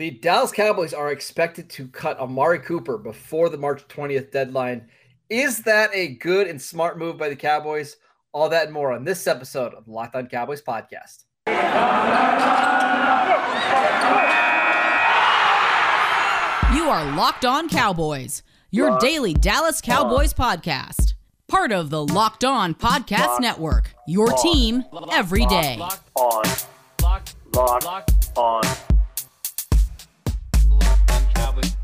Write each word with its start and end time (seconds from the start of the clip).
The 0.00 0.10
Dallas 0.12 0.50
Cowboys 0.50 0.94
are 0.94 1.12
expected 1.12 1.68
to 1.68 1.86
cut 1.86 2.18
Amari 2.18 2.60
Cooper 2.60 2.96
before 2.96 3.50
the 3.50 3.58
March 3.58 3.86
20th 3.88 4.32
deadline. 4.32 4.88
Is 5.28 5.58
that 5.64 5.90
a 5.92 6.14
good 6.14 6.46
and 6.46 6.62
smart 6.62 6.98
move 6.98 7.18
by 7.18 7.28
the 7.28 7.36
Cowboys? 7.36 7.98
All 8.32 8.48
that 8.48 8.64
and 8.64 8.72
more 8.72 8.92
on 8.92 9.04
this 9.04 9.26
episode 9.26 9.74
of 9.74 9.84
the 9.84 9.90
Locked 9.90 10.14
On 10.14 10.26
Cowboys 10.26 10.62
podcast. 10.62 11.24
You 16.74 16.88
are 16.88 17.14
Locked 17.14 17.44
On 17.44 17.68
Cowboys, 17.68 18.42
your 18.70 18.98
daily 19.00 19.34
Dallas 19.34 19.82
Cowboys 19.82 20.32
podcast. 20.32 21.12
Part 21.46 21.72
of 21.72 21.90
the 21.90 22.06
Locked 22.06 22.44
On 22.44 22.74
Podcast 22.74 23.38
Network, 23.40 23.94
your 24.08 24.28
team 24.38 24.82
every 25.12 25.44
day. 25.44 25.76
Locked 25.78 26.10
on. 26.14 26.42
Locked. 27.02 27.34
Locked. 27.54 27.84
Locked 27.84 28.38
on. 28.38 28.89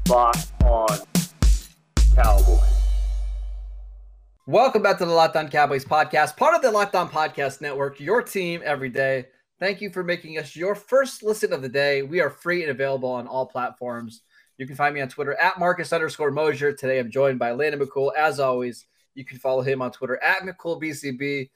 Locked 0.08 0.52
on 0.62 0.86
Cowboys. 2.14 2.60
Welcome 4.46 4.82
back 4.82 4.98
to 4.98 5.04
the 5.04 5.10
Locked 5.10 5.34
On 5.34 5.48
Cowboys 5.48 5.84
podcast, 5.84 6.36
part 6.36 6.54
of 6.54 6.62
the 6.62 6.70
Locked 6.70 6.94
On 6.94 7.08
Podcast 7.08 7.60
Network, 7.60 7.98
your 7.98 8.22
team 8.22 8.60
every 8.64 8.88
day. 8.88 9.26
Thank 9.58 9.80
you 9.80 9.90
for 9.90 10.04
making 10.04 10.38
us 10.38 10.54
your 10.54 10.76
first 10.76 11.24
listen 11.24 11.52
of 11.52 11.60
the 11.60 11.68
day. 11.68 12.02
We 12.02 12.20
are 12.20 12.30
free 12.30 12.62
and 12.62 12.70
available 12.70 13.10
on 13.10 13.26
all 13.26 13.46
platforms. 13.46 14.22
You 14.58 14.66
can 14.68 14.76
find 14.76 14.94
me 14.94 15.00
on 15.00 15.08
Twitter 15.08 15.34
at 15.34 15.58
Marcus 15.58 15.92
underscore 15.92 16.30
Mosher. 16.30 16.72
Today 16.72 17.00
I'm 17.00 17.10
joined 17.10 17.40
by 17.40 17.50
Landon 17.50 17.80
McCool. 17.80 18.12
As 18.16 18.38
always, 18.38 18.86
you 19.16 19.24
can 19.24 19.38
follow 19.38 19.62
him 19.62 19.82
on 19.82 19.90
Twitter 19.90 20.22
at 20.22 20.42
McCoolBCB. 20.42 21.50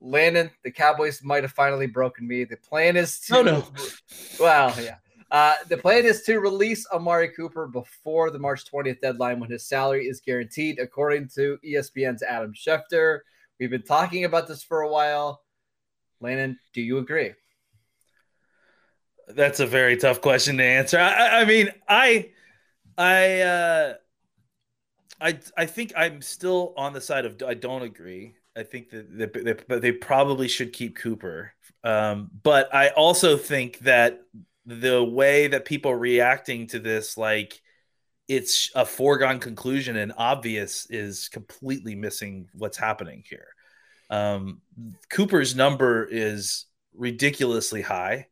Landon, 0.00 0.50
the 0.64 0.72
Cowboys 0.72 1.22
might 1.22 1.44
have 1.44 1.52
finally 1.52 1.86
broken 1.86 2.26
me. 2.26 2.42
The 2.42 2.56
plan 2.56 2.96
is 2.96 3.20
to. 3.20 3.36
Oh, 3.36 3.42
no. 3.42 3.64
Well, 4.40 4.74
yeah. 4.82 4.96
Uh, 5.34 5.54
the 5.68 5.76
plan 5.76 6.04
is 6.04 6.22
to 6.22 6.38
release 6.38 6.86
Amari 6.92 7.28
Cooper 7.28 7.66
before 7.66 8.30
the 8.30 8.38
March 8.38 8.70
20th 8.70 9.00
deadline 9.00 9.40
when 9.40 9.50
his 9.50 9.66
salary 9.66 10.06
is 10.06 10.20
guaranteed, 10.20 10.78
according 10.78 11.28
to 11.34 11.58
ESPN's 11.66 12.22
Adam 12.22 12.52
Schefter. 12.54 13.18
We've 13.58 13.68
been 13.68 13.82
talking 13.82 14.26
about 14.26 14.46
this 14.46 14.62
for 14.62 14.82
a 14.82 14.88
while. 14.88 15.42
Landon, 16.20 16.56
do 16.72 16.80
you 16.80 16.98
agree? 16.98 17.32
That's 19.26 19.58
a 19.58 19.66
very 19.66 19.96
tough 19.96 20.20
question 20.20 20.56
to 20.58 20.62
answer. 20.62 21.00
I, 21.00 21.40
I- 21.40 21.44
mean, 21.44 21.70
I, 21.88 22.30
I, 22.96 23.40
uh, 23.40 23.94
I, 25.20 25.38
I 25.56 25.66
think 25.66 25.94
I'm 25.96 26.22
still 26.22 26.74
on 26.76 26.92
the 26.92 27.00
side 27.00 27.26
of 27.26 27.42
I 27.44 27.54
don't 27.54 27.82
agree. 27.82 28.36
I 28.56 28.62
think 28.62 28.90
that 28.90 29.18
that- 29.18 29.66
that 29.66 29.82
they 29.82 29.90
probably 29.90 30.46
should 30.46 30.72
keep 30.72 30.94
Cooper, 30.94 31.54
um, 31.82 32.30
but 32.44 32.72
I 32.72 32.90
also 32.90 33.36
think 33.36 33.80
that 33.80 34.20
the 34.66 35.02
way 35.02 35.48
that 35.48 35.64
people 35.64 35.90
are 35.90 35.98
reacting 35.98 36.66
to 36.68 36.78
this, 36.78 37.16
like 37.16 37.60
it's 38.28 38.70
a 38.74 38.86
foregone 38.86 39.38
conclusion 39.38 39.96
and 39.96 40.12
obvious, 40.16 40.86
is 40.90 41.28
completely 41.28 41.94
missing 41.94 42.48
what's 42.54 42.78
happening 42.78 43.22
here. 43.28 43.48
Um, 44.10 44.60
Cooper's 45.10 45.54
number 45.54 46.04
is 46.04 46.66
ridiculously 46.94 47.82
high 47.82 48.28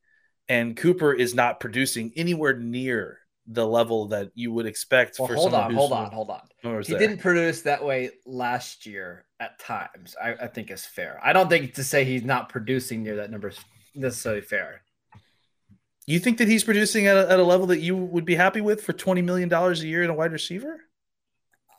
and 0.49 0.77
Cooper 0.77 1.13
is 1.13 1.35
not 1.35 1.61
producing 1.61 2.13
anywhere 2.17 2.55
near 2.55 3.19
the 3.47 3.67
level 3.67 4.07
that 4.09 4.31
you 4.35 4.53
would 4.53 4.67
expect 4.67 5.17
Well, 5.19 5.29
for 5.29 5.35
hold 5.35 5.55
on, 5.55 5.75
hold 5.75 5.93
on, 5.93 6.11
hold 6.13 6.31
on. 6.31 6.83
He 6.83 6.93
there. 6.93 6.99
didn't 6.99 7.19
produce 7.19 7.63
that 7.63 7.85
way 7.85 8.11
last 8.25 8.87
year 8.87 9.25
at 9.41 9.59
times. 9.59 10.15
I, 10.23 10.35
I 10.35 10.47
think 10.47 10.71
is 10.71 10.87
fair. 10.87 11.19
I 11.23 11.33
don't 11.33 11.49
think 11.49 11.75
to 11.75 11.85
say 11.85 12.05
he's 12.05 12.23
not 12.23 12.49
producing 12.49 13.03
near 13.03 13.17
that 13.17 13.31
number 13.31 13.49
is 13.49 13.59
necessarily 13.95 14.43
fair. 14.43 14.83
You 16.07 16.19
think 16.19 16.39
that 16.39 16.49
he's 16.49 16.65
producing 16.65 17.07
at 17.07 17.17
a, 17.17 17.31
at 17.31 17.39
a 17.39 17.45
level 17.45 17.67
that 17.69 17.81
you 17.81 17.97
would 17.97 18.25
be 18.25 18.35
happy 18.35 18.61
with 18.61 18.83
for 18.83 18.93
twenty 18.93 19.23
million 19.23 19.49
dollars 19.49 19.83
a 19.83 19.87
year 19.87 20.03
in 20.03 20.11
a 20.11 20.15
wide 20.15 20.33
receiver? 20.33 20.81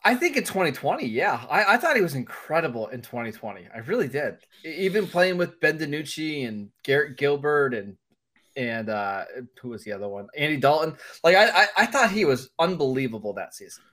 I 0.05 0.15
think 0.15 0.35
in 0.35 0.43
2020, 0.43 1.07
yeah, 1.07 1.45
I, 1.49 1.75
I 1.75 1.77
thought 1.77 1.95
he 1.95 2.01
was 2.01 2.15
incredible 2.15 2.87
in 2.87 3.01
2020. 3.01 3.67
I 3.73 3.77
really 3.79 4.09
did. 4.09 4.35
Even 4.65 5.07
playing 5.07 5.37
with 5.37 5.61
Ben 5.61 5.79
DiNucci 5.79 6.45
and 6.45 6.69
Garrett 6.83 7.17
Gilbert 7.17 7.73
and 7.73 7.95
and 8.55 8.89
uh, 8.89 9.25
who 9.61 9.69
was 9.69 9.83
the 9.83 9.93
other 9.93 10.07
one? 10.07 10.27
Andy 10.35 10.57
Dalton. 10.57 10.95
Like 11.23 11.35
I, 11.35 11.63
I, 11.63 11.67
I 11.77 11.85
thought 11.85 12.11
he 12.11 12.25
was 12.25 12.49
unbelievable 12.59 13.33
that 13.33 13.53
season. 13.53 13.83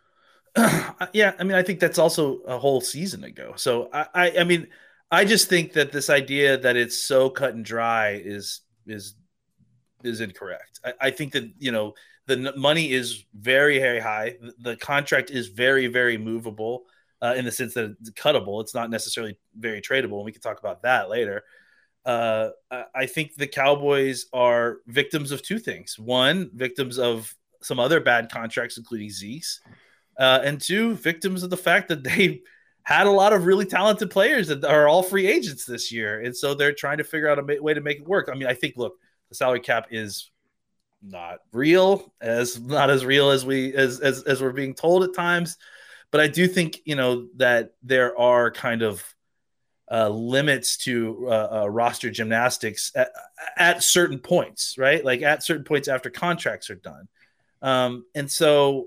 yeah, 1.13 1.33
I 1.39 1.45
mean, 1.45 1.55
I 1.55 1.63
think 1.63 1.81
that's 1.81 1.99
also 1.99 2.39
a 2.41 2.59
whole 2.59 2.81
season 2.81 3.25
ago. 3.25 3.55
So 3.57 3.89
I, 3.93 4.07
I, 4.15 4.39
I 4.41 4.45
mean, 4.45 4.69
I 5.11 5.25
just 5.25 5.49
think 5.49 5.75
that 5.75 5.93
this 5.93 6.11
idea 6.11 6.59
that 6.59 6.77
it's 6.77 6.99
so 6.99 7.31
cut 7.31 7.55
and 7.55 7.65
dry 7.65 8.21
is 8.23 8.61
is 8.87 9.15
is 10.03 10.21
incorrect. 10.21 10.81
I, 10.85 10.93
I 11.01 11.11
think 11.11 11.33
that 11.33 11.51
you 11.59 11.73
know 11.73 11.95
the 12.27 12.53
money 12.57 12.93
is 12.93 13.25
very 13.35 13.79
very 13.79 14.01
high. 14.01 14.37
The, 14.61 14.77
contract 14.77 15.31
is 15.31 15.49
very 15.49 15.87
very 15.87 16.19
movable 16.19 16.85
uh, 17.23 17.35
in 17.37 17.45
the 17.45 17.53
sense 17.53 17.75
that 17.75 17.97
it's 18.01 18.11
cuttable. 18.11 18.61
It's 18.63 18.75
not 18.75 18.91
necessarily 18.91 19.37
very 19.59 19.81
tradable, 19.81 20.17
and 20.17 20.25
we 20.25 20.33
can 20.33 20.43
talk 20.43 20.59
about 20.61 20.83
that 20.83 21.11
later. 21.11 21.45
Uh, 22.05 22.51
I- 22.71 22.85
I 22.95 23.07
think 23.07 23.35
the 23.37 23.47
Cowboys 23.47 24.27
are 24.33 24.79
victims 24.87 25.33
of 25.33 25.43
two 25.43 25.59
things. 25.59 25.99
One, 25.99 26.51
victims 26.55 26.99
of 26.99 27.35
some 27.63 27.79
other 27.79 28.01
bad 28.01 28.31
contracts, 28.31 28.79
including 28.79 29.11
Zeke's 29.11 29.61
uh, 30.19 30.41
and 30.45 30.61
two 30.61 30.95
victims 30.97 31.43
of 31.43 31.51
the 31.51 31.57
fact 31.57 31.89
that 31.89 32.05
they 32.05 32.43
had 32.83 33.07
a 33.07 33.11
lot 33.11 33.33
of 33.33 33.47
really 33.47 33.67
talented 33.67 34.11
players 34.11 34.49
that 34.49 34.65
are 34.65 34.89
all 34.89 35.03
free 35.03 35.27
agents 35.27 35.65
this 35.65 35.93
year, 35.93 36.21
and 36.21 36.37
so 36.37 36.55
they're 36.55 36.73
trying 36.73 36.99
to 36.99 37.05
figure 37.05 37.29
out 37.29 37.39
a 37.39 37.63
way 37.63 37.75
to 37.75 37.81
make 37.81 37.99
it 37.99 38.09
work. 38.09 38.29
I 38.33 38.37
mean, 38.37 38.49
I 38.49 38.55
think 38.55 38.77
look, 38.77 38.95
the 39.31 39.35
salary 39.35 39.61
cap 39.61 39.87
is 39.91 40.31
not 41.03 41.39
real, 41.53 42.13
as 42.21 42.61
not 42.61 42.91
as 42.91 43.05
real 43.05 43.31
as 43.31 43.47
we 43.47 43.75
as 43.75 44.01
as, 44.01 44.23
as 44.25 44.43
we're 44.43 44.53
being 44.53 44.75
told 44.75 45.03
at 45.03 45.15
times, 45.15 45.57
but 46.11 46.21
I 46.21 46.27
do 46.27 46.47
think 46.47 46.81
you 46.85 46.97
know 46.97 47.29
that 47.37 47.73
there 47.83 48.19
are 48.19 48.51
kind 48.51 48.83
of 48.83 49.03
uh, 49.91 50.09
limits 50.09 50.77
to 50.77 51.27
uh, 51.29 51.49
uh, 51.63 51.71
roster 51.71 52.11
gymnastics 52.11 52.93
at, 52.95 53.11
at 53.57 53.83
certain 53.83 54.19
points, 54.19 54.77
right? 54.79 55.05
Like 55.05 55.23
at 55.23 55.43
certain 55.43 55.65
points 55.65 55.89
after 55.89 56.11
contracts 56.11 56.71
are 56.71 56.77
done. 56.77 57.09
Um, 57.61 58.05
and 58.15 58.31
so, 58.31 58.87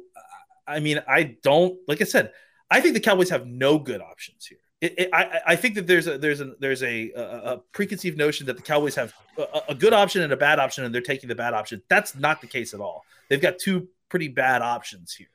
I 0.65 0.79
mean, 0.79 1.01
I 1.07 1.35
don't 1.43 1.77
like 1.87 2.01
I 2.01 2.05
said, 2.05 2.31
I 2.69 2.79
think 2.79 2.93
the 2.93 3.01
Cowboys 3.01 3.29
have 3.29 3.45
no 3.45 3.79
good 3.79 4.01
options 4.01 4.45
here. 4.45 4.59
It, 4.83 4.95
it, 4.97 5.09
I, 5.13 5.39
I 5.47 5.55
think 5.55 5.75
that 5.75 5.88
there's 5.88 6.07
a 6.07 6.17
there's 6.17 6.41
a 6.41 6.55
there's 6.59 6.83
a, 6.83 7.09
a, 7.16 7.57
preconceived 7.71 8.17
notion 8.17 8.47
that 8.47 8.57
the 8.57 8.61
Cowboys 8.61 8.95
have 8.95 9.13
a, 9.38 9.61
a 9.69 9.75
good 9.75 9.94
option 9.94 10.23
and 10.23 10.33
a 10.33 10.35
bad 10.35 10.59
option, 10.59 10.83
and 10.83 10.94
they're 10.94 11.01
taking 11.01 11.29
the 11.29 11.35
bad 11.35 11.53
option. 11.53 11.81
That's 11.88 12.17
not 12.17 12.41
the 12.41 12.47
case 12.47 12.73
at 12.73 12.81
all. 12.81 13.05
They've 13.29 13.39
got 13.39 13.59
two 13.59 13.88
pretty 14.09 14.27
bad 14.27 14.61
options 14.61 15.13
here, 15.13 15.27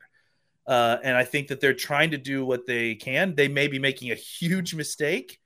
uh, 0.66 0.98
and 1.02 1.16
I 1.16 1.24
think 1.24 1.48
that 1.48 1.62
they're 1.62 1.72
trying 1.72 2.10
to 2.10 2.18
do 2.18 2.44
what 2.44 2.66
they 2.66 2.94
can. 2.94 3.34
They 3.36 3.48
may 3.48 3.68
be 3.68 3.78
making 3.78 4.10
a 4.10 4.16
huge 4.16 4.74
mistake, 4.74 5.40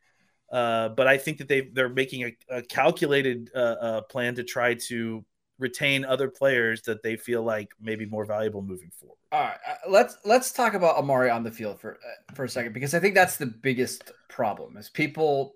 uh, 0.51 0.89
but 0.89 1.07
I 1.07 1.17
think 1.17 1.39
that 1.39 1.47
they 1.47 1.61
they're 1.61 1.89
making 1.89 2.25
a, 2.25 2.57
a 2.57 2.63
calculated 2.63 3.53
uh, 3.55 3.59
uh, 3.59 4.01
plan 4.01 4.35
to 4.35 4.43
try 4.43 4.75
to 4.89 5.25
retain 5.63 6.05
other 6.05 6.29
players 6.29 6.83
that 6.83 7.03
they 7.03 7.17
feel 7.17 7.43
like 7.43 7.71
maybe 7.81 8.05
more 8.05 8.25
valuable 8.25 8.61
moving 8.61 8.91
forward. 8.91 9.17
All 9.31 9.41
right, 9.41 9.57
uh, 9.67 9.75
let's 9.89 10.19
let's 10.25 10.53
talk 10.53 10.75
about 10.75 10.97
Amari 10.97 11.31
on 11.31 11.43
the 11.43 11.51
field 11.51 11.81
for 11.81 11.95
uh, 11.95 12.35
for 12.35 12.45
a 12.45 12.49
second 12.49 12.73
because 12.75 12.95
I 12.95 12.99
think 12.99 13.15
that's 13.15 13.37
the 13.37 13.47
biggest 13.47 14.13
problem 14.29 14.77
is 14.77 14.91
people 14.91 15.55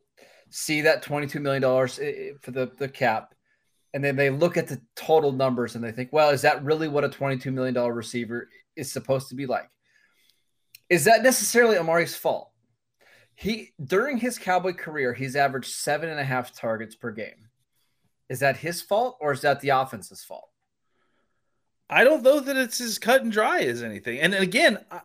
see 0.49 0.81
that 0.83 1.03
twenty 1.03 1.27
two 1.27 1.41
million 1.41 1.63
dollars 1.63 2.01
for 2.41 2.53
the 2.53 2.71
the 2.79 2.89
cap, 2.89 3.35
and 3.93 4.03
then 4.03 4.17
they 4.17 4.31
look 4.31 4.57
at 4.57 4.69
the 4.69 4.81
total 4.95 5.33
numbers 5.33 5.75
and 5.75 5.85
they 5.85 5.93
think, 5.93 6.13
well, 6.13 6.31
is 6.31 6.43
that 6.43 6.65
really 6.65 6.89
what 6.89 7.05
a 7.05 7.09
twenty 7.09 7.37
two 7.37 7.51
million 7.51 7.75
dollar 7.75 7.93
receiver 7.93 8.49
is 8.77 8.91
supposed 8.91 9.29
to 9.29 9.35
be 9.35 9.47
like? 9.47 9.69
Is 10.89 11.05
that 11.05 11.23
necessarily 11.23 11.77
Amari's 11.77 12.17
fault? 12.17 12.51
He 13.35 13.73
during 13.85 14.17
his 14.17 14.39
Cowboy 14.39 14.73
career, 14.73 15.13
he's 15.13 15.37
averaged 15.37 15.71
seven 15.71 16.09
and 16.09 16.21
a 16.21 16.25
half 16.25 16.55
targets 16.55 16.95
per 16.95 17.11
game. 17.11 17.46
Is 18.29 18.41
that 18.41 18.57
his 18.57 18.83
fault 18.83 19.17
or 19.21 19.33
is 19.33 19.43
that 19.43 19.61
the 19.61 19.71
offense's 19.71 20.25
fault? 20.25 20.49
I 21.89 22.03
don't 22.05 22.23
know 22.23 22.41
that 22.41 22.57
it's 22.57 22.81
as 22.81 22.99
cut 22.99 23.23
and 23.23 23.31
dry 23.31 23.61
as 23.61 23.83
anything. 23.83 24.19
And 24.21 24.35
again, 24.35 24.79
I- 24.91 25.03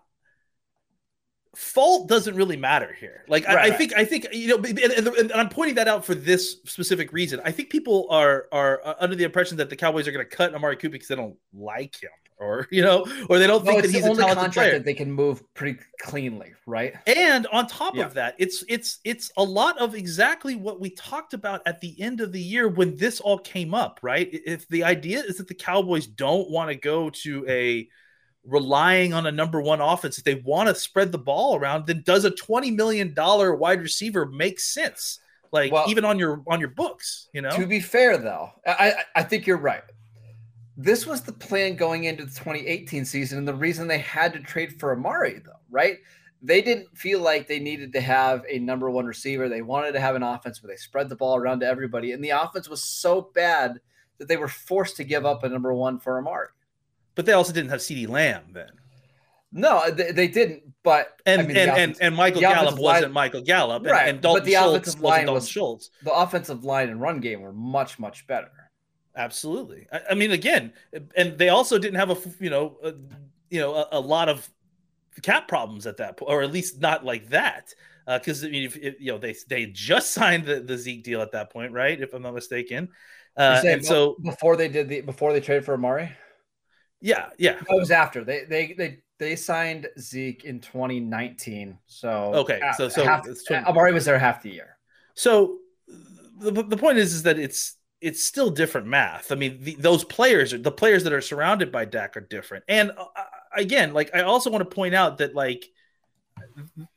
fault 1.56 2.08
doesn't 2.08 2.36
really 2.36 2.58
matter 2.58 2.92
here. 2.94 3.24
Like 3.28 3.46
I, 3.48 3.54
Right, 3.56 3.66
I 3.66 3.70
right. 3.70 3.78
think, 3.78 3.94
I 3.96 4.06
think 4.06 4.28
you 4.34 4.48
know, 4.48 4.56
and, 4.58 4.80
and- 4.80 5.08
and 5.08 5.32
I'm 5.34 5.50
pointing 5.50 5.76
that 5.76 5.88
out 5.88 6.06
for 6.06 6.16
this 6.16 6.58
specific 6.66 7.12
reason. 7.14 7.42
I 7.44 7.52
think 7.52 7.70
people 7.70 8.08
are 8.10 8.48
are 8.52 8.82
uh, 8.84 8.96
under 9.00 9.16
the 9.16 9.26
impression 9.26 9.58
that 9.58 9.70
the 9.70 9.76
Cowboys 9.76 10.08
are 10.08 10.12
going 10.12 10.26
to 10.26 10.36
cut 10.36 10.56
Amari 10.56 10.78
Cooper 10.78 10.94
because 10.94 11.08
they 11.10 11.16
don't 11.16 11.38
like 11.54 12.02
him, 12.02 12.10
or 12.42 12.68
you 12.72 12.82
know, 12.82 13.06
or 13.30 13.40
they 13.40 13.48
don't 13.48 13.64
No, 13.64 13.72
think 13.72 13.84
it's 13.84 13.94
that 13.94 13.94
the 13.94 13.98
he's 14.00 14.06
a 14.06 14.10
only 14.10 14.24
talented 14.24 14.44
contract 14.44 14.54
player. 14.56 14.72
that 14.80 14.86
they 14.86 14.94
can 14.94 15.12
move 15.12 15.42
pretty 15.54 15.80
cleanly, 16.02 16.54
right? 16.66 16.96
And 17.08 17.48
on 17.48 17.68
top 17.68 17.96
Yeah. 17.96 18.06
of 18.06 18.16
that, 18.16 18.36
it's 18.40 18.64
it's 18.68 19.00
it's 19.06 19.32
a 19.38 19.44
lot 19.44 19.78
of 19.78 19.96
exactly 19.96 20.56
what 20.56 20.80
we 20.82 20.90
talked 20.90 21.34
about 21.34 21.62
at 21.66 21.80
the 21.80 22.00
end 22.02 22.20
of 22.20 22.32
the 22.32 22.42
year 22.42 22.68
when 22.68 22.98
this 22.98 23.22
all 23.22 23.38
came 23.38 23.74
up, 23.74 24.00
right? 24.02 24.28
If 24.32 24.68
the 24.68 24.84
idea 24.84 25.20
is 25.22 25.38
that 25.38 25.48
the 25.48 25.54
Cowboys 25.54 26.08
don't 26.08 26.50
want 26.50 26.70
to 26.70 26.76
go 26.76 27.10
to 27.10 27.46
a 27.48 27.88
relying 28.44 29.14
on 29.14 29.28
a 29.28 29.32
number 29.32 29.62
one 29.62 29.82
offense, 29.82 30.18
if 30.18 30.24
they 30.24 30.36
want 30.36 30.68
to 30.68 30.74
spread 30.76 31.12
the 31.12 31.18
ball 31.20 31.56
around, 31.56 31.86
then 31.86 32.02
does 32.06 32.26
a 32.26 32.32
twenty 32.32 32.72
million 32.72 33.14
dollar 33.14 33.56
wide 33.56 33.82
receiver 33.82 34.26
make 34.26 34.60
sense? 34.60 35.20
Like 35.52 35.72
Well- 35.72 35.86
even 35.90 36.06
on 36.06 36.18
your 36.18 36.42
on 36.48 36.60
your 36.60 36.70
books, 36.70 37.28
you 37.34 37.42
know? 37.42 37.52
To 37.52 37.68
be 37.68 37.80
fair, 37.80 38.18
though, 38.18 38.50
I- 38.66 39.04
I 39.16 39.24
think 39.24 39.46
you're 39.46 39.58
right. 39.58 39.84
This 40.78 41.06
was 41.06 41.22
the 41.22 41.34
plan 41.34 41.76
going 41.76 42.06
into 42.06 42.24
the 42.26 42.32
2018 42.32 43.06
season, 43.06 43.38
and 43.38 43.48
the 43.48 43.54
reason 43.54 43.88
they 43.88 43.98
had 44.00 44.34
to 44.34 44.40
trade 44.40 44.80
for 44.80 44.94
Amari, 44.94 45.40
though, 45.46 45.52
right? 45.70 45.98
They 46.42 46.62
didn't 46.62 46.98
feel 46.98 47.20
like 47.20 47.48
they 47.48 47.60
needed 47.60 47.94
to 47.94 48.02
have 48.02 48.44
a 48.50 48.58
number 48.58 48.90
one 48.90 49.06
receiver. 49.06 49.48
They 49.48 49.62
wanted 49.62 49.92
to 49.92 50.00
have 50.00 50.16
an 50.16 50.24
offense 50.24 50.64
where 50.64 50.74
they 50.74 50.78
spread 50.78 51.08
the 51.10 51.16
ball 51.16 51.36
around 51.38 51.60
to 51.60 51.68
everybody, 51.68 52.14
and 52.14 52.24
the 52.24 52.30
offense 52.32 52.68
was 52.68 52.84
so 52.84 53.30
bad 53.36 53.80
that 54.18 54.28
they 54.28 54.38
were 54.38 54.48
forced 54.48 54.98
to 54.98 55.04
give 55.04 55.26
up 55.26 55.44
a 55.44 55.50
number 55.50 55.74
one 55.74 56.00
for 56.00 56.18
Amari. 56.18 56.48
But 57.16 57.26
they 57.26 57.34
also 57.34 57.54
didn't 57.54 57.70
have 57.72 57.82
CeeDee 57.82 58.08
Lamb 58.08 58.46
then. 58.54 58.70
No, 59.52 59.92
they, 59.92 60.12
they 60.12 60.28
didn't. 60.28 60.64
But 60.84 61.20
and 61.26 61.42
I 61.42 61.46
mean, 61.46 61.58
and, 61.58 61.72
and 61.72 61.98
and 62.02 62.16
Michael 62.16 62.42
Gallup 62.42 62.80
wasn't 62.80 63.04
line- 63.06 63.12
Michael 63.12 63.42
Gallup, 63.42 63.84
and, 63.84 63.92
Right, 63.92 64.08
and 64.08 64.22
but 64.22 64.28
Dalton 64.28 64.46
the 64.46 64.52
Schultz 64.54 64.78
offensive 64.78 65.02
wasn't 65.02 65.04
line 65.04 65.26
Dalton 65.26 65.34
was- 65.36 65.50
Schultz. 65.50 65.90
the 66.04 66.14
offensive 66.14 66.64
line 66.64 66.90
and 66.90 67.02
run 67.02 67.20
game 67.20 67.42
were 67.42 67.54
much 67.54 68.00
much 68.00 68.26
better. 68.26 68.50
Absolutely. 69.16 69.88
I, 69.92 70.02
I 70.12 70.14
mean, 70.16 70.32
again, 70.32 70.74
and 71.16 71.38
they 71.38 71.50
also 71.50 71.78
didn't 71.78 72.00
have 72.00 72.12
a 72.12 72.18
you 72.40 72.50
know 72.50 72.78
a, 72.84 72.94
you 73.50 73.60
know 73.60 73.76
a, 73.76 73.88
a 73.94 74.00
lot 74.00 74.30
of 74.30 74.50
cap 75.22 75.48
problems 75.48 75.86
at 75.88 75.98
that 75.98 76.18
point, 76.18 76.32
or 76.32 76.42
at 76.42 76.52
least 76.52 76.80
not 76.80 77.06
like 77.06 77.30
that. 77.30 77.74
Because 78.08 78.44
I 78.44 78.50
mean, 78.50 78.64
if, 78.64 78.76
if, 78.78 79.00
you 79.00 79.12
know 79.12 79.18
they 79.18 79.36
they 79.48 79.68
just 79.68 80.12
signed 80.14 80.46
the, 80.46 80.60
the 80.62 80.78
Zeke 80.78 81.04
deal 81.04 81.22
at 81.22 81.32
that 81.34 81.52
point, 81.52 81.74
right? 81.74 82.00
If 82.00 82.14
I'm 82.14 82.22
not 82.22 82.34
mistaken. 82.34 82.90
Uh, 83.38 83.62
and 83.66 83.86
so 83.86 84.18
before 84.24 84.58
they 84.58 84.68
did 84.68 84.90
the 84.90 85.02
before 85.02 85.32
they 85.32 85.40
traded 85.40 85.64
for 85.64 85.74
Amari, 85.74 86.12
yeah, 87.00 87.30
yeah. 87.38 87.54
that 87.54 87.78
was 87.78 87.92
after 87.92 88.24
they 88.24 88.44
they 88.44 88.74
they 88.74 89.00
they 89.20 89.36
signed 89.36 89.88
Zeke 90.00 90.44
in 90.44 90.60
2019. 90.60 91.78
So 91.86 92.10
Okay, 92.34 92.60
uh, 92.60 92.74
so- 92.74 92.90
so 92.90 93.04
half- 93.04 93.24
20 93.24 93.66
Amari 93.66 93.94
was 93.94 94.06
there 94.06 94.20
half 94.20 94.42
the 94.42 94.50
year. 94.50 94.78
So 95.14 95.60
the, 96.40 96.64
the 96.64 96.78
point 96.78 96.98
is 96.98 97.14
is 97.14 97.24
that 97.24 97.40
it's 97.40 97.76
it's 98.02 98.24
still 98.24 98.50
different 98.50 98.88
math. 98.88 99.32
I 99.32 99.36
mean, 99.36 99.60
the, 99.62 99.76
those 99.76 100.04
players, 100.04 100.52
the 100.52 100.72
players 100.72 101.04
that 101.04 101.14
are 101.14 101.22
surrounded 101.22 101.72
by 101.72 101.86
Dak 101.86 102.18
are 102.18 102.22
different. 102.22 102.66
And 102.68 102.92
uh, 102.98 103.06
again, 103.56 103.94
like 103.94 104.14
I 104.16 104.22
also 104.22 104.50
want 104.50 104.68
to 104.68 104.76
point 104.76 104.96
out 104.96 105.20
that 105.20 105.36
like 105.36 105.66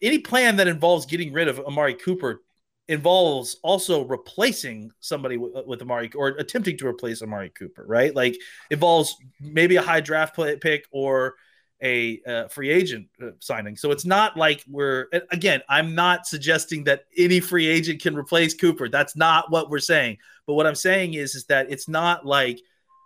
any 0.00 0.18
plan 0.18 0.56
that 0.56 0.66
involves 0.66 1.06
getting 1.06 1.32
rid 1.32 1.48
of 1.48 1.60
Amari 1.60 1.94
Cooper 1.94 2.42
involves 2.88 3.56
also 3.62 4.04
replacing 4.04 4.90
somebody 5.00 5.36
with, 5.36 5.66
with 5.66 5.82
Amari 5.82 6.10
or 6.14 6.28
attempting 6.28 6.76
to 6.78 6.86
replace 6.86 7.22
Amari 7.22 7.50
Cooper, 7.50 7.84
right? 7.86 8.14
Like 8.14 8.38
involves 8.70 9.16
maybe 9.40 9.76
a 9.76 9.82
high 9.82 10.00
draft 10.00 10.34
play, 10.34 10.56
pick 10.56 10.86
or 10.90 11.34
a 11.82 12.20
uh, 12.26 12.48
free 12.48 12.70
agent 12.70 13.08
uh, 13.22 13.30
signing. 13.40 13.76
So 13.76 13.90
it's 13.90 14.06
not 14.06 14.36
like 14.36 14.64
we're 14.68 15.08
again, 15.30 15.60
I'm 15.68 15.94
not 15.94 16.26
suggesting 16.26 16.84
that 16.84 17.04
any 17.16 17.40
free 17.40 17.66
agent 17.66 18.00
can 18.00 18.16
replace 18.16 18.54
Cooper. 18.54 18.88
That's 18.88 19.16
not 19.16 19.50
what 19.50 19.68
we're 19.68 19.80
saying. 19.80 20.18
But 20.46 20.54
what 20.54 20.66
I'm 20.66 20.74
saying 20.74 21.14
is 21.14 21.34
is 21.34 21.44
that 21.46 21.70
it's 21.70 21.88
not 21.88 22.26
like 22.26 22.60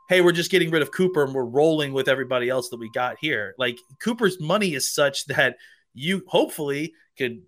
hey, 0.08 0.23
we're 0.23 0.32
just 0.32 0.50
getting 0.50 0.70
rid 0.70 0.81
of 0.81 0.90
Cooper 0.90 1.23
and 1.23 1.35
we're 1.35 1.44
rolling 1.44 1.93
with 1.93 2.08
everybody 2.08 2.49
else 2.49 2.70
that 2.70 2.81
we 2.81 2.90
got 2.93 3.17
here. 3.20 3.55
Like 3.58 3.79
Cooper's 4.02 4.40
money 4.40 4.73
is 4.73 4.90
such 4.94 5.26
that 5.26 5.58
you 5.93 6.23
hopefully 6.26 6.94
could 7.19 7.43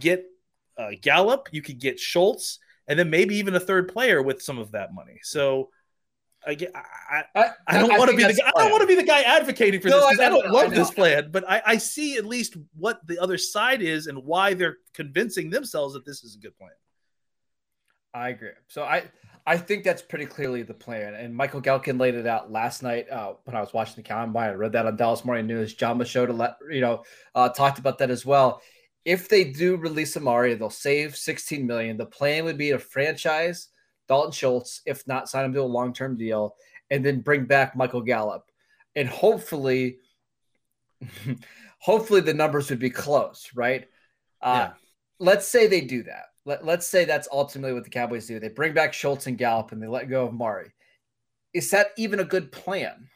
get 0.00 0.24
uh, 0.78 0.92
Gallup, 1.02 1.48
you 1.52 1.60
could 1.60 1.78
get 1.78 2.00
Schultz, 2.00 2.58
and 2.88 2.98
then 2.98 3.10
maybe 3.10 3.36
even 3.36 3.54
a 3.54 3.60
third 3.60 3.88
player 3.92 4.22
with 4.22 4.40
some 4.40 4.56
of 4.58 4.72
that 4.72 4.94
money. 4.94 5.18
So 5.22 5.68
I, 6.46 6.56
I, 7.10 7.24
I- 7.34 7.50
I 7.66 7.78
don't 7.78 7.98
want 7.98 8.10
to 8.10 8.16
be 8.16 8.22
the 8.24 8.32
guy, 8.32 8.48
I 8.48 8.62
don't 8.62 8.70
want 8.70 8.80
to 8.80 8.86
be 8.86 8.94
the 8.94 9.02
guy 9.02 9.20
advocating 9.22 9.80
for 9.82 9.88
No, 9.88 9.96
this 9.96 10.04
I 10.06 10.10
because 10.12 10.20
I, 10.26 10.28
know, 10.30 10.42
don't 10.42 10.50
I 10.56 10.62
love 10.62 10.70
this 10.74 10.90
plan, 10.90 11.28
but 11.30 11.44
I, 11.46 11.60
I 11.66 11.76
see 11.76 12.16
at 12.16 12.24
least 12.24 12.56
what 12.78 13.06
the 13.06 13.18
other 13.18 13.36
side 13.36 13.82
is 13.82 14.06
and 14.06 14.24
why 14.24 14.54
they're 14.54 14.76
convincing 14.94 15.50
themselves 15.50 15.92
that 15.94 16.06
this 16.06 16.24
is 16.24 16.34
a 16.34 16.38
good 16.38 16.56
plan. 16.56 16.70
I 18.14 18.30
agree. 18.30 18.52
So 18.68 18.84
I 18.84 19.04
I 19.48 19.56
think 19.56 19.84
that's 19.84 20.02
pretty 20.02 20.26
clearly 20.26 20.62
the 20.62 20.74
plan. 20.74 21.14
And 21.14 21.34
Michael 21.34 21.62
Gehlken 21.62 22.00
laid 22.00 22.16
it 22.16 22.26
out 22.26 22.50
last 22.50 22.82
night 22.82 23.08
uh, 23.08 23.34
when 23.44 23.54
I 23.54 23.60
was 23.60 23.72
watching 23.72 23.94
the 23.96 24.02
combine. 24.02 24.50
I 24.50 24.54
read 24.54 24.72
that 24.72 24.86
on 24.86 24.96
Dallas 24.96 25.24
Morning 25.24 25.46
News. 25.46 25.74
A 25.80 25.86
let 25.86 26.56
you 26.68 26.80
know 26.80 27.04
uh, 27.34 27.48
talked 27.48 27.78
about 27.78 27.98
that 27.98 28.10
as 28.10 28.26
well. 28.26 28.60
If 29.04 29.28
they 29.28 29.44
do 29.44 29.76
release 29.76 30.16
Amari, 30.16 30.54
they'll 30.54 30.68
save 30.68 31.14
16 31.14 31.64
million. 31.64 31.96
The 31.96 32.06
plan 32.06 32.44
would 32.44 32.58
be 32.58 32.70
to 32.70 32.78
franchise 32.80 33.68
Dalton 34.08 34.32
Schultz, 34.32 34.82
if 34.84 35.06
not 35.06 35.28
sign 35.28 35.44
him 35.44 35.52
to 35.52 35.62
a 35.62 35.62
long 35.62 35.92
term 35.92 36.16
deal, 36.16 36.56
and 36.90 37.04
then 37.04 37.20
bring 37.20 37.44
back 37.44 37.76
Michael 37.76 38.02
Gallup, 38.02 38.50
and 38.96 39.08
hopefully, 39.08 39.98
hopefully 41.78 42.20
the 42.20 42.34
numbers 42.34 42.70
would 42.70 42.80
be 42.80 42.90
close, 42.90 43.50
right? 43.54 43.86
Uh, 44.40 44.68
Yeah. 44.68 44.72
Let's 45.18 45.48
say 45.48 45.66
they 45.66 45.80
do 45.80 46.02
that. 46.02 46.26
Let, 46.46 46.64
let's 46.64 46.86
say 46.86 47.04
that's 47.04 47.28
ultimately 47.32 47.74
what 47.74 47.82
the 47.84 47.90
Cowboys 47.90 48.26
do. 48.26 48.38
They 48.38 48.48
bring 48.48 48.72
back 48.72 48.94
Schultz 48.94 49.26
and 49.26 49.36
Gallup 49.36 49.72
and 49.72 49.82
they 49.82 49.88
let 49.88 50.08
go 50.08 50.26
of 50.26 50.32
Mari. 50.32 50.70
Is 51.52 51.70
that 51.72 51.88
even 51.98 52.20
a 52.20 52.24
good 52.24 52.52
plan? 52.52 53.08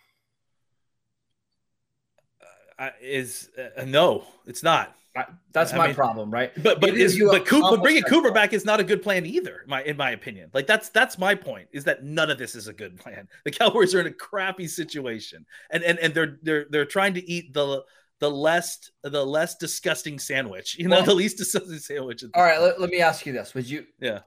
I, 2.78 2.92
is 3.00 3.50
uh, 3.76 3.84
no, 3.84 4.24
it's 4.46 4.62
not. 4.62 4.96
I- 5.16 5.26
That's 5.52 5.72
I 5.72 5.76
my 5.76 5.86
mean- 5.88 5.96
problem, 5.96 6.30
right? 6.30 6.50
But 6.62 6.80
but 6.80 6.96
is 6.96 7.20
but 7.30 7.46
Cooper 7.46 7.76
bringing 7.76 8.02
Cooper 8.04 8.30
back 8.32 8.52
is 8.52 8.64
not 8.64 8.80
a 8.80 8.84
good 8.84 9.02
plan 9.02 9.26
either. 9.26 9.64
My 9.66 9.82
in 9.82 9.96
my 9.96 10.12
opinion, 10.12 10.50
like 10.54 10.66
that's 10.66 10.88
that's 10.88 11.18
my 11.18 11.34
point 11.34 11.68
is 11.72 11.84
that 11.84 12.04
none 12.04 12.30
of 12.30 12.38
this 12.38 12.54
is 12.54 12.68
a 12.68 12.72
good 12.72 12.96
plan. 12.96 13.28
The 13.44 13.50
Cowboys 13.50 13.94
are 13.94 14.00
in 14.00 14.06
a 14.06 14.12
crappy 14.12 14.66
situation, 14.66 15.44
and 15.70 15.82
and 15.84 15.98
and 15.98 16.14
they're 16.14 16.38
they're 16.42 16.66
they're 16.70 16.84
trying 16.86 17.14
to 17.14 17.28
eat 17.30 17.52
the 17.52 17.84
the 18.20 18.30
less 18.30 18.90
the 19.02 19.24
less 19.24 19.56
disgusting 19.56 20.18
sandwich. 20.18 20.76
You 20.78 20.88
know, 20.88 20.96
Well- 20.96 21.04
the 21.06 21.14
least 21.14 21.38
disgusting 21.38 21.78
sandwich. 21.78 22.22
All 22.34 22.42
right, 22.42 22.60
let, 22.60 22.80
let 22.80 22.90
me 22.90 23.00
ask 23.00 23.26
you 23.26 23.32
this: 23.32 23.54
Would 23.54 23.68
you, 23.68 23.86
Yeah. 24.00 24.20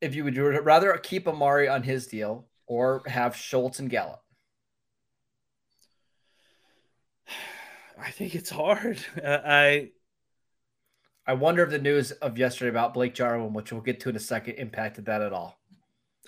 if 0.00 0.14
you 0.14 0.24
would 0.24 0.36
rather 0.36 0.96
keep 0.98 1.28
Amari 1.28 1.68
on 1.68 1.82
his 1.82 2.06
deal 2.06 2.48
or 2.66 3.02
have 3.06 3.36
Schultz 3.36 3.78
and 3.80 3.90
Gallup? 3.90 4.22
I 7.98 8.10
think 8.10 8.34
it's 8.34 8.50
hard. 8.50 8.98
Uh, 9.22 9.38
I 9.44 9.90
I 11.26 11.34
wonder 11.34 11.62
if 11.62 11.70
the 11.70 11.78
news 11.78 12.12
of 12.12 12.38
yesterday 12.38 12.70
about 12.70 12.94
Blake 12.94 13.14
Jarwin, 13.14 13.52
which 13.52 13.72
we'll 13.72 13.82
get 13.82 14.00
to 14.00 14.08
in 14.08 14.16
a 14.16 14.20
second, 14.20 14.54
impacted 14.54 15.04
that 15.06 15.22
at 15.22 15.32
all. 15.32 15.59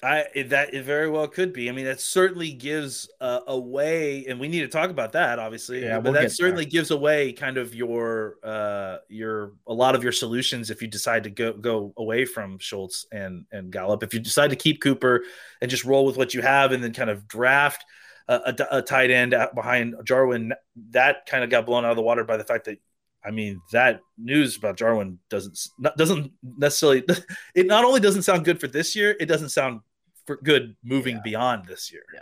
I 0.04 0.26
that 0.48 0.74
it 0.74 0.82
very 0.82 1.08
well 1.08 1.28
could 1.28 1.52
be. 1.52 1.68
I 1.68 1.72
mean, 1.72 1.84
that 1.84 2.00
certainly 2.00 2.52
gives 2.52 3.08
a, 3.20 3.40
a 3.46 3.58
way, 3.58 4.26
and 4.26 4.40
we 4.40 4.48
need 4.48 4.62
to 4.62 4.68
talk 4.68 4.90
about 4.90 5.12
that, 5.12 5.38
obviously. 5.38 5.84
Yeah, 5.84 6.00
but 6.00 6.12
we'll 6.12 6.22
that 6.22 6.32
certainly 6.32 6.64
gives 6.64 6.90
away 6.90 7.32
kind 7.32 7.56
of 7.56 7.72
your 7.72 8.36
uh 8.42 8.98
your 9.08 9.52
a 9.68 9.72
lot 9.72 9.94
of 9.94 10.02
your 10.02 10.10
solutions 10.10 10.70
if 10.70 10.82
you 10.82 10.88
decide 10.88 11.22
to 11.24 11.30
go 11.30 11.52
go 11.52 11.94
away 11.96 12.24
from 12.24 12.58
Schultz 12.58 13.06
and 13.12 13.46
and 13.52 13.70
Gallup. 13.70 14.02
If 14.02 14.12
you 14.12 14.18
decide 14.18 14.50
to 14.50 14.56
keep 14.56 14.80
Cooper 14.80 15.22
and 15.60 15.70
just 15.70 15.84
roll 15.84 16.04
with 16.04 16.16
what 16.16 16.34
you 16.34 16.42
have, 16.42 16.72
and 16.72 16.82
then 16.82 16.92
kind 16.92 17.10
of 17.10 17.28
draft 17.28 17.84
a, 18.26 18.56
a, 18.58 18.78
a 18.78 18.82
tight 18.82 19.12
end 19.12 19.34
out 19.34 19.54
behind 19.54 19.94
Jarwin, 20.02 20.52
that 20.90 21.26
kind 21.26 21.44
of 21.44 21.50
got 21.50 21.64
blown 21.64 21.84
out 21.84 21.92
of 21.92 21.96
the 21.96 22.02
water 22.02 22.24
by 22.24 22.36
the 22.36 22.44
fact 22.44 22.64
that. 22.64 22.78
I 23.24 23.30
mean 23.30 23.60
that 23.70 24.00
news 24.18 24.56
about 24.56 24.76
Jarwin 24.76 25.20
doesn't 25.30 25.56
doesn't 25.96 26.32
necessarily. 26.42 27.04
It 27.54 27.68
not 27.68 27.84
only 27.84 28.00
doesn't 28.00 28.24
sound 28.24 28.44
good 28.44 28.58
for 28.58 28.66
this 28.66 28.96
year, 28.96 29.14
it 29.20 29.26
doesn't 29.26 29.50
sound 29.50 29.82
for 30.26 30.36
good 30.36 30.76
moving 30.84 31.16
Yeah. 31.16 31.22
beyond 31.24 31.66
this 31.66 31.92
year. 31.92 32.02
Yeah. 32.14 32.20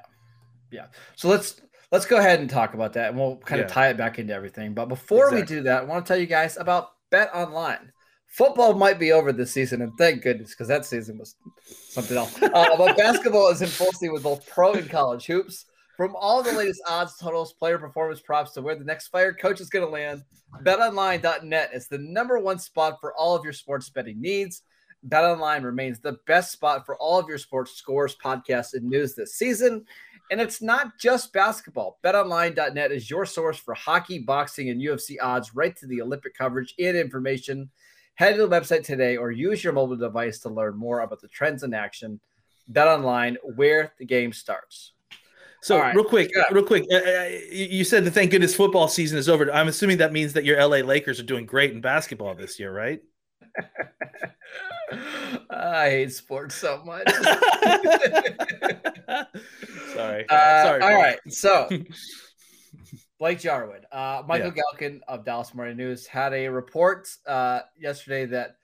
Yeah. 0.71 0.87
So 1.17 1.29
let's 1.29 1.61
let's 1.93 2.07
go 2.07 2.19
ahead 2.19 2.41
and 2.41 2.49
talk 2.49 2.75
about 2.75 2.93
that, 2.95 3.11
and 3.11 3.19
we'll 3.19 3.37
kind 3.39 3.59
Yeah. 3.61 3.67
of 3.67 3.73
tie 3.73 3.89
it 3.89 3.97
back 3.97 4.19
into 4.19 4.33
everything. 4.33 4.75
But 4.75 4.87
before 4.87 5.29
Exactly. 5.29 5.57
we 5.57 5.61
do 5.61 5.63
that, 5.65 5.83
I 5.83 5.85
want 5.85 6.05
to 6.07 6.09
tell 6.13 6.21
you 6.21 6.27
guys 6.27 6.57
about 6.57 6.91
Bet 7.11 7.35
Online. 7.35 7.93
Football 8.29 8.75
might 8.75 9.01
be 9.01 9.11
over 9.11 9.33
this 9.33 9.51
season, 9.51 9.83
and 9.83 9.93
thank 9.99 10.23
goodness, 10.23 10.51
because 10.51 10.69
that 10.69 10.85
season 10.85 11.19
was 11.19 11.35
something 11.67 12.17
else. 12.17 12.37
Uh, 12.43 12.77
but 12.77 12.97
basketball 12.97 13.49
is 13.51 13.61
in 13.61 13.69
full 13.69 13.91
swing 13.93 14.13
with 14.13 14.23
both 14.23 14.47
pro 14.47 14.73
and 14.75 14.89
college 14.89 15.27
hoops. 15.27 15.67
From 15.97 16.15
all 16.17 16.41
the 16.43 16.53
latest 16.53 16.81
odds, 16.89 17.17
totals, 17.19 17.53
player 17.53 17.77
performance 17.77 18.21
props 18.21 18.53
to 18.53 18.63
where 18.63 18.77
the 18.77 18.85
next 18.85 19.09
fired 19.09 19.39
coach 19.41 19.61
is 19.61 19.69
going 19.69 19.85
to 19.85 19.91
land, 19.91 20.23
BetOnline.net 20.63 21.71
is 21.75 21.89
the 21.89 21.99
number 21.99 22.39
one 22.39 22.59
spot 22.59 22.99
for 23.01 23.15
all 23.15 23.35
of 23.37 23.45
your 23.45 23.53
sports 23.53 23.91
betting 23.91 24.21
needs. 24.21 24.63
BetOnline 25.09 25.65
remains 25.65 25.99
the 25.99 26.19
best 26.27 26.53
spot 26.53 26.85
for 26.85 26.97
all 26.97 27.19
of 27.19 27.29
your 27.29 27.39
sports 27.39 27.73
scores, 27.73 28.17
podcasts, 28.23 28.75
and 28.75 28.85
news 28.85 29.15
this 29.15 29.35
season. 29.35 29.85
And 30.31 30.41
it's 30.41 30.63
not 30.63 30.99
just 30.99 31.33
basketball. 31.33 31.99
BetOnline.net 32.05 32.93
is 32.93 33.11
your 33.11 33.27
source 33.27 33.59
for 33.59 33.75
hockey, 33.75 34.19
boxing, 34.19 34.69
and 34.71 34.81
UFC 34.81 35.17
odds, 35.21 35.55
right 35.55 35.77
to 35.77 35.87
the 35.87 36.01
Olympic 36.03 36.35
coverage 36.35 36.75
and 36.79 36.97
information. 36.97 37.71
Head 38.15 38.37
to 38.37 38.47
the 38.47 38.49
website 38.49 38.85
today 38.85 39.17
or 39.17 39.31
use 39.31 39.65
your 39.65 39.73
mobile 39.73 39.97
device 39.97 40.39
to 40.41 40.51
learn 40.51 40.77
more 40.77 41.01
about 41.01 41.21
the 41.21 41.29
trends 41.29 41.63
in 41.63 41.75
action. 41.75 42.21
BetOnline, 42.71 43.37
where 43.57 43.93
the 43.99 44.05
game 44.05 44.33
starts. 44.33 44.93
So 45.63 45.79
right. 45.79 45.95
real 45.95 46.05
quick, 46.05 46.31
Yeah. 46.35 46.45
real 46.53 46.65
quick, 46.65 46.87
uh, 46.91 46.97
uh, 46.97 47.25
you 47.51 47.67
you 47.67 47.85
said 47.85 48.05
that 48.05 48.13
thank 48.13 48.31
goodness 48.31 48.55
football 48.55 48.89
season 48.89 49.19
is 49.19 49.29
over. 49.29 49.53
I'm 49.53 49.69
assuming 49.69 49.99
that 49.99 50.13
means 50.13 50.33
that 50.35 50.45
your 50.45 50.59
LA 50.59 50.79
Lakers 50.79 51.21
are 51.21 51.25
doing 51.25 51.45
great 51.45 51.73
in 51.73 51.81
basketball 51.81 52.35
this 52.35 52.59
year, 52.59 52.73
right? 52.73 53.01
I 55.51 55.89
hate 55.91 56.13
sports 56.13 56.55
so 56.55 56.83
much. 56.85 57.07
Sorry, 59.95 60.25
Uh, 60.29 60.63
sorry. 60.65 60.83
All 60.83 60.95
right. 60.95 61.19
So, 61.29 61.69
Blake 63.19 63.41
Jarwin, 63.41 63.83
uh, 63.93 64.23
Michael 64.27 64.53
Gehlken 64.53 65.01
of 65.09 65.25
Dallas 65.25 65.55
Morning 65.55 65.77
News 65.77 66.07
had 66.07 66.33
a 66.33 66.49
report 66.49 67.09
uh, 67.27 67.61
yesterday 67.79 68.25
that 68.27 68.57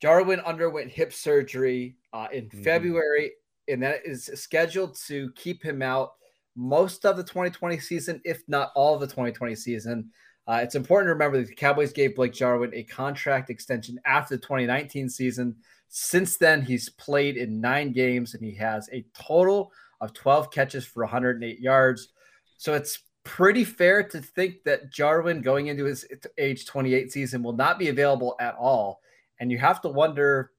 Jarwin 0.00 0.40
underwent 0.40 0.90
hip 0.90 1.12
surgery 1.12 1.96
uh, 2.12 2.26
in 2.32 2.48
Mhm. 2.48 2.64
February, 2.64 3.32
and 3.68 3.82
that 3.82 4.00
is 4.04 4.26
scheduled 4.34 4.96
to 5.06 5.30
keep 5.36 5.62
him 5.62 5.82
out 5.82 6.14
most 6.56 7.06
of 7.06 7.16
the 7.16 7.22
2020 7.24 7.78
season, 7.78 8.20
if 8.24 8.42
not 8.48 8.72
all 8.74 8.94
of 8.94 9.00
the 9.00 9.06
2020 9.06 9.54
season. 9.54 10.10
Uh, 10.46 10.60
it's 10.62 10.74
important 10.74 11.08
to 11.08 11.12
remember 11.12 11.38
that 11.38 11.48
the 11.48 11.54
Cowboys 11.54 11.92
gave 11.92 12.16
Blake 12.16 12.32
Jarwin 12.32 12.72
a 12.74 12.82
contract 12.82 13.48
extension 13.48 14.00
after 14.04 14.36
the 14.36 14.42
2019 14.42 15.08
season. 15.08 15.56
Since 15.88 16.38
then, 16.38 16.62
he's 16.62 16.88
played 16.88 17.36
in 17.36 17.60
nine 17.60 17.92
games 17.92 18.34
and 18.34 18.44
he 18.44 18.54
has 18.56 18.88
a 18.92 19.04
total 19.14 19.72
of 20.00 20.12
12 20.14 20.50
catches 20.50 20.84
for 20.84 21.04
108 21.04 21.60
yards. 21.60 22.08
So 22.56 22.74
it's 22.74 22.98
pretty 23.24 23.64
fair 23.64 24.02
to 24.02 24.20
think 24.20 24.64
that 24.64 24.92
Jarwin 24.92 25.42
going 25.42 25.68
into 25.68 25.84
his 25.84 26.04
age 26.38 26.66
28 26.66 27.12
season 27.12 27.42
will 27.42 27.52
not 27.52 27.78
be 27.78 27.88
available 27.88 28.34
at 28.40 28.56
all. 28.56 29.00
And 29.38 29.50
you 29.50 29.58
have 29.58 29.80
to 29.82 29.88
wonder 29.88 30.50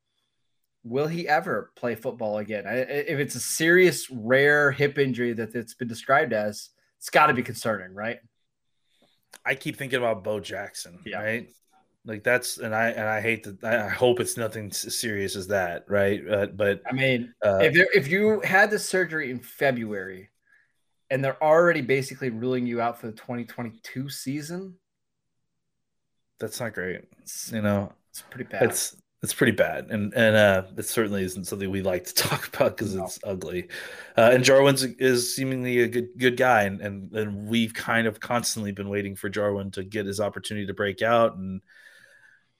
will 0.86 1.08
he 1.08 1.28
ever 1.28 1.72
play 1.76 1.96
football 1.96 2.40
again? 2.40 2.66
If 2.68 3.20
it's 3.20 3.36
a 3.36 3.40
serious, 3.40 4.10
rare 4.12 4.72
hip 4.72 4.98
injury 4.98 5.34
that 5.34 5.56
it's 5.56 5.74
been 5.74 5.88
described 5.88 6.34
as, 6.34 6.70
it's 7.00 7.10
got 7.10 7.28
to 7.28 7.34
be 7.34 7.44
concerning, 7.44 7.94
right? 7.94 8.20
I 9.46 9.56
keep 9.56 9.78
thinking 9.78 10.00
about 10.00 10.24
Bo 10.24 10.40
Jackson, 10.40 11.00
yeah. 11.06 11.22
right? 11.22 11.50
Like 12.06 12.24
that's 12.24 12.58
and 12.58 12.76
I 12.76 12.90
and 12.90 13.08
I 13.08 13.22
hate 13.22 13.46
that. 13.46 13.64
I 13.64 13.88
hope 13.88 14.20
it's 14.20 14.36
nothing 14.36 14.72
serious 14.72 15.36
as 15.36 15.48
that, 15.48 15.86
right? 15.88 16.22
Uh, 16.30 16.48
but 16.48 16.82
I 16.86 16.92
mean, 16.92 17.34
uh, 17.44 17.60
if 17.62 17.74
there, 17.74 17.88
if 17.94 18.10
you 18.10 18.42
had 18.42 18.72
the 18.72 18.80
surgery 18.80 19.32
in 19.32 19.40
February, 19.40 20.30
and 21.10 21.24
they're 21.24 21.42
already 21.42 21.82
basically 21.82 22.30
ruling 22.30 22.66
you 22.66 22.82
out 22.82 23.00
for 23.00 23.08
the 23.08 23.14
2022 23.14 24.10
season, 24.10 24.76
that's 26.40 26.60
not 26.60 26.74
great. 26.74 27.06
you 27.52 27.62
know, 27.62 27.94
it's 28.10 28.22
pretty 28.22 28.50
bad. 28.50 28.64
It's 28.64 28.98
it's 29.24 29.34
pretty 29.34 29.54
bad, 29.54 29.88
and 29.90 30.14
and 30.14 30.36
uh, 30.36 30.64
it 30.78 30.86
certainly 30.86 31.24
isn't 31.24 31.46
something 31.46 31.72
we 31.72 31.82
like 31.82 32.04
to 32.06 32.14
talk 32.14 32.50
about 32.54 32.76
because 32.76 32.94
no. 32.94 33.06
it's 33.06 33.20
ugly. 33.24 33.70
Uh, 34.18 34.32
and 34.34 34.44
Jarwin 34.44 34.76
is 35.00 35.34
seemingly 35.34 35.80
a 35.80 35.88
good 35.88 36.10
good 36.18 36.38
guy, 36.38 36.64
and, 36.64 36.82
and 36.82 37.12
and 37.14 37.48
we've 37.48 37.74
kind 37.74 38.06
of 38.06 38.20
constantly 38.20 38.74
been 38.74 38.90
waiting 38.90 39.16
for 39.16 39.30
Jarwin 39.30 39.72
to 39.72 39.84
get 39.86 40.06
his 40.06 40.20
opportunity 40.20 40.68
to 40.68 40.74
break 40.74 41.02
out, 41.02 41.38
and 41.38 41.62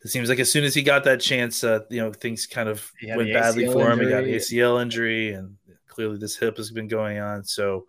it 0.06 0.08
seems 0.08 0.30
like 0.30 0.40
as 0.40 0.50
soon 0.50 0.64
as 0.64 0.74
he 0.74 0.84
got 0.84 1.04
that 1.04 1.20
chance, 1.20 1.66
uh, 1.66 1.82
you 1.90 2.00
know, 2.00 2.14
things 2.14 2.48
kind 2.48 2.70
of 2.70 2.90
went 3.06 3.34
badly 3.34 3.68
for 3.68 3.92
him. 3.92 4.00
He 4.00 4.08
got 4.08 4.24
an 4.24 4.30
ACL 4.30 4.82
injury, 4.82 5.34
and 5.34 5.58
clearly 5.90 6.18
this 6.18 6.38
hip 6.38 6.56
has 6.56 6.72
been 6.72 6.88
going 6.88 7.20
on. 7.20 7.44
So 7.44 7.88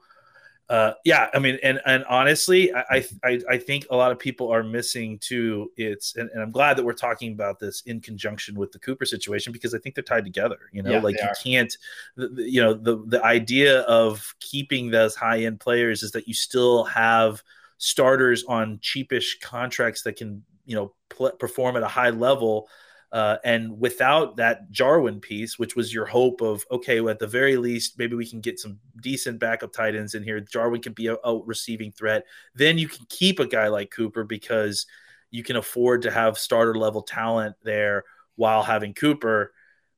uh, 0.70 0.92
yeah, 1.04 1.28
I 1.34 1.38
mean, 1.38 1.58
and 1.62 1.78
and 1.84 2.04
honestly, 2.04 2.74
I, 2.74 3.04
I 3.22 3.40
I 3.50 3.58
think 3.58 3.86
a 3.90 3.96
lot 3.96 4.12
of 4.12 4.18
people 4.18 4.50
are 4.50 4.62
missing 4.62 5.18
too. 5.18 5.70
It's 5.76 6.16
and, 6.16 6.30
and, 6.30 6.42
I'm 6.42 6.50
glad 6.50 6.78
that 6.78 6.84
we're 6.84 6.94
talking 6.94 7.32
about 7.32 7.58
this 7.58 7.82
in 7.82 8.00
conjunction 8.00 8.54
with 8.54 8.72
the 8.72 8.78
Cooper 8.78 9.04
situation 9.04 9.52
because 9.52 9.74
I 9.74 9.78
think 9.78 9.94
they're 9.94 10.02
tied 10.02 10.24
together. 10.24 10.58
You 10.72 10.82
know, 10.82 10.92
yeah, 10.92 11.00
like 11.00 11.16
you 11.20 11.28
are. 11.28 11.34
can't, 11.42 11.76
you 12.16 12.62
know, 12.62 12.72
the 12.72 13.04
the 13.06 13.22
idea 13.22 13.80
of 13.82 14.34
keeping 14.40 14.90
those 14.90 15.14
high 15.14 15.40
end 15.40 15.60
players 15.60 16.02
is 16.02 16.12
that 16.12 16.26
you 16.26 16.32
still 16.32 16.84
have 16.84 17.42
starters 17.76 18.42
on 18.44 18.78
cheapish 18.78 19.40
contracts 19.42 20.02
that 20.04 20.16
can 20.16 20.42
you 20.64 20.74
know 20.74 20.94
pl- 21.10 21.32
perform 21.32 21.76
at 21.76 21.82
a 21.82 21.88
high 21.88 22.10
level 22.10 22.68
uh, 23.14 23.38
and 23.44 23.78
without 23.78 24.38
that 24.38 24.72
Jarwin 24.72 25.20
piece, 25.20 25.56
which 25.56 25.76
was 25.76 25.94
your 25.94 26.04
hope 26.04 26.40
of, 26.40 26.66
okay, 26.68 27.00
well, 27.00 27.12
at 27.12 27.20
the 27.20 27.28
very 27.28 27.56
least, 27.56 27.96
maybe 27.96 28.16
we 28.16 28.28
can 28.28 28.40
get 28.40 28.58
some 28.58 28.80
decent 29.00 29.38
backup 29.38 29.72
tight 29.72 29.94
ends 29.94 30.16
in 30.16 30.24
here. 30.24 30.40
Jarwin 30.40 30.82
can 30.82 30.94
be 30.94 31.06
a, 31.06 31.14
a 31.22 31.38
receiving 31.44 31.92
threat. 31.92 32.24
Then 32.56 32.76
you 32.76 32.88
can 32.88 33.06
keep 33.08 33.38
a 33.38 33.46
guy 33.46 33.68
like 33.68 33.92
Cooper 33.92 34.24
because 34.24 34.86
you 35.30 35.44
can 35.44 35.54
afford 35.54 36.02
to 36.02 36.10
have 36.10 36.36
starter 36.36 36.74
level 36.74 37.02
talent 37.02 37.54
there 37.62 38.02
while 38.34 38.64
having 38.64 38.94
Cooper. 38.94 39.52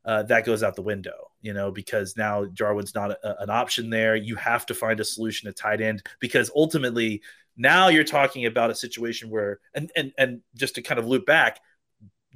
Uh, 0.04 0.22
that 0.24 0.44
goes 0.44 0.62
out 0.62 0.76
the 0.76 0.82
window, 0.82 1.30
you 1.40 1.54
know, 1.54 1.70
because 1.70 2.18
now 2.18 2.44
Jarwin's 2.44 2.94
not 2.94 3.12
a, 3.12 3.42
an 3.42 3.48
option 3.48 3.88
there. 3.88 4.14
You 4.14 4.36
have 4.36 4.66
to 4.66 4.74
find 4.74 5.00
a 5.00 5.04
solution 5.04 5.48
at 5.48 5.56
tight 5.56 5.80
end 5.80 6.02
because 6.20 6.50
ultimately 6.54 7.22
now 7.56 7.88
you're 7.88 8.04
talking 8.04 8.44
about 8.44 8.70
a 8.70 8.74
situation 8.74 9.30
where, 9.30 9.60
and 9.72 9.90
and 9.96 10.12
and 10.18 10.42
just 10.54 10.74
to 10.74 10.82
kind 10.82 10.98
of 10.98 11.06
loop 11.06 11.24
back, 11.24 11.60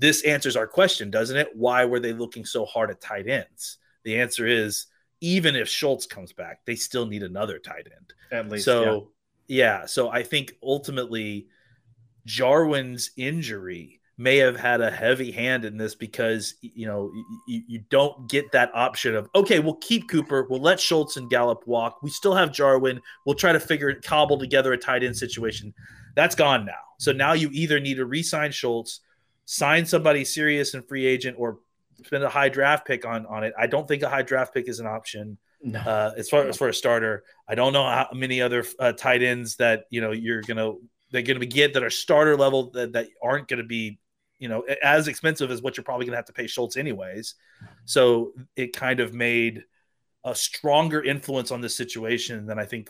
this 0.00 0.23
answers 0.25 0.57
our 0.57 0.66
question, 0.66 1.11
doesn't 1.11 1.37
it? 1.37 1.50
Why 1.54 1.85
were 1.85 2.00
they 2.00 2.12
looking 2.12 2.45
so 2.45 2.64
hard 2.64 2.90
at 2.90 3.00
tight 3.00 3.28
ends? 3.28 3.76
The 4.04 4.19
answer 4.19 4.47
is 4.47 4.87
even 5.21 5.54
if 5.54 5.69
Schultz 5.69 6.07
comes 6.07 6.33
back, 6.33 6.64
they 6.64 6.75
still 6.75 7.07
need 7.07 7.23
another 7.23 7.59
tight 7.59 7.87
end. 7.95 8.14
At 8.33 8.49
least. 8.49 8.64
So, 8.64 9.11
yeah. 9.47 9.80
yeah 9.80 9.87
so 9.87 10.09
I 10.09 10.23
think 10.23 10.57
ultimately 10.62 11.49
Jarwin's 12.25 13.11
injury 13.19 14.00
may 14.16 14.38
have 14.38 14.59
had 14.59 14.80
a 14.80 14.90
heavy 14.90 15.30
hand 15.30 15.64
in 15.66 15.76
this 15.76 15.95
because 15.95 16.54
you 16.61 16.87
know 16.87 17.11
you, 17.47 17.62
you 17.66 17.78
don't 17.88 18.28
get 18.28 18.52
that 18.52 18.71
option 18.75 19.16
of 19.16 19.30
okay 19.35 19.61
we'll 19.61 19.76
keep 19.76 20.11
cooper 20.11 20.47
we'll 20.50 20.61
let 20.61 20.78
schultz 20.78 21.16
and 21.16 21.30
gallup 21.30 21.66
walk 21.66 22.02
we 22.02 22.11
still 22.11 22.35
have 22.35 22.52
jarwin 22.52 23.00
we'll 23.25 23.35
try 23.35 23.50
to 23.50 23.59
figure 23.59 23.88
it 23.88 24.02
cobble 24.02 24.38
together 24.38 24.75
a 24.75 24.76
tight 24.76 25.02
end 25.02 25.16
situation 25.16 25.73
that's 26.16 26.35
gone 26.35 26.66
now 26.66 26.83
so 26.99 27.12
now 27.12 27.33
you 27.33 27.49
either 27.50 27.80
need 27.80 27.95
to 27.95 28.04
re-sign 28.04 28.52
schultz 28.52 29.00
sign 29.50 29.85
somebody 29.85 30.25
serious 30.25 30.75
and 30.75 30.87
free 30.87 31.04
agent 31.04 31.37
or 31.37 31.59
spend 32.04 32.23
a 32.23 32.28
high 32.28 32.49
draft 32.49 32.87
pick 32.87 33.04
on 33.04 33.26
on 33.26 33.42
it. 33.42 33.52
I 33.59 33.66
don't 33.66 33.88
think 33.88 34.04
a 34.04 34.09
high 34.09 34.23
draft 34.23 34.54
pick 34.54 34.69
is 34.69 34.78
an 34.78 34.87
option. 34.87 35.38
No. 35.61 35.80
Uh, 35.80 36.12
as 36.16 36.28
far 36.28 36.47
as 36.47 36.57
for 36.57 36.69
a 36.69 36.75
starter, 36.75 37.25
I 37.49 37.57
don't 37.57 37.73
know 37.73 37.83
how 37.83 38.09
many 38.14 38.40
other 38.40 38.64
uh, 38.78 38.92
tight 38.92 39.25
ends 39.25 39.57
that 39.57 39.87
you 39.90 40.00
know 40.00 40.12
you're 40.12 40.42
gonna 40.42 40.75
they're 41.11 41.23
gonna 41.23 41.47
get 41.47 41.75
that 41.75 41.83
are 41.83 41.90
starter 41.90 42.37
level 42.37 42.71
that, 42.71 42.92
that 42.92 43.09
aren't 43.21 43.49
gonna 43.49 43.64
be 43.64 43.99
you 44.38 44.49
know 44.49 44.62
as 44.83 45.09
expensive 45.09 45.50
as 45.50 45.61
what 45.61 45.76
you're 45.76 45.85
probably 45.85 46.07
gonna 46.07 46.16
have 46.16 46.26
to 46.26 46.33
pay 46.33 46.47
Schultz 46.47 46.76
anyways. 46.76 47.35
So 47.87 48.35
it 48.54 48.73
kind 48.73 49.00
of 49.00 49.12
made 49.12 49.64
a 50.23 50.33
stronger 50.33 51.02
influence 51.02 51.50
on 51.50 51.61
this 51.61 51.75
situation 51.75 52.47
than 52.47 52.61
I 52.61 52.66
think 52.66 52.88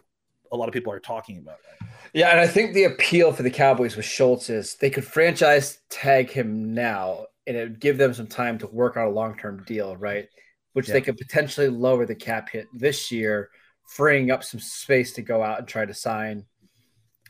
a 0.52 0.56
lot 0.56 0.68
of 0.68 0.74
people 0.74 0.92
are 0.92 1.00
talking 1.00 1.38
about. 1.38 1.58
Right? 1.80 1.90
Yeah, 2.12 2.30
and 2.30 2.40
I 2.40 2.46
think 2.46 2.74
the 2.74 2.84
appeal 2.84 3.32
for 3.32 3.42
the 3.42 3.50
Cowboys 3.50 3.96
with 3.96 4.04
Schultz 4.04 4.50
is 4.50 4.74
they 4.76 4.90
could 4.90 5.04
franchise 5.04 5.78
tag 5.90 6.30
him 6.30 6.74
now, 6.74 7.26
and 7.46 7.56
it 7.56 7.62
would 7.62 7.80
give 7.80 7.98
them 7.98 8.12
some 8.14 8.26
time 8.26 8.58
to 8.58 8.66
work 8.66 8.96
out 8.96 9.08
a 9.08 9.10
long 9.10 9.36
term 9.36 9.62
deal, 9.64 9.96
right? 9.96 10.28
Which 10.72 10.88
yeah. 10.88 10.94
they 10.94 11.00
could 11.00 11.16
potentially 11.16 11.68
lower 11.68 12.06
the 12.06 12.14
cap 12.14 12.50
hit 12.50 12.66
this 12.74 13.10
year, 13.10 13.50
freeing 13.88 14.30
up 14.30 14.44
some 14.44 14.60
space 14.60 15.12
to 15.14 15.22
go 15.22 15.42
out 15.42 15.58
and 15.58 15.68
try 15.68 15.84
to 15.84 15.94
sign, 15.94 16.44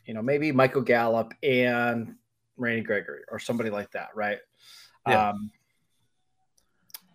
you 0.06 0.14
know, 0.14 0.22
maybe 0.22 0.52
Michael 0.52 0.82
Gallup 0.82 1.34
and 1.42 2.14
Randy 2.56 2.82
Gregory 2.82 3.22
or 3.30 3.38
somebody 3.38 3.70
like 3.70 3.90
that, 3.92 4.08
right? 4.14 4.38
Yeah. 5.06 5.30
Um, 5.30 5.50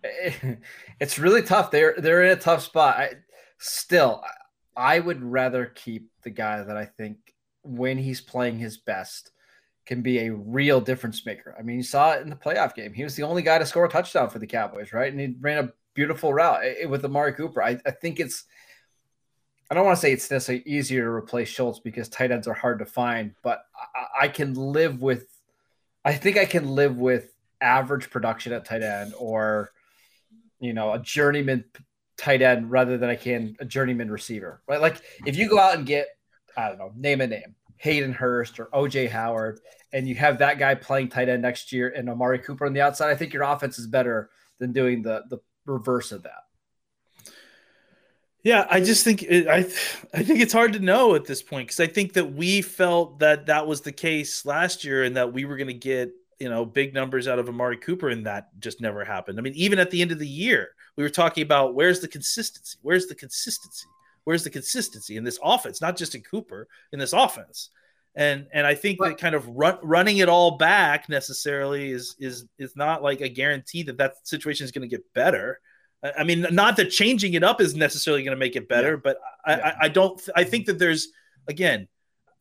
it's 1.00 1.18
really 1.18 1.42
tough. 1.42 1.70
They're 1.70 1.94
they're 1.98 2.22
in 2.22 2.32
a 2.32 2.40
tough 2.40 2.62
spot. 2.62 2.96
I, 2.96 3.12
still, 3.58 4.22
I 4.76 4.98
would 4.98 5.22
rather 5.22 5.66
keep 5.66 6.10
the 6.22 6.30
guy 6.30 6.62
that 6.62 6.76
I 6.76 6.84
think 6.84 7.34
when 7.62 7.98
he's 7.98 8.20
playing 8.20 8.58
his 8.58 8.76
best 8.76 9.30
can 9.86 10.02
be 10.02 10.18
a 10.20 10.32
real 10.32 10.80
difference 10.80 11.24
maker. 11.24 11.54
I 11.58 11.62
mean, 11.62 11.76
you 11.76 11.82
saw 11.82 12.12
it 12.12 12.22
in 12.22 12.28
the 12.28 12.36
playoff 12.36 12.74
game. 12.74 12.92
He 12.92 13.04
was 13.04 13.14
the 13.14 13.22
only 13.22 13.42
guy 13.42 13.58
to 13.58 13.66
score 13.66 13.84
a 13.84 13.88
touchdown 13.88 14.28
for 14.28 14.38
the 14.38 14.46
Cowboys, 14.46 14.92
right? 14.92 15.10
And 15.10 15.20
he 15.20 15.34
ran 15.40 15.64
a 15.64 15.72
beautiful 15.94 16.34
route 16.34 16.64
eh, 16.64 16.74
eh, 16.82 16.86
with 16.86 17.04
Amari 17.04 17.32
Cooper. 17.32 17.62
I, 17.62 17.78
I 17.86 17.92
think 17.92 18.20
it's, 18.20 18.44
I 19.70 19.74
don't 19.74 19.84
want 19.84 19.96
to 19.96 20.00
say 20.00 20.12
it's 20.12 20.30
necessarily 20.30 20.64
easier 20.66 21.04
to 21.04 21.10
replace 21.10 21.48
Schultz 21.48 21.78
because 21.78 22.08
tight 22.08 22.30
ends 22.30 22.48
are 22.48 22.54
hard 22.54 22.80
to 22.80 22.86
find, 22.86 23.34
but 23.42 23.64
I, 23.74 24.24
I 24.24 24.28
can 24.28 24.54
live 24.54 25.00
with, 25.00 25.26
I 26.04 26.14
think 26.14 26.36
I 26.36 26.44
can 26.44 26.68
live 26.68 26.98
with 26.98 27.32
average 27.60 28.10
production 28.10 28.52
at 28.52 28.64
tight 28.64 28.82
end 28.82 29.14
or, 29.18 29.72
you 30.60 30.72
know, 30.72 30.92
a 30.92 30.98
journeyman 30.98 31.64
tight 32.16 32.42
end 32.42 32.70
rather 32.70 32.98
than 32.98 33.10
I 33.10 33.16
can 33.16 33.56
a 33.60 33.64
journeyman 33.64 34.10
receiver, 34.10 34.62
right? 34.66 34.80
Like 34.80 35.02
if 35.24 35.36
you 35.36 35.48
go 35.48 35.58
out 35.58 35.76
and 35.76 35.86
get 35.86 36.08
I 36.56 36.68
don't 36.68 36.78
know, 36.78 36.92
name 36.96 37.20
a 37.20 37.26
name, 37.26 37.54
Hayden 37.76 38.12
Hurst 38.12 38.58
or 38.58 38.66
OJ 38.66 39.10
Howard, 39.10 39.60
and 39.92 40.08
you 40.08 40.14
have 40.14 40.38
that 40.38 40.58
guy 40.58 40.74
playing 40.74 41.08
tight 41.08 41.28
end 41.28 41.42
next 41.42 41.72
year 41.72 41.92
and 41.94 42.08
Amari 42.08 42.38
Cooper 42.38 42.66
on 42.66 42.72
the 42.72 42.80
outside, 42.80 43.10
I 43.10 43.16
think 43.16 43.32
your 43.32 43.42
offense 43.42 43.78
is 43.78 43.86
better 43.86 44.30
than 44.58 44.72
doing 44.72 45.02
the 45.02 45.24
the 45.28 45.38
reverse 45.66 46.12
of 46.12 46.22
that. 46.22 46.44
Yeah, 48.42 48.64
I 48.70 48.80
just 48.80 49.02
think 49.02 49.24
it, 49.24 49.48
I 49.48 49.58
I 50.14 50.22
think 50.22 50.40
it's 50.40 50.52
hard 50.52 50.72
to 50.74 50.78
know 50.78 51.14
at 51.14 51.24
this 51.24 51.42
point 51.42 51.66
because 51.66 51.80
I 51.80 51.88
think 51.88 52.12
that 52.12 52.32
we 52.32 52.62
felt 52.62 53.18
that 53.18 53.46
that 53.46 53.66
was 53.66 53.80
the 53.80 53.92
case 53.92 54.46
last 54.46 54.84
year 54.84 55.02
and 55.02 55.16
that 55.16 55.32
we 55.32 55.44
were 55.44 55.56
going 55.56 55.66
to 55.66 55.74
get 55.74 56.12
you 56.38 56.48
know 56.48 56.64
big 56.64 56.94
numbers 56.94 57.28
out 57.28 57.38
of 57.38 57.48
Amari 57.48 57.76
Cooper 57.76 58.08
and 58.08 58.26
that 58.26 58.48
just 58.60 58.80
never 58.80 59.04
happened. 59.04 59.38
I 59.38 59.42
mean, 59.42 59.54
even 59.54 59.78
at 59.78 59.90
the 59.90 60.02
end 60.02 60.12
of 60.12 60.18
the 60.18 60.28
year, 60.28 60.70
we 60.96 61.02
were 61.02 61.10
talking 61.10 61.42
about 61.42 61.74
where's 61.74 62.00
the 62.00 62.08
consistency? 62.08 62.78
Where's 62.82 63.06
the 63.06 63.14
consistency? 63.14 63.86
Where's 64.24 64.44
the 64.44 64.50
consistency 64.50 65.16
in 65.16 65.24
this 65.24 65.38
offense? 65.42 65.80
Not 65.80 65.96
just 65.96 66.14
in 66.14 66.22
Cooper, 66.22 66.68
in 66.92 66.98
this 66.98 67.12
offense. 67.12 67.70
And 68.14 68.46
and 68.52 68.66
I 68.66 68.74
think 68.74 68.98
that 69.00 69.18
kind 69.18 69.34
of 69.34 69.46
run, 69.48 69.78
running 69.82 70.18
it 70.18 70.28
all 70.28 70.56
back 70.56 71.08
necessarily 71.08 71.90
is 71.90 72.16
is 72.18 72.46
is 72.58 72.74
not 72.74 73.02
like 73.02 73.20
a 73.20 73.28
guarantee 73.28 73.82
that 73.84 73.98
that 73.98 74.26
situation 74.26 74.64
is 74.64 74.72
going 74.72 74.88
to 74.88 74.94
get 74.94 75.04
better. 75.14 75.60
I 76.16 76.24
mean, 76.24 76.46
not 76.50 76.76
that 76.76 76.90
changing 76.90 77.34
it 77.34 77.42
up 77.42 77.60
is 77.60 77.74
necessarily 77.74 78.22
going 78.22 78.36
to 78.36 78.38
make 78.38 78.56
it 78.56 78.68
better, 78.68 78.92
yeah. 78.92 79.00
but 79.02 79.18
I, 79.44 79.56
yeah. 79.56 79.66
I, 79.66 79.84
I, 79.86 79.88
don't. 79.88 80.28
I 80.34 80.44
think 80.44 80.64
mm-hmm. 80.64 80.72
that 80.72 80.78
there's 80.78 81.08
again, 81.48 81.88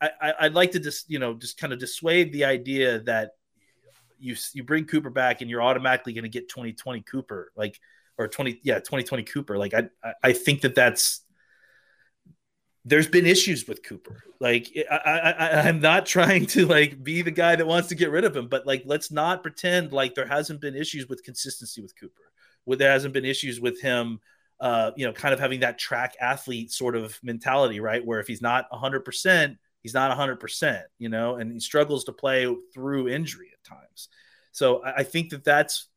I, 0.01 0.33
I'd 0.41 0.53
like 0.53 0.71
to 0.71 0.79
just 0.79 1.09
you 1.09 1.19
know 1.19 1.33
just 1.33 1.57
kind 1.57 1.73
of 1.73 1.79
dissuade 1.79 2.31
the 2.31 2.45
idea 2.45 2.99
that 3.01 3.31
you 4.19 4.36
you 4.53 4.63
bring 4.63 4.86
Cooper 4.86 5.10
back 5.10 5.41
and 5.41 5.50
you're 5.50 5.62
automatically 5.62 6.13
going 6.13 6.24
to 6.24 6.29
get 6.29 6.50
2020 6.50 7.01
Cooper 7.01 7.51
like 7.55 7.79
or 8.17 8.27
20 8.27 8.60
yeah 8.63 8.75
2020 8.75 9.24
Cooper 9.24 9.57
like 9.57 9.74
I 9.74 9.89
I 10.24 10.34
think 10.34 10.62
that 10.62 10.75
that's 10.75 11.22
there's 12.86 13.07
been 13.07 13.25
issues 13.25 13.67
with 13.67 13.81
Cooper. 13.84 14.24
Like 14.39 14.72
I, 14.89 14.95
I, 14.95 15.67
I'm 15.67 15.79
not 15.79 16.05
trying 16.05 16.45
to 16.48 16.67
like 16.67 17.03
be 17.03 17.24
the 17.24 17.31
guy 17.31 17.55
that 17.55 17.65
wants 17.65 17.89
to 17.89 17.95
get 17.95 18.12
rid 18.12 18.24
of 18.24 18.38
him, 18.38 18.48
but 18.48 18.67
like 18.67 18.84
let's 18.86 19.12
not 19.12 19.41
pretend 19.41 19.91
like 19.91 20.13
there 20.13 20.27
hasn't 20.27 20.62
been 20.62 20.75
issues 20.75 21.10
with 21.10 21.24
consistency 21.24 21.81
with 21.81 22.00
Cooper. 22.00 22.22
Where 22.63 22.77
there 22.77 22.91
hasn't 22.91 23.13
been 23.13 23.25
issues 23.25 23.60
with 23.60 23.81
him, 23.81 24.19
uh, 24.60 24.91
you 24.95 25.05
know, 25.05 25.13
kind 25.13 25.34
of 25.34 25.39
having 25.39 25.60
that 25.60 25.77
track 25.77 26.15
athlete 26.19 26.72
sort 26.72 26.95
of 26.95 27.19
mentality, 27.24 27.79
right? 27.79 28.05
Where 28.05 28.19
if 28.19 28.27
he's 28.27 28.41
not 28.41 28.65
100, 28.72 29.01
percent 29.01 29.57
he's 29.86 29.94
not 29.94 30.10
100, 30.10 30.39
percent 30.39 30.84
you 30.98 31.10
know, 31.10 31.36
and 31.36 31.51
he 31.51 31.60
struggles 31.60 32.06
to 32.06 32.12
play 32.12 32.51
through 32.74 33.08
injury 33.08 33.51
at 33.54 33.63
times. 33.63 34.10
So 34.51 34.84
I, 34.84 34.94
I 34.96 35.04
think 35.04 35.30
that 35.30 35.44
that's 35.44 35.89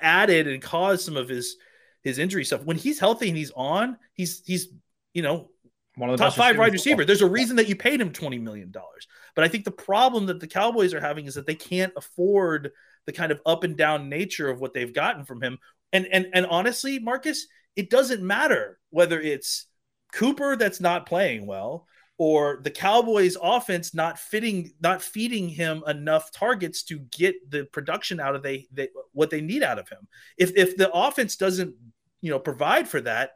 added 0.00 0.48
and 0.48 0.60
caused 0.60 1.04
some 1.04 1.16
of 1.16 1.28
his 1.28 1.54
his 2.02 2.18
injury 2.18 2.44
stuff. 2.44 2.64
When 2.64 2.76
he's 2.76 2.98
healthy 2.98 3.28
and 3.28 3.36
he's 3.36 3.52
on, 3.52 3.98
he's 4.14 4.42
he's 4.44 4.66
you 5.12 5.22
know 5.22 5.48
one 5.94 6.10
of 6.10 6.18
the 6.18 6.24
top 6.24 6.34
five 6.34 6.58
wide 6.58 6.72
receiver. 6.72 7.04
There's 7.04 7.22
a 7.22 7.30
reason 7.30 7.54
that 7.58 7.68
you 7.68 7.76
paid 7.76 8.00
him 8.00 8.10
twenty 8.10 8.38
million 8.38 8.72
dollars. 8.72 9.06
But 9.36 9.44
I 9.44 9.48
think 9.48 9.64
the 9.64 9.70
problem 9.70 10.26
that 10.26 10.40
the 10.40 10.48
Cowboys 10.48 10.92
are 10.92 11.00
having 11.00 11.26
is 11.26 11.36
that 11.36 11.46
they 11.46 11.54
can't 11.54 11.92
afford 11.96 12.72
the 13.06 13.12
kind 13.12 13.30
of 13.30 13.40
up 13.46 13.62
and 13.62 13.76
down 13.76 14.08
nature 14.08 14.50
of 14.50 14.60
what 14.60 14.74
they've 14.74 14.92
gotten 14.92 15.24
from 15.24 15.40
him. 15.40 15.58
And 15.92 16.08
and 16.10 16.26
and 16.34 16.46
honestly, 16.46 16.98
Marcus, 16.98 17.46
it 17.76 17.90
doesn't 17.90 18.24
matter 18.24 18.80
whether 18.90 19.20
it's 19.20 19.66
Cooper 20.12 20.56
that's 20.56 20.80
not 20.80 21.06
playing 21.06 21.46
well 21.46 21.86
or 22.16 22.60
the 22.62 22.70
Cowboys 22.70 23.36
offense 23.42 23.92
not 23.92 24.18
fitting 24.18 24.72
not 24.80 25.02
feeding 25.02 25.48
him 25.48 25.82
enough 25.86 26.30
targets 26.30 26.82
to 26.84 27.00
get 27.10 27.34
the 27.50 27.64
production 27.64 28.20
out 28.20 28.36
of 28.36 28.42
they, 28.42 28.68
they 28.72 28.88
what 29.12 29.30
they 29.30 29.40
need 29.40 29.62
out 29.62 29.78
of 29.78 29.88
him. 29.88 30.06
If 30.38 30.52
if 30.56 30.76
the 30.76 30.92
offense 30.92 31.36
doesn't, 31.36 31.74
you 32.20 32.30
know, 32.30 32.38
provide 32.38 32.88
for 32.88 33.00
that, 33.00 33.32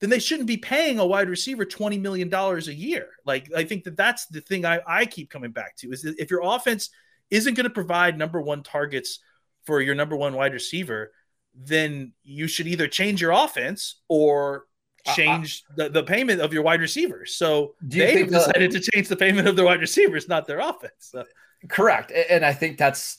then 0.00 0.10
they 0.10 0.18
shouldn't 0.18 0.46
be 0.46 0.56
paying 0.56 0.98
a 0.98 1.06
wide 1.06 1.28
receiver 1.28 1.66
$20 1.66 2.00
million 2.00 2.32
a 2.32 2.58
year. 2.72 3.08
Like, 3.26 3.50
I 3.54 3.64
think 3.64 3.84
that 3.84 3.96
that's 3.96 4.26
the 4.26 4.40
thing 4.40 4.64
I, 4.64 4.80
I 4.86 5.06
keep 5.06 5.30
coming 5.30 5.50
back 5.50 5.76
to 5.76 5.92
is 5.92 6.04
if 6.04 6.30
your 6.30 6.40
offense 6.42 6.90
isn't 7.30 7.54
going 7.54 7.64
to 7.64 7.70
provide 7.70 8.16
number 8.16 8.40
one 8.40 8.62
targets 8.62 9.18
for 9.64 9.80
your 9.80 9.94
number 9.94 10.16
one 10.16 10.34
wide 10.34 10.54
receiver, 10.54 11.12
then 11.54 12.12
you 12.22 12.46
should 12.46 12.66
either 12.66 12.88
change 12.88 13.20
your 13.20 13.32
offense 13.32 14.00
or 14.08 14.64
change 15.14 15.64
uh, 15.70 15.84
the, 15.84 15.88
the 15.88 16.02
payment 16.02 16.40
of 16.40 16.52
your 16.52 16.62
wide 16.62 16.80
receivers. 16.80 17.34
So 17.34 17.74
they 17.80 18.24
decided 18.24 18.70
to 18.72 18.80
change 18.80 19.08
the 19.08 19.16
payment 19.16 19.48
of 19.48 19.56
their 19.56 19.64
wide 19.64 19.80
receivers, 19.80 20.28
not 20.28 20.46
their 20.46 20.60
offense. 20.60 20.92
So. 20.98 21.24
Correct. 21.68 22.12
And 22.12 22.44
I 22.44 22.52
think 22.52 22.78
that's 22.78 23.18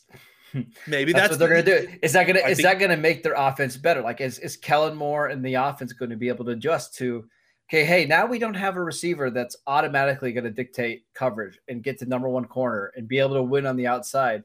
Maybe 0.86 1.14
that's, 1.14 1.30
that's 1.30 1.32
what 1.32 1.40
they're 1.40 1.64
going 1.64 1.66
to 1.66 1.88
do. 1.88 1.98
Is 2.02 2.14
that 2.14 2.24
going 2.26 2.36
to 2.36 2.46
is 2.48 2.58
think, 2.58 2.68
that 2.68 2.80
going 2.80 2.92
to 2.92 2.98
make 2.98 3.24
their 3.24 3.36
offense 3.36 3.78
better? 3.78 4.02
Like, 4.02 4.20
is 4.20 4.40
is 4.40 4.58
Kellen 4.58 4.98
Moore 4.98 5.28
and 5.28 5.46
the 5.46 5.56
offense 5.56 5.94
going 5.94 6.10
to 6.10 6.18
be 6.18 6.28
able 6.28 6.46
to 6.46 6.52
adjust 6.52 6.96
to? 6.96 7.26
Okay, 7.70 7.86
hey, 7.86 8.06
now 8.06 8.26
we 8.26 8.38
don't 8.38 8.56
have 8.56 8.76
a 8.76 8.84
receiver 8.84 9.30
that's 9.30 9.56
automatically 9.66 10.34
going 10.34 10.44
to 10.44 10.52
dictate 10.52 11.06
coverage 11.14 11.58
and 11.70 11.82
get 11.82 12.00
to 12.00 12.06
number 12.06 12.28
one 12.28 12.44
corner 12.44 12.92
and 12.98 13.08
be 13.08 13.20
able 13.20 13.36
to 13.36 13.44
win 13.44 13.66
on 13.66 13.78
the 13.78 13.88
outside. 13.88 14.44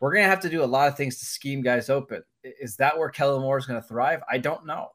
We're 0.00 0.12
going 0.12 0.24
to 0.24 0.28
have 0.28 0.40
to 0.40 0.50
do 0.50 0.62
a 0.62 0.66
lot 0.66 0.88
of 0.88 0.96
things 0.96 1.18
to 1.18 1.24
scheme 1.24 1.62
guys 1.62 1.88
open. 1.88 2.22
Is 2.44 2.76
that 2.76 2.98
where 2.98 3.08
Kellen 3.08 3.40
Moore 3.40 3.56
is 3.56 3.64
going 3.64 3.80
to 3.80 3.88
thrive? 3.88 4.20
I 4.30 4.36
don't 4.36 4.66
know 4.66 4.90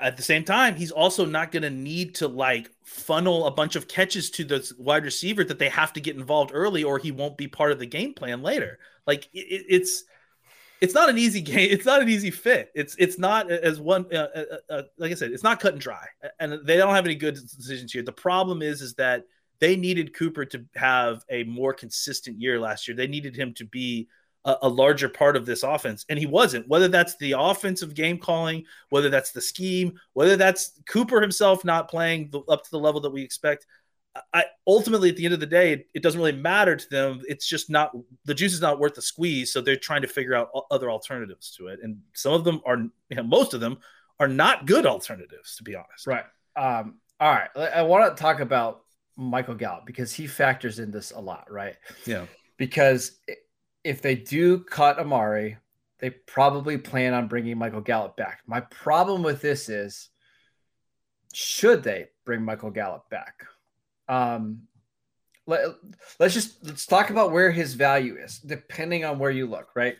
at 0.00 0.16
the 0.16 0.22
same 0.22 0.44
time, 0.44 0.74
he's 0.74 0.90
also 0.90 1.26
not 1.26 1.52
going 1.52 1.62
to 1.62 1.70
need 1.70 2.14
to 2.16 2.28
like 2.28 2.70
funnel 2.82 3.46
a 3.46 3.50
bunch 3.50 3.76
of 3.76 3.88
catches 3.88 4.30
to 4.30 4.44
the 4.44 4.72
wide 4.78 5.04
receiver 5.04 5.44
that 5.44 5.58
they 5.58 5.68
have 5.68 5.92
to 5.92 6.00
get 6.00 6.16
involved 6.16 6.50
early, 6.54 6.82
or 6.82 6.98
he 6.98 7.12
won't 7.12 7.36
be 7.36 7.46
part 7.46 7.72
of 7.72 7.78
the 7.78 7.86
game 7.86 8.14
plan 8.14 8.42
later. 8.42 8.78
Like 9.06 9.28
it, 9.34 9.66
it's 9.68 10.04
it's 10.80 10.94
not 10.94 11.10
an 11.10 11.18
easy 11.18 11.40
game. 11.42 11.68
It's 11.70 11.84
not 11.84 12.00
an 12.00 12.08
easy 12.08 12.30
fit. 12.30 12.70
It's 12.74 12.96
it's 12.98 13.18
not 13.18 13.50
as 13.50 13.78
one 13.78 14.06
uh, 14.12 14.28
uh, 14.34 14.44
uh, 14.50 14.72
uh, 14.72 14.82
like 14.98 15.12
I 15.12 15.14
said. 15.14 15.32
It's 15.32 15.42
not 15.42 15.60
cut 15.60 15.74
and 15.74 15.82
dry, 15.82 16.06
and 16.40 16.58
they 16.64 16.76
don't 16.76 16.94
have 16.94 17.04
any 17.04 17.14
good 17.14 17.34
decisions 17.34 17.92
here. 17.92 18.02
The 18.02 18.12
problem 18.12 18.62
is 18.62 18.80
is 18.80 18.94
that 18.94 19.24
they 19.58 19.76
needed 19.76 20.14
Cooper 20.14 20.44
to 20.46 20.64
have 20.74 21.24
a 21.30 21.44
more 21.44 21.72
consistent 21.72 22.40
year 22.40 22.58
last 22.60 22.88
year. 22.88 22.96
They 22.96 23.06
needed 23.06 23.36
him 23.36 23.54
to 23.54 23.64
be 23.64 24.08
a, 24.46 24.56
a 24.62 24.68
larger 24.68 25.08
part 25.08 25.36
of 25.36 25.44
this 25.44 25.62
offense, 25.62 26.06
and 26.08 26.18
he 26.18 26.24
wasn't. 26.24 26.66
Whether 26.68 26.88
that's 26.88 27.16
the 27.16 27.34
offensive 27.36 27.94
game 27.94 28.18
calling, 28.18 28.64
whether 28.88 29.10
that's 29.10 29.32
the 29.32 29.42
scheme, 29.42 30.00
whether 30.14 30.36
that's 30.36 30.80
Cooper 30.88 31.20
himself 31.20 31.64
not 31.64 31.90
playing 31.90 32.30
the, 32.30 32.40
up 32.48 32.64
to 32.64 32.70
the 32.70 32.78
level 32.78 33.00
that 33.02 33.10
we 33.10 33.22
expect. 33.22 33.66
I 34.32 34.44
ultimately 34.66 35.10
at 35.10 35.16
the 35.16 35.26
end 35.26 35.34
of 35.34 35.40
the 35.40 35.46
day, 35.46 35.72
it, 35.74 35.88
it, 35.92 36.02
doesn't 36.02 36.18
really 36.18 36.32
matter 36.32 36.74
to 36.74 36.88
them. 36.88 37.20
It's 37.28 37.46
just 37.46 37.68
not 37.68 37.94
the 38.24 38.32
juice 38.32 38.54
is 38.54 38.62
not 38.62 38.78
worth 38.78 38.94
the 38.94 39.02
squeeze, 39.02 39.52
so 39.52 39.60
they're 39.60 39.76
trying 39.76 40.00
to 40.02 40.08
figure 40.08 40.34
out 40.34 40.48
other 40.70 40.90
alternatives 40.90 41.50
to 41.58 41.66
it. 41.66 41.80
And 41.82 41.98
some 42.14 42.32
of 42.32 42.42
them 42.42 42.62
are, 42.64 42.78
you 42.78 43.16
know, 43.16 43.22
most 43.22 43.52
of 43.52 43.60
them 43.60 43.76
are 44.18 44.28
not 44.28 44.64
good 44.64 44.86
alternatives, 44.86 45.56
to 45.56 45.64
be 45.64 45.74
honest. 45.74 46.06
Right. 46.06 46.24
Um, 46.56 46.94
all 47.20 47.30
right. 47.30 47.50
I 47.56 47.82
want 47.82 48.16
to 48.16 48.22
talk 48.22 48.40
about 48.40 48.84
Michael 49.16 49.54
Gallup 49.54 49.84
because 49.84 50.14
he 50.14 50.26
factors 50.26 50.78
in 50.78 50.90
this 50.90 51.10
a 51.10 51.20
lot, 51.20 51.50
right? 51.50 51.76
Yeah. 52.06 52.24
Because 52.56 53.18
if 53.86 54.02
they 54.02 54.16
do 54.16 54.58
cut 54.58 54.98
Amari, 54.98 55.58
they 56.00 56.10
probably 56.10 56.76
plan 56.76 57.14
on 57.14 57.28
bringing 57.28 57.56
Michael 57.56 57.80
Gallup 57.80 58.16
back. 58.16 58.40
My 58.44 58.60
problem 58.60 59.22
with 59.22 59.40
this 59.40 59.68
is, 59.68 60.08
should 61.32 61.84
they 61.84 62.08
bring 62.24 62.42
Michael 62.42 62.70
Gallup 62.70 63.08
back? 63.10 63.46
Um, 64.08 64.62
let, 65.46 65.66
let's 66.18 66.34
just 66.34 66.64
let's 66.66 66.84
talk 66.84 67.10
about 67.10 67.30
where 67.30 67.52
his 67.52 67.74
value 67.74 68.16
is, 68.16 68.40
depending 68.40 69.04
on 69.04 69.20
where 69.20 69.30
you 69.30 69.46
look. 69.46 69.68
Right, 69.76 69.96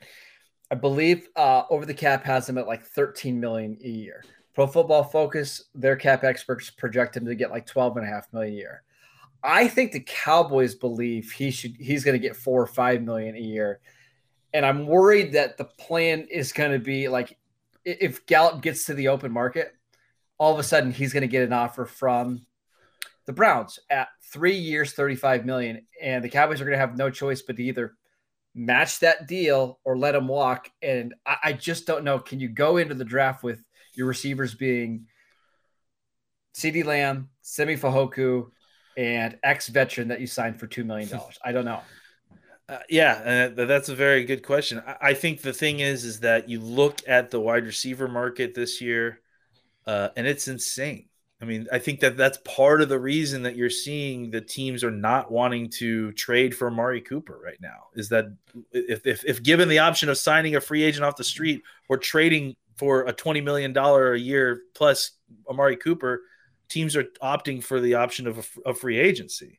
I 0.68 0.74
believe 0.74 1.28
uh, 1.36 1.62
over 1.70 1.86
the 1.86 1.94
cap 1.94 2.24
has 2.24 2.48
him 2.48 2.58
at 2.58 2.66
like 2.66 2.84
13 2.84 3.38
million 3.38 3.78
a 3.84 3.88
year. 3.88 4.24
Pro 4.54 4.66
Football 4.66 5.04
Focus, 5.04 5.62
their 5.74 5.94
cap 5.94 6.24
experts 6.24 6.70
project 6.70 7.16
him 7.16 7.26
to 7.26 7.36
get 7.36 7.52
like 7.52 7.66
12 7.66 7.98
and 7.98 8.06
a 8.06 8.08
half 8.08 8.32
million 8.32 8.54
a 8.54 8.56
year. 8.56 8.82
I 9.46 9.68
think 9.68 9.92
the 9.92 10.00
Cowboys 10.00 10.74
believe 10.74 11.30
he 11.30 11.50
should 11.50 11.76
he's 11.78 12.04
going 12.04 12.20
to 12.20 12.26
get 12.26 12.36
four 12.36 12.60
or 12.60 12.66
five 12.66 13.02
million 13.02 13.36
a 13.36 13.40
year, 13.40 13.80
and 14.52 14.66
I'm 14.66 14.86
worried 14.86 15.32
that 15.34 15.56
the 15.56 15.64
plan 15.64 16.26
is 16.30 16.52
going 16.52 16.72
to 16.72 16.78
be 16.78 17.08
like 17.08 17.38
if 17.84 18.26
Gallup 18.26 18.62
gets 18.62 18.86
to 18.86 18.94
the 18.94 19.08
open 19.08 19.30
market, 19.30 19.72
all 20.38 20.52
of 20.52 20.58
a 20.58 20.64
sudden 20.64 20.90
he's 20.90 21.12
going 21.12 21.22
to 21.22 21.28
get 21.28 21.44
an 21.44 21.52
offer 21.52 21.86
from 21.86 22.44
the 23.26 23.32
Browns 23.32 23.78
at 23.88 24.08
three 24.32 24.56
years, 24.56 24.92
35 24.92 25.46
million, 25.46 25.86
and 26.02 26.24
the 26.24 26.28
Cowboys 26.28 26.60
are 26.60 26.64
going 26.64 26.74
to 26.74 26.80
have 26.80 26.96
no 26.96 27.10
choice 27.10 27.42
but 27.42 27.56
to 27.56 27.62
either 27.62 27.94
match 28.54 29.00
that 29.00 29.28
deal 29.28 29.78
or 29.84 29.96
let 29.96 30.14
him 30.14 30.26
walk. 30.26 30.70
And 30.82 31.14
I, 31.24 31.36
I 31.44 31.52
just 31.52 31.86
don't 31.86 32.04
know. 32.04 32.18
Can 32.18 32.40
you 32.40 32.48
go 32.48 32.78
into 32.78 32.94
the 32.94 33.04
draft 33.04 33.44
with 33.44 33.62
your 33.94 34.06
receivers 34.06 34.54
being 34.54 35.06
CeeDee 36.56 36.84
Lamb, 36.84 37.28
Simi 37.42 37.76
Fehoko, 37.76 38.50
and 38.96 39.38
ex 39.42 39.68
veteran 39.68 40.08
that 40.08 40.20
you 40.20 40.26
signed 40.26 40.58
for 40.58 40.66
$2 40.66 40.84
million? 40.84 41.08
I 41.44 41.52
don't 41.52 41.64
know. 41.64 41.80
Uh, 42.68 42.78
yeah, 42.88 43.52
uh, 43.56 43.64
that's 43.64 43.88
a 43.88 43.94
very 43.94 44.24
good 44.24 44.42
question. 44.42 44.82
I, 44.84 44.96
I, 45.00 45.14
think 45.14 45.40
the 45.40 45.52
thing 45.52 45.78
is, 45.80 46.04
is 46.04 46.20
that 46.20 46.48
you 46.48 46.60
look 46.60 47.00
at 47.06 47.30
the 47.30 47.38
wide 47.38 47.64
receiver 47.64 48.08
market 48.08 48.54
this 48.54 48.80
year, 48.80 49.20
uh, 49.86 50.08
and 50.16 50.26
it's 50.26 50.48
insane. 50.48 51.08
I 51.40 51.44
mean, 51.44 51.68
I 51.70 51.78
think 51.78 52.00
that 52.00 52.16
that's 52.16 52.38
part 52.38 52.80
of 52.80 52.88
the 52.88 52.98
reason 52.98 53.42
that 53.42 53.56
you're 53.56 53.70
seeing 53.70 54.30
the 54.30 54.40
teams 54.40 54.82
are 54.82 54.90
not 54.90 55.30
wanting 55.30 55.68
to 55.70 56.12
trade 56.12 56.56
for 56.56 56.66
Amari 56.66 57.02
Cooper 57.02 57.38
right 57.44 57.60
now. 57.60 57.88
Is 57.94 58.08
that 58.08 58.26
if, 58.72 59.06
if, 59.06 59.24
if 59.24 59.42
given 59.42 59.68
the 59.68 59.80
option 59.80 60.08
of 60.08 60.16
signing 60.16 60.56
a 60.56 60.60
free 60.60 60.82
agent 60.82 61.04
off 61.04 61.16
the 61.16 61.24
street 61.24 61.62
or 61.88 61.98
trading 61.98 62.56
for 62.76 63.02
a 63.02 63.12
$20 63.12 63.44
million 63.44 63.76
a 63.76 64.14
year 64.16 64.62
plus 64.74 65.12
Amari 65.48 65.76
Cooper, 65.76 66.22
teams 66.68 66.96
are 66.96 67.04
opting 67.22 67.62
for 67.62 67.80
the 67.80 67.94
option 67.94 68.26
of 68.26 68.38
a, 68.38 68.70
a 68.70 68.74
free 68.74 68.98
agency. 68.98 69.58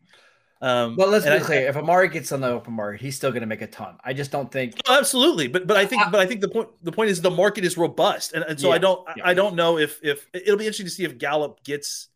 Um, 0.59 0.95
well, 0.95 1.09
let's 1.09 1.25
be 1.25 1.31
I, 1.31 1.39
clear. 1.39 1.67
If 1.67 1.77
Amari 1.77 2.09
gets 2.09 2.31
on 2.31 2.41
the 2.41 2.47
open 2.47 2.73
market, 2.73 2.99
he's 2.99 3.15
still 3.15 3.31
going 3.31 3.41
to 3.41 3.47
make 3.47 3.61
a 3.61 3.67
ton. 3.67 3.97
I 4.03 4.13
just 4.13 4.31
don't 4.31 4.51
think. 4.51 4.75
Oh, 4.87 4.97
absolutely, 4.97 5.47
but 5.47 5.67
but 5.67 5.77
I 5.77 5.85
think 5.85 6.07
I, 6.07 6.09
but 6.09 6.19
I 6.19 6.25
think 6.25 6.41
the 6.41 6.49
point 6.49 6.69
the 6.81 6.91
point 6.91 7.11
is 7.11 7.21
the 7.21 7.29
market 7.29 7.63
is 7.63 7.77
robust, 7.77 8.33
and, 8.33 8.43
and 8.43 8.59
so 8.59 8.69
yeah, 8.69 8.73
I 8.73 8.77
don't 8.79 9.07
yeah. 9.17 9.23
I 9.27 9.33
don't 9.33 9.55
know 9.55 9.77
if 9.77 9.99
if 10.03 10.27
it'll 10.33 10.57
be 10.57 10.65
interesting 10.65 10.87
to 10.87 10.91
see 10.91 11.03
if 11.03 11.17
Gallup 11.17 11.63
gets 11.63 12.07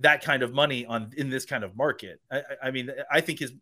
that 0.00 0.22
kind 0.22 0.44
of 0.44 0.54
money 0.54 0.86
on 0.86 1.10
in 1.16 1.28
this 1.28 1.44
kind 1.44 1.64
of 1.64 1.76
market. 1.76 2.20
I, 2.30 2.42
I 2.62 2.70
mean, 2.70 2.90
I 3.10 3.20
think 3.20 3.40
his 3.40 3.52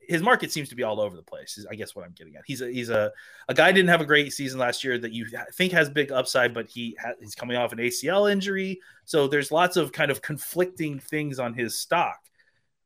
his 0.00 0.22
market 0.22 0.52
seems 0.52 0.68
to 0.68 0.74
be 0.74 0.82
all 0.82 1.00
over 1.00 1.16
the 1.16 1.22
place. 1.22 1.58
Is 1.58 1.66
I 1.66 1.74
guess 1.74 1.94
what 1.94 2.04
I'm 2.04 2.12
getting 2.12 2.36
at. 2.36 2.42
He's 2.46 2.60
a 2.60 2.70
he's 2.70 2.90
a 2.90 3.12
a 3.48 3.54
guy 3.54 3.72
didn't 3.72 3.90
have 3.90 4.00
a 4.00 4.06
great 4.06 4.32
season 4.32 4.58
last 4.58 4.84
year 4.84 4.98
that 4.98 5.12
you 5.12 5.26
think 5.54 5.72
has 5.72 5.88
big 5.88 6.12
upside, 6.12 6.54
but 6.54 6.68
he 6.68 6.96
ha- 7.00 7.14
he's 7.20 7.34
coming 7.34 7.56
off 7.56 7.72
an 7.72 7.78
ACL 7.78 8.30
injury, 8.30 8.80
so 9.04 9.26
there's 9.26 9.50
lots 9.50 9.76
of 9.76 9.92
kind 9.92 10.10
of 10.10 10.22
conflicting 10.22 10.98
things 10.98 11.38
on 11.38 11.54
his 11.54 11.78
stock. 11.78 12.18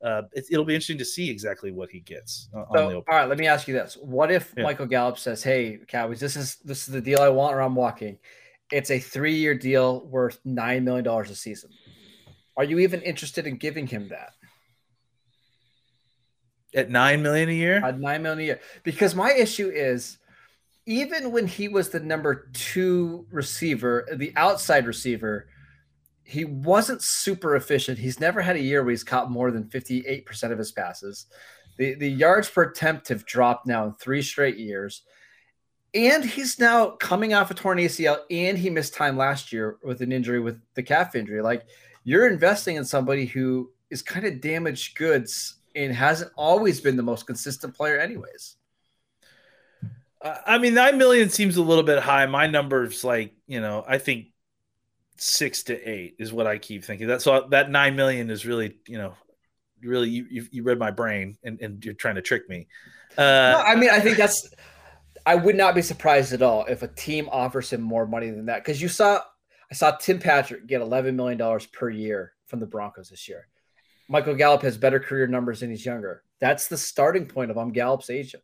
Uh, 0.02 0.22
it, 0.32 0.44
will 0.56 0.64
be 0.64 0.74
interesting 0.74 0.98
to 0.98 1.04
see 1.04 1.28
exactly 1.28 1.72
what 1.72 1.90
he 1.90 1.98
gets. 1.98 2.48
So, 2.52 3.04
all 3.08 3.16
right, 3.16 3.28
let 3.28 3.36
me 3.36 3.48
ask 3.48 3.66
you 3.66 3.74
this: 3.74 3.96
What 4.00 4.30
if 4.30 4.54
yeah. 4.56 4.62
Michael 4.62 4.86
Gallup 4.86 5.18
says, 5.18 5.42
"Hey, 5.42 5.80
Cowboys, 5.88 6.20
this 6.20 6.36
is 6.36 6.56
this 6.64 6.86
is 6.86 6.94
the 6.94 7.00
deal 7.00 7.20
I 7.20 7.28
want, 7.28 7.54
or 7.54 7.60
I'm 7.60 7.74
walking." 7.74 8.18
It's 8.70 8.90
a 8.90 8.98
three-year 8.98 9.54
deal 9.54 10.06
worth 10.06 10.38
nine 10.44 10.84
million 10.84 11.04
dollars 11.04 11.30
a 11.30 11.34
season. 11.34 11.70
Are 12.56 12.64
you 12.64 12.80
even 12.80 13.00
interested 13.02 13.46
in 13.46 13.56
giving 13.56 13.86
him 13.86 14.08
that? 14.08 14.34
At 16.74 16.90
nine 16.90 17.22
million 17.22 17.48
a 17.48 17.52
year? 17.52 17.84
At 17.84 17.98
nine 17.98 18.22
million 18.22 18.40
a 18.40 18.44
year. 18.44 18.60
Because 18.82 19.14
my 19.14 19.32
issue 19.32 19.68
is 19.68 20.18
even 20.86 21.32
when 21.32 21.46
he 21.46 21.68
was 21.68 21.90
the 21.90 22.00
number 22.00 22.48
two 22.54 23.26
receiver, 23.30 24.06
the 24.16 24.32
outside 24.36 24.86
receiver, 24.86 25.48
he 26.24 26.44
wasn't 26.44 27.02
super 27.02 27.56
efficient. 27.56 27.98
He's 27.98 28.20
never 28.20 28.40
had 28.40 28.56
a 28.56 28.60
year 28.60 28.82
where 28.82 28.90
he's 28.90 29.04
caught 29.04 29.30
more 29.30 29.50
than 29.50 29.64
58% 29.64 30.52
of 30.52 30.58
his 30.58 30.72
passes. 30.72 31.26
The, 31.78 31.94
the 31.94 32.10
yards 32.10 32.50
per 32.50 32.64
attempt 32.64 33.08
have 33.08 33.24
dropped 33.24 33.66
now 33.66 33.86
in 33.86 33.92
three 33.94 34.22
straight 34.22 34.58
years. 34.58 35.02
And 35.94 36.24
he's 36.24 36.58
now 36.58 36.90
coming 36.90 37.32
off 37.32 37.50
a 37.50 37.54
torn 37.54 37.78
ACL 37.78 38.20
and 38.30 38.58
he 38.58 38.68
missed 38.68 38.94
time 38.94 39.16
last 39.16 39.52
year 39.52 39.78
with 39.82 40.02
an 40.02 40.12
injury 40.12 40.40
with 40.40 40.60
the 40.74 40.82
calf 40.82 41.14
injury. 41.14 41.40
Like 41.40 41.66
you're 42.04 42.28
investing 42.28 42.76
in 42.76 42.84
somebody 42.84 43.26
who 43.26 43.70
is 43.90 44.02
kind 44.02 44.26
of 44.26 44.40
damaged 44.40 44.96
goods 44.96 45.57
and 45.74 45.94
hasn't 45.94 46.32
always 46.36 46.80
been 46.80 46.96
the 46.96 47.02
most 47.02 47.26
consistent 47.26 47.74
player, 47.74 47.98
anyways. 47.98 48.56
I 50.20 50.58
mean, 50.58 50.74
nine 50.74 50.98
million 50.98 51.30
seems 51.30 51.56
a 51.56 51.62
little 51.62 51.84
bit 51.84 52.00
high. 52.00 52.26
My 52.26 52.48
number's 52.48 53.04
like, 53.04 53.34
you 53.46 53.60
know, 53.60 53.84
I 53.86 53.98
think 53.98 54.26
six 55.16 55.64
to 55.64 55.88
eight 55.88 56.16
is 56.18 56.32
what 56.32 56.46
I 56.46 56.58
keep 56.58 56.84
thinking. 56.84 57.06
That 57.06 57.22
so 57.22 57.46
that 57.50 57.70
nine 57.70 57.94
million 57.94 58.28
is 58.30 58.44
really, 58.44 58.78
you 58.88 58.98
know, 58.98 59.14
really 59.80 60.10
you 60.10 60.26
you, 60.28 60.46
you 60.50 60.62
read 60.64 60.78
my 60.78 60.90
brain 60.90 61.36
and, 61.44 61.60
and 61.60 61.84
you're 61.84 61.94
trying 61.94 62.16
to 62.16 62.22
trick 62.22 62.48
me. 62.48 62.66
Uh, 63.16 63.22
no, 63.22 63.62
I 63.64 63.76
mean, 63.76 63.90
I 63.90 64.00
think 64.00 64.16
that's. 64.16 64.52
I 65.24 65.34
would 65.34 65.56
not 65.56 65.74
be 65.74 65.82
surprised 65.82 66.32
at 66.32 66.42
all 66.42 66.64
if 66.64 66.82
a 66.82 66.88
team 66.88 67.28
offers 67.30 67.70
him 67.70 67.82
more 67.82 68.06
money 68.06 68.30
than 68.30 68.46
that 68.46 68.64
because 68.64 68.80
you 68.80 68.88
saw, 68.88 69.20
I 69.70 69.74
saw 69.74 69.94
Tim 69.96 70.18
Patrick 70.18 70.66
get 70.66 70.80
eleven 70.80 71.16
million 71.16 71.38
dollars 71.38 71.66
per 71.66 71.90
year 71.90 72.32
from 72.46 72.60
the 72.60 72.66
Broncos 72.66 73.10
this 73.10 73.28
year. 73.28 73.46
Michael 74.08 74.34
Gallup 74.34 74.62
has 74.62 74.76
better 74.76 74.98
career 74.98 75.26
numbers 75.26 75.62
and 75.62 75.70
he's 75.70 75.84
younger. 75.84 76.22
That's 76.40 76.68
the 76.68 76.78
starting 76.78 77.26
point 77.26 77.50
of 77.50 77.58
I'm 77.58 77.72
Gallup's 77.72 78.10
agent. 78.10 78.42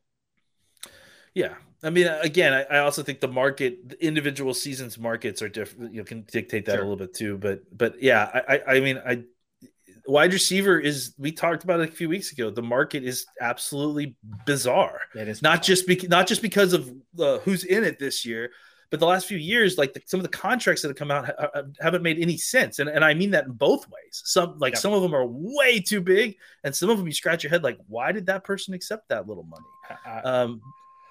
Yeah, 1.35 1.55
I 1.83 1.91
mean, 1.91 2.07
again, 2.07 2.53
I, 2.53 2.77
I, 2.77 2.79
also 2.81 3.03
think 3.03 3.21
the 3.21 3.29
market, 3.29 3.89
the 3.89 4.05
individual 4.05 4.55
seasons 4.55 4.99
markets 4.99 5.43
are 5.43 5.49
different. 5.49 5.93
You 5.93 6.01
know, 6.01 6.05
can 6.05 6.23
dictate 6.23 6.65
that 6.67 6.77
sure. 6.77 6.81
a 6.81 6.83
little 6.83 6.97
bit 6.97 7.15
too. 7.15 7.37
But, 7.37 7.63
but 7.77 8.01
yeah, 8.01 8.31
I, 8.33 8.55
I, 8.55 8.75
I 8.77 8.81
mean, 8.81 9.03
I 9.05 9.25
wide 10.07 10.33
receiver 10.33 10.79
is. 10.79 11.15
We 11.19 11.33
talked 11.33 11.65
about 11.65 11.81
it 11.81 11.89
a 11.89 11.93
few 11.93 12.09
weeks 12.09 12.33
ago. 12.33 12.51
The 12.51 12.63
market 12.63 13.05
is 13.05 13.27
absolutely 13.41 14.17
bizarre. 14.47 15.01
It 15.15 15.29
is 15.29 15.43
not 15.43 15.63
just 15.63 15.87
be, 15.87 16.07
not 16.09 16.27
just 16.27 16.43
because 16.43 16.73
of 16.73 16.91
uh, 17.19 17.39
who's 17.39 17.65
in 17.65 17.85
it 17.85 17.99
this 17.99 18.25
year, 18.25 18.51
but 18.95 19.01
the 19.01 19.07
last 19.07 19.27
few 19.27 19.39
years, 19.39 19.77
like 19.77 19.93
the, 19.93 20.01
some 20.07 20.21
of 20.21 20.23
the 20.23 20.31
contracts 20.31 20.81
that 20.83 20.87
have 20.87 20.97
come 20.97 21.11
out 21.11 21.27
ha- 21.27 21.63
haven't 21.81 22.05
made 22.05 22.17
any 22.21 22.37
sense, 22.37 22.79
and 22.79 22.89
and 22.89 23.05
I 23.05 23.13
mean 23.13 23.33
that 23.33 23.47
in 23.47 23.51
both 23.51 23.91
ways. 23.91 24.23
Some 24.25 24.57
like 24.61 24.77
some 24.77 24.93
of 24.93 25.03
them 25.03 25.13
are 25.13 25.27
way 25.27 25.81
too 25.81 26.01
big, 26.01 26.37
and 26.63 26.73
some 26.73 26.91
of 26.91 26.99
them 26.99 27.09
you 27.09 27.13
scratch 27.13 27.43
your 27.43 27.51
head 27.51 27.65
like, 27.65 27.77
why 27.89 28.13
did 28.13 28.27
that 28.27 28.45
person 28.45 28.73
accept 28.73 29.09
that 29.09 29.27
little 29.27 29.43
money? 29.43 29.65
Um, 30.23 30.61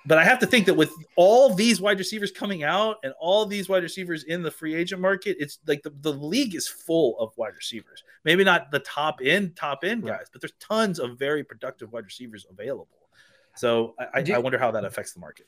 but 0.05 0.17
I 0.17 0.23
have 0.23 0.39
to 0.39 0.45
think 0.45 0.65
that 0.67 0.75
with 0.75 0.93
all 1.17 1.53
these 1.53 1.81
wide 1.81 1.99
receivers 1.99 2.31
coming 2.31 2.63
out 2.63 2.99
and 3.03 3.13
all 3.19 3.45
these 3.45 3.67
wide 3.67 3.83
receivers 3.83 4.23
in 4.23 4.43
the 4.43 4.51
free 4.51 4.75
agent 4.75 5.01
market, 5.01 5.35
it's 5.41 5.59
like 5.67 5.83
the, 5.83 5.93
the 5.99 6.13
league 6.13 6.55
is 6.55 6.69
full 6.69 7.19
of 7.19 7.33
wide 7.35 7.55
receivers. 7.57 8.01
Maybe 8.23 8.45
not 8.45 8.71
the 8.71 8.79
top 8.79 9.19
end, 9.21 9.57
top 9.57 9.83
end 9.83 10.05
guys, 10.05 10.27
but 10.31 10.41
there's 10.41 10.53
tons 10.61 10.99
of 10.99 11.19
very 11.19 11.43
productive 11.43 11.91
wide 11.91 12.05
receivers 12.05 12.45
available. 12.49 13.09
So 13.57 13.95
I, 14.13 14.19
you, 14.19 14.35
I 14.35 14.37
wonder 14.37 14.57
how 14.57 14.71
that 14.71 14.85
affects 14.85 15.11
the 15.11 15.19
market. 15.19 15.47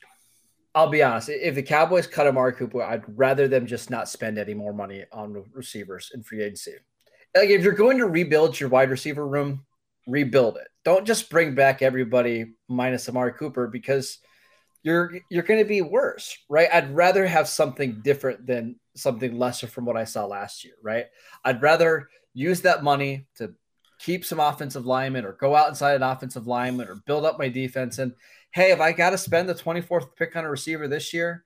I'll 0.75 0.89
be 0.89 1.01
honest. 1.01 1.29
If 1.29 1.55
the 1.55 1.63
Cowboys 1.63 2.05
cut 2.05 2.27
Amari 2.27 2.53
Cooper, 2.53 2.83
I'd 2.83 3.03
rather 3.17 3.47
them 3.47 3.65
just 3.65 3.89
not 3.89 4.09
spend 4.09 4.38
any 4.38 4.53
more 4.53 4.73
money 4.73 5.05
on 5.11 5.43
receivers 5.53 6.11
in 6.13 6.21
free 6.21 6.43
agency. 6.43 6.73
Like 7.35 7.49
if 7.49 7.63
you're 7.63 7.73
going 7.73 7.97
to 7.97 8.05
rebuild 8.05 8.59
your 8.59 8.69
wide 8.69 8.89
receiver 8.89 9.27
room, 9.27 9.65
rebuild 10.05 10.57
it. 10.57 10.67
Don't 10.83 11.07
just 11.07 11.29
bring 11.29 11.55
back 11.55 11.81
everybody 11.81 12.53
minus 12.67 13.09
Amari 13.09 13.33
Cooper 13.33 13.67
because– 13.67 14.19
you're 14.85 15.17
you're 15.31 15.43
going 15.43 15.59
to 15.59 15.67
be 15.67 15.81
worse, 15.81 16.38
right? 16.47 16.69
I'd 16.71 16.95
rather 16.95 17.25
have 17.25 17.49
something 17.49 18.01
different 18.03 18.45
than 18.45 18.79
something 18.95 19.38
lesser 19.38 19.65
from 19.65 19.83
what 19.83 19.97
I 19.97 20.03
saw 20.03 20.27
last 20.27 20.63
year, 20.63 20.75
right? 20.81 21.07
I'd 21.43 21.63
rather 21.63 22.07
use 22.35 22.61
that 22.61 22.83
money 22.83 23.25
to 23.38 23.55
keep 23.99 24.25
some 24.25 24.39
offensive 24.39 24.86
linemen 24.86 25.25
or 25.25 25.34
go 25.34 25.55
out 25.55 25.69
inside 25.69 25.95
an 25.95 26.03
offensive 26.03 26.47
lineman 26.47 26.88
or 26.88 26.95
build 27.05 27.25
up 27.25 27.39
my 27.39 27.49
defense. 27.49 27.97
And 27.99 28.13
hey, 28.51 28.71
if 28.71 28.79
I 28.79 28.91
got 28.91 29.12
to 29.12 29.17
spend 29.17 29.49
the 29.49 29.55
24th 29.55 30.15
pick 30.15 30.36
on 30.36 30.45
a 30.45 30.49
receiver 30.49 30.88
this 30.88 31.13
year 31.13 31.43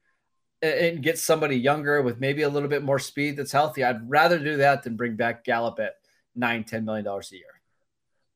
and 0.62 1.01
get 1.01 1.17
somebody 1.17 1.55
younger 1.55 2.01
with 2.01 2.19
maybe 2.19 2.41
a 2.41 2.49
little 2.49 2.69
bit 2.69 2.83
more 2.83 2.99
speed 2.99 3.38
that's 3.38 3.51
healthy, 3.51 3.83
I'd 3.83 4.09
rather 4.09 4.39
do 4.39 4.57
that 4.57 4.83
than 4.83 4.97
bring 4.97 5.15
back 5.15 5.43
Gallup 5.43 5.79
at 5.79 5.93
nine, 6.35 6.63
$10 6.63 6.83
million 6.83 7.07
a 7.07 7.35
year. 7.35 7.43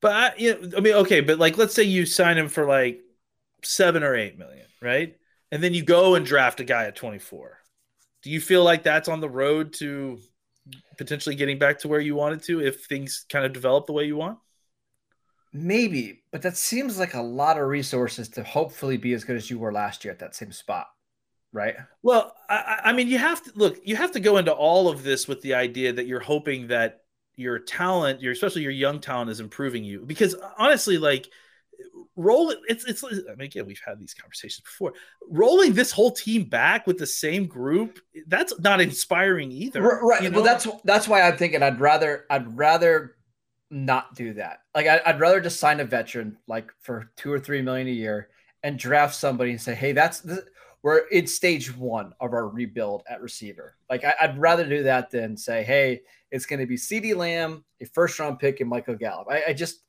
But 0.01 0.11
I, 0.11 0.33
you 0.37 0.59
know, 0.59 0.77
I 0.77 0.81
mean, 0.81 0.95
okay, 0.95 1.21
but 1.21 1.39
like, 1.39 1.57
let's 1.57 1.73
say 1.73 1.83
you 1.83 2.05
sign 2.05 2.37
him 2.37 2.49
for 2.49 2.65
like 2.65 3.01
seven 3.63 4.03
or 4.03 4.15
eight 4.15 4.37
million 4.37 4.63
right? 4.83 5.15
And 5.51 5.63
then 5.63 5.73
you 5.73 5.83
go 5.83 6.15
and 6.15 6.25
draft 6.25 6.59
a 6.59 6.63
guy 6.63 6.85
at 6.85 6.95
24. 6.95 7.57
Do 8.21 8.29
you 8.29 8.39
feel 8.39 8.63
like 8.63 8.83
that's 8.83 9.07
on 9.07 9.21
the 9.21 9.29
road 9.29 9.73
to 9.73 10.19
potentially 10.97 11.35
getting 11.35 11.59
back 11.59 11.79
to 11.79 11.87
where 11.87 11.99
you 11.99 12.15
wanted 12.15 12.43
to 12.43 12.61
if 12.61 12.85
things 12.85 13.25
kind 13.29 13.45
of 13.45 13.53
develop 13.53 13.85
the 13.85 13.93
way 13.93 14.05
you 14.05 14.17
want? 14.17 14.39
Maybe, 15.51 16.23
but 16.31 16.41
that 16.41 16.57
seems 16.57 16.97
like 16.97 17.13
a 17.13 17.21
lot 17.21 17.59
of 17.59 17.67
resources 17.67 18.27
to 18.29 18.43
hopefully 18.43 18.97
be 18.97 19.13
as 19.13 19.23
good 19.23 19.35
as 19.35 19.49
you 19.51 19.59
were 19.59 19.71
last 19.71 20.03
year 20.03 20.11
at 20.11 20.19
that 20.19 20.35
same 20.35 20.51
spot, 20.51 20.87
right? 21.51 21.75
Well, 22.01 22.33
I, 22.49 22.79
I 22.85 22.93
mean, 22.93 23.07
you 23.07 23.19
have 23.19 23.43
to 23.43 23.51
look, 23.53 23.77
you 23.83 23.95
have 23.95 24.13
to 24.13 24.19
go 24.19 24.37
into 24.37 24.51
all 24.51 24.89
of 24.89 25.03
this 25.03 25.27
with 25.27 25.41
the 25.41 25.53
idea 25.53 25.93
that 25.93 26.07
you're 26.07 26.19
hoping 26.19 26.67
that 26.67 27.01
your 27.35 27.59
talent, 27.59 28.21
your 28.21 28.31
especially 28.31 28.63
your 28.63 28.71
young 28.71 28.99
talent, 28.99 29.29
is 29.29 29.39
improving 29.39 29.83
you. 29.83 30.03
Because 30.05 30.35
honestly, 30.57 30.97
like 30.97 31.29
roll 32.15 32.49
it. 32.49 32.59
It's 32.67 32.85
it's. 32.85 33.03
I 33.03 33.09
mean, 33.35 33.41
again, 33.41 33.65
we've 33.65 33.81
had 33.85 33.99
these 33.99 34.13
conversations 34.13 34.61
before. 34.61 34.93
Rolling 35.29 35.73
this 35.73 35.91
whole 35.91 36.11
team 36.11 36.43
back 36.43 36.87
with 36.87 36.97
the 36.97 37.07
same 37.07 37.45
group, 37.45 37.99
that's 38.27 38.57
not 38.59 38.81
inspiring 38.81 39.51
either. 39.51 39.81
Right. 39.81 40.23
You 40.23 40.29
know? 40.29 40.37
Well, 40.37 40.45
that's 40.45 40.67
that's 40.83 41.07
why 41.07 41.21
I'm 41.21 41.37
thinking 41.37 41.63
I'd 41.63 41.79
rather 41.79 42.25
I'd 42.29 42.57
rather 42.57 43.15
not 43.73 44.15
do 44.15 44.33
that. 44.35 44.59
Like 44.75 44.87
I, 44.87 45.01
would 45.11 45.19
rather 45.19 45.41
just 45.41 45.59
sign 45.59 45.79
a 45.79 45.85
veteran 45.85 46.37
like 46.47 46.71
for 46.79 47.11
two 47.17 47.31
or 47.31 47.39
three 47.39 47.61
million 47.61 47.87
a 47.87 47.91
year 47.91 48.29
and 48.61 48.79
draft 48.79 49.15
somebody 49.15 49.51
and 49.51 49.61
say, 49.61 49.73
hey, 49.73 49.91
that's 49.91 50.19
the, 50.21 50.45
we're 50.83 51.07
in 51.09 51.25
stage 51.25 51.75
one 51.75 52.13
of 52.19 52.33
our 52.33 52.47
rebuild 52.47 53.03
at 53.09 53.21
receiver. 53.21 53.75
Like 53.89 54.03
I, 54.03 54.27
would 54.27 54.37
rather 54.37 54.67
do 54.67 54.83
that 54.83 55.09
than 55.09 55.35
say, 55.35 55.63
hey, 55.63 56.01
it's 56.29 56.45
going 56.45 56.59
to 56.59 56.65
be 56.65 56.75
CeeDee 56.75 57.15
Lamb, 57.15 57.63
a 57.81 57.85
first 57.85 58.19
round 58.19 58.39
pick, 58.39 58.59
and 58.59 58.69
Michael 58.69 58.95
Gallup. 58.95 59.27
I, 59.29 59.43
I 59.49 59.53
just 59.53 59.83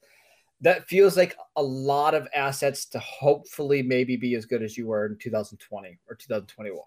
that 0.64 0.88
feels 0.88 1.14
like 1.14 1.36
a 1.56 1.62
lot 1.62 2.14
of 2.14 2.26
assets 2.34 2.86
to 2.86 2.98
hopefully 2.98 3.82
maybe 3.82 4.16
be 4.16 4.34
as 4.34 4.46
good 4.46 4.62
as 4.62 4.78
you 4.78 4.86
were 4.86 5.04
in 5.06 5.18
2020 5.18 5.98
or 6.08 6.14
2021. 6.16 6.80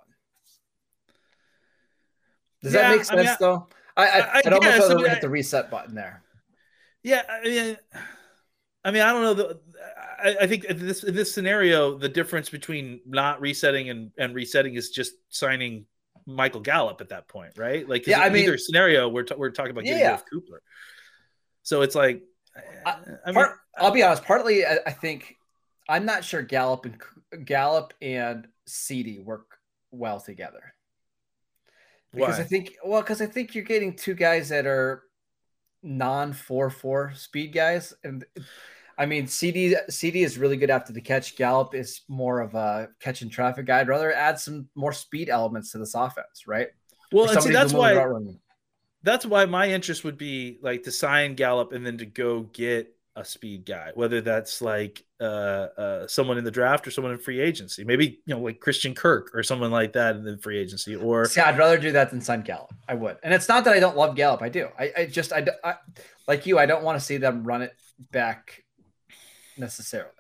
Does 2.64 2.74
yeah, 2.74 2.82
that 2.82 2.98
make 2.98 3.06
sense 3.06 3.20
I 3.20 3.24
mean, 3.24 3.36
though? 3.40 3.68
I 3.96 4.08
I, 4.08 4.20
I, 4.20 4.42
I 4.46 4.50
know 4.50 4.60
if 4.62 5.06
I 5.06 5.10
hit 5.10 5.22
the 5.22 5.30
reset 5.30 5.70
button 5.70 5.94
there. 5.94 6.24
Yeah, 7.04 7.22
I 7.30 7.44
mean, 7.44 7.78
I 8.84 8.92
mean, 8.92 9.04
I 9.04 9.14
don't 9.14 9.22
know. 9.22 9.34
The, 9.36 9.60
I, 10.24 10.36
I 10.42 10.48
think 10.48 10.66
in 10.66 10.80
this 10.80 11.04
in 11.04 11.14
this 11.14 11.32
scenario, 11.32 12.00
the 12.00 12.10
difference 12.10 12.50
between 12.50 13.00
not 13.06 13.40
resetting 13.42 13.92
and, 13.92 14.12
and 14.18 14.34
resetting 14.34 14.74
is 14.74 14.90
just 14.90 15.14
signing 15.30 15.86
Michael 16.26 16.62
Gallup 16.62 17.00
at 17.00 17.10
that 17.10 17.28
point, 17.28 17.54
right? 17.58 17.88
Like, 17.88 18.08
yeah, 18.08 18.22
I 18.22 18.30
mean, 18.30 18.44
either 18.44 18.58
scenario, 18.58 19.08
we're 19.08 19.24
t- 19.24 19.36
we're 19.38 19.52
talking 19.52 19.72
about 19.72 19.84
getting 19.84 20.00
yeah. 20.00 20.20
Cooper. 20.32 20.64
So 21.62 21.84
it's 21.84 21.96
like 21.96 22.24
I, 22.86 22.92
I 23.26 23.28
mean, 23.28 23.36
part, 23.36 23.58
I'll 23.78 23.92
be 23.92 24.04
honest. 24.04 24.24
Partly, 24.24 24.66
I, 24.66 24.80
I, 24.86 24.92
think 24.92 25.36
I'm 25.90 26.06
not 26.06 26.24
sure 26.24 26.42
Gallup 26.42 26.86
and 26.86 27.46
Gallup 27.46 27.94
and 28.02 28.48
CeeDee 28.68 29.24
work 29.24 29.58
well 29.92 30.20
together. 30.20 30.74
Because 32.14 32.38
Why? 32.38 32.44
I 32.44 32.48
think, 32.48 32.76
well, 32.84 33.02
because 33.02 33.22
I 33.22 33.26
think 33.26 33.56
you're 33.56 33.64
getting 33.64 33.96
two 33.96 34.14
guys 34.14 34.50
that 34.50 34.66
are 34.66 35.04
non 35.84 36.34
four 36.34 36.70
four 36.70 37.14
speed 37.16 37.54
guys, 37.54 37.94
and 38.04 38.26
I 38.98 39.06
mean 39.06 39.28
CD 39.28 39.76
CeeDee 39.90 40.24
is 40.24 40.38
really 40.38 40.58
good 40.58 40.70
after 40.70 40.94
the 40.94 41.02
catch. 41.02 41.36
Gallup 41.36 41.76
is 41.76 42.02
more 42.08 42.40
of 42.40 42.56
a 42.56 42.90
catch 43.00 43.22
and 43.22 43.32
traffic 43.32 43.66
guy. 43.66 43.80
I'd 43.80 43.88
rather 43.88 44.14
add 44.14 44.40
some 44.40 44.70
more 44.76 44.94
speed 44.94 45.30
elements 45.30 45.72
to 45.72 45.78
this 45.78 45.96
offense, 45.96 46.48
right? 46.48 46.70
Well, 47.12 47.30
and 47.30 47.42
see 47.42 47.52
that's 47.52 47.74
why 47.74 47.94
that's 49.08 49.26
why 49.26 49.46
my 49.46 49.70
interest 49.70 50.04
would 50.04 50.18
be 50.18 50.60
like 50.62 50.84
to 50.84 50.92
sign 50.92 51.36
Gallup 51.36 51.72
and 51.72 51.86
then 51.86 51.98
to 52.00 52.06
go 52.06 52.42
get 52.42 52.94
a 53.16 53.26
speed 53.26 53.66
guy, 53.66 53.92
whether 53.96 54.22
that's 54.22 54.62
like 54.62 55.04
uh, 55.20 55.24
uh, 55.24 56.08
someone 56.08 56.38
in 56.38 56.44
the 56.44 56.52
draft 56.52 56.88
or 56.88 56.92
someone 56.92 57.14
in 57.14 57.18
free 57.18 57.40
agency, 57.40 57.84
maybe 57.84 58.20
you 58.26 58.36
know 58.36 58.40
like 58.42 58.60
Christian 58.60 58.94
Kirk 58.94 59.32
or 59.34 59.42
someone 59.42 59.72
like 59.72 59.94
that 59.94 60.16
in 60.16 60.24
the 60.24 60.38
free 60.38 60.60
agency. 60.60 60.96
Or 60.96 61.26
see, 61.26 61.42
I'd 61.42 61.58
rather 61.58 61.78
do 61.80 61.92
that 61.94 62.12
than 62.12 62.22
sign 62.22 62.42
Gallup. 62.42 62.74
I 62.88 62.94
would, 62.94 63.18
and 63.24 63.34
it's 63.34 63.50
not 63.50 63.66
that 63.66 63.74
I 63.74 63.80
don't 63.80 63.98
love 63.98 64.16
Gallup. 64.16 64.42
I 64.44 64.50
do. 64.50 64.70
I, 64.80 64.92
I 64.96 65.06
just 65.06 65.34
I, 65.34 65.48
I 65.64 65.76
like 66.28 66.46
you. 66.46 66.60
I 66.60 66.68
don't 66.68 66.84
want 66.84 67.00
to 67.00 67.04
see 67.04 67.18
them 67.18 67.44
run 67.44 67.64
it 67.64 67.74
back 68.12 68.64
necessarily. 69.58 70.12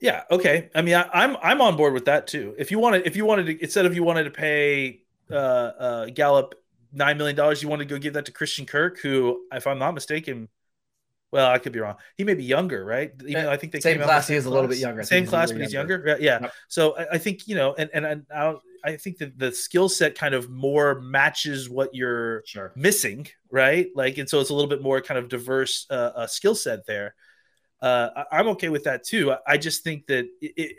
Yeah. 0.00 0.22
Okay. 0.30 0.70
I 0.74 0.82
mean, 0.82 0.94
I, 0.94 1.02
am 1.02 1.10
I'm, 1.12 1.36
I'm 1.42 1.60
on 1.60 1.76
board 1.76 1.92
with 1.92 2.04
that 2.04 2.26
too. 2.26 2.54
If 2.58 2.70
you 2.70 2.78
wanted, 2.78 3.06
if 3.06 3.16
you 3.16 3.24
wanted 3.24 3.46
to, 3.46 3.62
instead 3.62 3.84
of 3.84 3.94
you 3.94 4.04
wanted 4.04 4.24
to 4.24 4.30
pay 4.30 5.02
uh, 5.30 5.34
uh, 5.34 6.06
Gallup 6.06 6.54
nine 6.92 7.18
million 7.18 7.36
dollars, 7.36 7.62
you 7.62 7.68
want 7.68 7.80
to 7.80 7.86
go 7.86 7.98
give 7.98 8.14
that 8.14 8.26
to 8.26 8.32
Christian 8.32 8.66
Kirk, 8.66 8.98
who, 9.00 9.40
if 9.52 9.66
I'm 9.66 9.78
not 9.78 9.92
mistaken, 9.94 10.48
Well, 11.30 11.50
I 11.50 11.58
could 11.58 11.72
be 11.72 11.80
wrong. 11.80 11.96
He 12.16 12.24
may 12.24 12.34
be 12.34 12.44
younger, 12.44 12.84
right? 12.84 13.12
Even 13.26 13.46
I 13.46 13.56
think 13.58 13.72
they 13.72 13.80
Same 13.80 13.96
came 13.96 14.02
out 14.02 14.06
class, 14.06 14.26
the 14.26 14.28
he 14.28 14.36
is 14.36 14.46
a 14.46 14.50
little 14.50 14.68
bit 14.68 14.78
younger. 14.78 15.02
Same 15.02 15.26
class, 15.26 15.52
but 15.52 15.60
he's 15.60 15.72
younger. 15.72 15.96
younger. 16.06 16.16
Yeah. 16.20 16.38
Yep. 16.40 16.52
So 16.68 16.96
I, 16.96 17.06
I 17.14 17.18
think 17.18 17.46
you 17.46 17.54
know, 17.54 17.74
and 17.74 17.90
and 17.92 18.24
I, 18.34 18.46
I, 18.48 18.54
I 18.84 18.96
think 18.96 19.18
that 19.18 19.38
the 19.38 19.52
skill 19.52 19.88
set 19.90 20.14
kind 20.14 20.34
of 20.34 20.48
more 20.48 21.00
matches 21.00 21.68
what 21.68 21.94
you're 21.94 22.46
Sure. 22.46 22.72
missing, 22.74 23.28
right? 23.50 23.88
Like, 23.94 24.16
and 24.18 24.28
so 24.28 24.40
it's 24.40 24.50
a 24.50 24.54
little 24.54 24.70
bit 24.70 24.80
more 24.82 25.02
kind 25.02 25.18
of 25.18 25.28
diverse 25.28 25.86
uh, 25.90 26.12
uh, 26.16 26.26
skill 26.26 26.54
set 26.54 26.86
there. 26.86 27.14
Uh, 27.82 28.10
I, 28.30 28.38
I'm 28.38 28.48
okay 28.48 28.70
with 28.70 28.84
that 28.84 29.04
too. 29.04 29.32
I, 29.32 29.38
I 29.46 29.56
just 29.58 29.84
think 29.84 30.06
that 30.06 30.26
it, 30.40 30.52
it, 30.56 30.76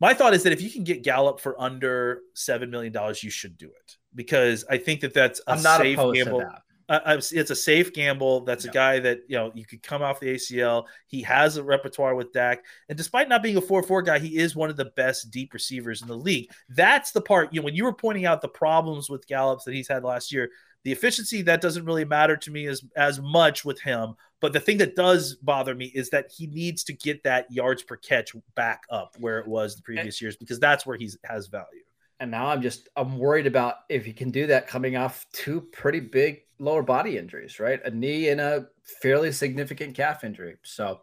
my 0.00 0.12
thought 0.14 0.34
is 0.34 0.42
that 0.42 0.52
if 0.52 0.60
you 0.60 0.70
can 0.70 0.84
get 0.84 1.02
Gallup 1.02 1.40
for 1.40 1.60
under 1.60 2.20
seven 2.34 2.70
million 2.70 2.92
dollars, 2.92 3.22
you 3.22 3.30
should 3.30 3.56
do 3.56 3.66
it 3.68 3.96
because 4.16 4.64
I 4.68 4.78
think 4.78 5.00
that 5.02 5.14
that's 5.14 5.40
a 5.46 5.52
I'm 5.52 5.62
not 5.62 5.80
safe 5.80 5.96
gamble. 5.96 6.40
to 6.40 6.46
that. 6.46 6.62
Uh, 6.88 7.14
it's 7.16 7.32
a 7.50 7.56
safe 7.56 7.92
gamble. 7.92 8.42
That's 8.42 8.64
Yeah. 8.64 8.70
a 8.70 8.74
guy 8.74 8.98
that 9.00 9.18
you 9.28 9.36
know 9.36 9.50
you 9.54 9.64
could 9.66 9.82
come 9.82 10.02
off 10.02 10.20
the 10.20 10.28
ACL. 10.34 10.86
He 11.08 11.20
has 11.22 11.56
a 11.56 11.62
repertoire 11.62 12.14
with 12.14 12.32
Dak, 12.32 12.64
and 12.88 12.96
despite 12.96 13.28
not 13.28 13.42
being 13.42 13.56
a 13.56 13.60
four-four 13.60 14.02
guy, 14.02 14.18
he 14.20 14.36
is 14.38 14.54
one 14.54 14.70
of 14.70 14.76
the 14.76 14.84
best 14.96 15.30
deep 15.32 15.52
receivers 15.52 16.02
in 16.02 16.08
the 16.08 16.16
league. 16.16 16.48
That's 16.68 17.10
the 17.10 17.20
part. 17.20 17.52
You 17.52 17.60
know, 17.60 17.64
when 17.64 17.74
you 17.74 17.84
were 17.84 17.92
pointing 17.92 18.24
out 18.24 18.40
the 18.40 18.48
problems 18.48 19.10
with 19.10 19.26
Gallups 19.26 19.64
that 19.64 19.74
he's 19.74 19.88
had 19.88 20.04
last 20.04 20.30
year, 20.32 20.48
the 20.84 20.92
efficiency 20.92 21.42
that 21.42 21.60
doesn't 21.60 21.84
really 21.84 22.04
matter 22.04 22.36
to 22.36 22.50
me 22.52 22.66
as 22.66 22.84
as 22.96 23.20
much 23.20 23.64
with 23.64 23.80
him. 23.80 24.14
But 24.40 24.52
the 24.52 24.60
thing 24.60 24.76
that 24.78 24.94
does 24.94 25.34
bother 25.36 25.74
me 25.74 25.86
is 25.86 26.10
that 26.10 26.30
he 26.30 26.46
needs 26.46 26.84
to 26.84 26.92
get 26.92 27.24
that 27.24 27.50
yards 27.50 27.82
per 27.82 27.96
catch 27.96 28.32
back 28.54 28.82
up 28.90 29.16
where 29.18 29.40
it 29.40 29.48
was 29.48 29.74
the 29.74 29.82
previous 29.82 30.20
years 30.22 30.36
because 30.36 30.60
that's 30.60 30.86
where 30.86 30.96
he 30.96 31.10
has 31.24 31.48
value. 31.48 31.82
And 32.20 32.30
now 32.30 32.46
I'm 32.46 32.62
just 32.62 32.88
I'm 32.96 33.18
worried 33.18 33.46
about 33.46 33.76
if 33.88 34.04
he 34.04 34.12
can 34.12 34.30
do 34.30 34.46
that 34.46 34.66
coming 34.66 34.96
off 34.96 35.26
two 35.32 35.60
pretty 35.60 36.00
big 36.00 36.42
lower 36.58 36.82
body 36.82 37.18
injuries, 37.18 37.60
right? 37.60 37.80
A 37.84 37.90
knee 37.90 38.28
and 38.28 38.40
a 38.40 38.68
fairly 39.02 39.32
significant 39.32 39.94
calf 39.94 40.24
injury. 40.24 40.56
So 40.62 41.00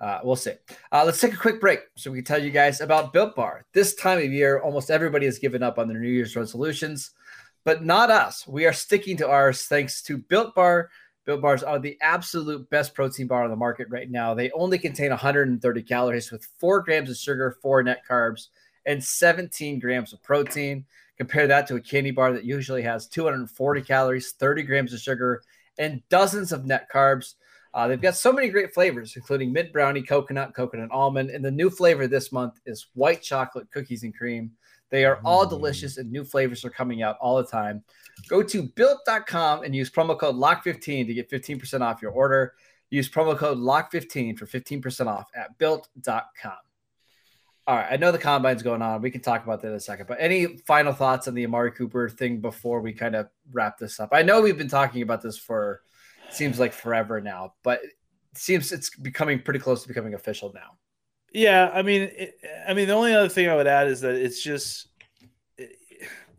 uh, 0.00 0.20
we'll 0.24 0.36
see. 0.36 0.52
Uh, 0.92 1.04
let's 1.04 1.20
take 1.20 1.34
a 1.34 1.38
quick 1.38 1.60
break 1.60 1.80
so 1.94 2.10
we 2.10 2.18
can 2.18 2.24
tell 2.24 2.42
you 2.42 2.50
guys 2.50 2.80
about 2.80 3.12
Built 3.12 3.36
Bar. 3.36 3.66
This 3.74 3.94
time 3.94 4.18
of 4.18 4.32
year, 4.32 4.60
almost 4.60 4.90
everybody 4.90 5.26
has 5.26 5.38
given 5.38 5.62
up 5.62 5.78
on 5.78 5.88
their 5.88 5.98
New 5.98 6.08
Year's 6.08 6.36
resolutions, 6.36 7.10
but 7.64 7.84
not 7.84 8.10
us. 8.10 8.46
We 8.46 8.64
are 8.66 8.72
sticking 8.72 9.18
to 9.18 9.28
ours 9.28 9.66
thanks 9.66 10.02
to 10.02 10.16
Built 10.16 10.54
Bar. 10.54 10.90
Built 11.26 11.42
Bars 11.42 11.62
are 11.62 11.78
the 11.78 11.98
absolute 12.00 12.68
best 12.70 12.94
protein 12.94 13.26
bar 13.26 13.44
on 13.44 13.50
the 13.50 13.56
market 13.56 13.88
right 13.90 14.10
now. 14.10 14.32
They 14.32 14.50
only 14.52 14.78
contain 14.78 15.10
130 15.10 15.82
calories 15.82 16.32
with 16.32 16.48
four 16.58 16.82
grams 16.82 17.10
of 17.10 17.16
sugar, 17.16 17.58
four 17.60 17.82
net 17.82 18.02
carbs, 18.08 18.48
and 18.90 19.02
17 19.02 19.78
grams 19.78 20.12
of 20.12 20.20
protein. 20.20 20.84
Compare 21.16 21.46
that 21.46 21.66
to 21.68 21.76
a 21.76 21.80
candy 21.80 22.10
bar 22.10 22.32
that 22.32 22.44
usually 22.44 22.82
has 22.82 23.06
240 23.06 23.82
calories, 23.82 24.32
30 24.32 24.64
grams 24.64 24.92
of 24.92 24.98
sugar, 24.98 25.42
and 25.78 26.02
dozens 26.08 26.50
of 26.50 26.66
net 26.66 26.88
carbs. 26.92 27.34
Uh, 27.72 27.86
they've 27.86 28.00
got 28.00 28.16
so 28.16 28.32
many 28.32 28.48
great 28.48 28.74
flavors, 28.74 29.14
including 29.14 29.52
mint 29.52 29.72
brownie, 29.72 30.02
coconut, 30.02 30.54
coconut 30.54 30.90
almond, 30.90 31.30
and 31.30 31.44
the 31.44 31.50
new 31.50 31.70
flavor 31.70 32.08
this 32.08 32.32
month 32.32 32.54
is 32.66 32.88
white 32.94 33.22
chocolate 33.22 33.70
cookies 33.70 34.02
and 34.02 34.16
cream. 34.16 34.50
They 34.90 35.04
are 35.04 35.20
all 35.24 35.46
delicious, 35.46 35.96
and 35.96 36.10
new 36.10 36.24
flavors 36.24 36.64
are 36.64 36.70
coming 36.70 37.00
out 37.00 37.16
all 37.20 37.36
the 37.36 37.44
time. 37.44 37.84
Go 38.26 38.42
to 38.42 38.64
built.com 38.74 39.62
and 39.62 39.72
use 39.72 39.88
promo 39.88 40.18
code 40.18 40.34
LOCK15 40.34 41.06
to 41.06 41.14
get 41.14 41.30
15% 41.30 41.80
off 41.80 42.02
your 42.02 42.10
order. 42.10 42.54
Use 42.90 43.08
promo 43.08 43.38
code 43.38 43.58
LOCK15 43.58 44.36
for 44.36 44.46
15% 44.46 45.06
off 45.06 45.28
at 45.36 45.56
built.com. 45.58 46.58
All 47.70 47.76
right, 47.76 47.86
I 47.88 47.98
know 47.98 48.10
the 48.10 48.18
combine's 48.18 48.64
going 48.64 48.82
on. 48.82 49.00
We 49.00 49.12
can 49.12 49.20
talk 49.20 49.44
about 49.44 49.62
that 49.62 49.68
in 49.68 49.74
a 49.74 49.80
second. 49.80 50.08
But 50.08 50.16
any 50.18 50.56
final 50.56 50.92
thoughts 50.92 51.28
on 51.28 51.34
the 51.34 51.44
Amari 51.44 51.70
Cooper 51.70 52.08
thing 52.08 52.40
before 52.40 52.80
we 52.80 52.92
kind 52.92 53.14
of 53.14 53.28
wrap 53.52 53.78
this 53.78 54.00
up? 54.00 54.08
I 54.10 54.22
know 54.22 54.42
we've 54.42 54.58
been 54.58 54.66
talking 54.66 55.02
about 55.02 55.22
this 55.22 55.38
for 55.38 55.82
seems 56.30 56.58
like 56.58 56.72
forever 56.72 57.20
now, 57.20 57.54
but 57.62 57.80
it 57.84 57.92
seems 58.34 58.72
it's 58.72 58.90
becoming 58.90 59.40
pretty 59.40 59.60
close 59.60 59.82
to 59.82 59.88
becoming 59.88 60.14
official 60.14 60.50
now. 60.52 60.78
Yeah, 61.32 61.70
I 61.72 61.82
mean, 61.82 62.10
it, 62.12 62.40
I 62.66 62.74
mean, 62.74 62.88
the 62.88 62.94
only 62.94 63.14
other 63.14 63.28
thing 63.28 63.48
I 63.48 63.54
would 63.54 63.68
add 63.68 63.86
is 63.86 64.00
that 64.00 64.16
it's 64.16 64.42
just, 64.42 64.88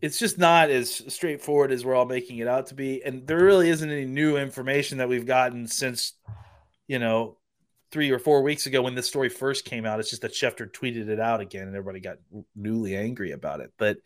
it's 0.02 0.18
just 0.18 0.36
not 0.36 0.68
as 0.68 1.02
straightforward 1.08 1.72
as 1.72 1.82
we're 1.82 1.94
all 1.94 2.04
making 2.04 2.40
it 2.40 2.46
out 2.46 2.66
to 2.66 2.74
be, 2.74 3.02
and 3.02 3.26
there 3.26 3.38
really 3.38 3.70
isn't 3.70 3.90
any 3.90 4.04
new 4.04 4.36
information 4.36 4.98
that 4.98 5.08
we've 5.08 5.24
gotten 5.24 5.66
since, 5.66 6.12
you 6.88 6.98
know, 6.98 7.38
three 7.92 8.10
or 8.10 8.18
four 8.18 8.42
weeks 8.42 8.66
ago 8.66 8.82
when 8.82 8.94
this 8.94 9.06
story 9.06 9.28
first 9.28 9.64
came 9.64 9.86
out. 9.86 10.00
It's 10.00 10.10
just 10.10 10.22
that 10.22 10.32
Schefter 10.32 10.70
tweeted 10.70 11.08
it 11.08 11.20
out 11.20 11.40
again, 11.40 11.68
and 11.68 11.76
everybody 11.76 12.00
got 12.00 12.16
newly 12.56 12.96
angry 12.96 13.32
about 13.32 13.60
it. 13.60 13.72
But 13.76 13.98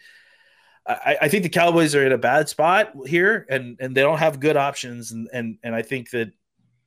I, 0.86 1.16
I 1.22 1.28
think 1.28 1.44
the 1.44 1.48
Cowboys 1.48 1.94
are 1.94 2.04
in 2.04 2.12
a 2.12 2.18
bad 2.18 2.48
spot 2.48 2.92
here, 3.06 3.46
and 3.48 3.76
and 3.80 3.96
they 3.96 4.02
don't 4.02 4.18
have 4.18 4.40
good 4.40 4.56
options, 4.56 5.12
and 5.12 5.28
and 5.32 5.58
and 5.62 5.74
I 5.74 5.82
think 5.82 6.10
that 6.10 6.32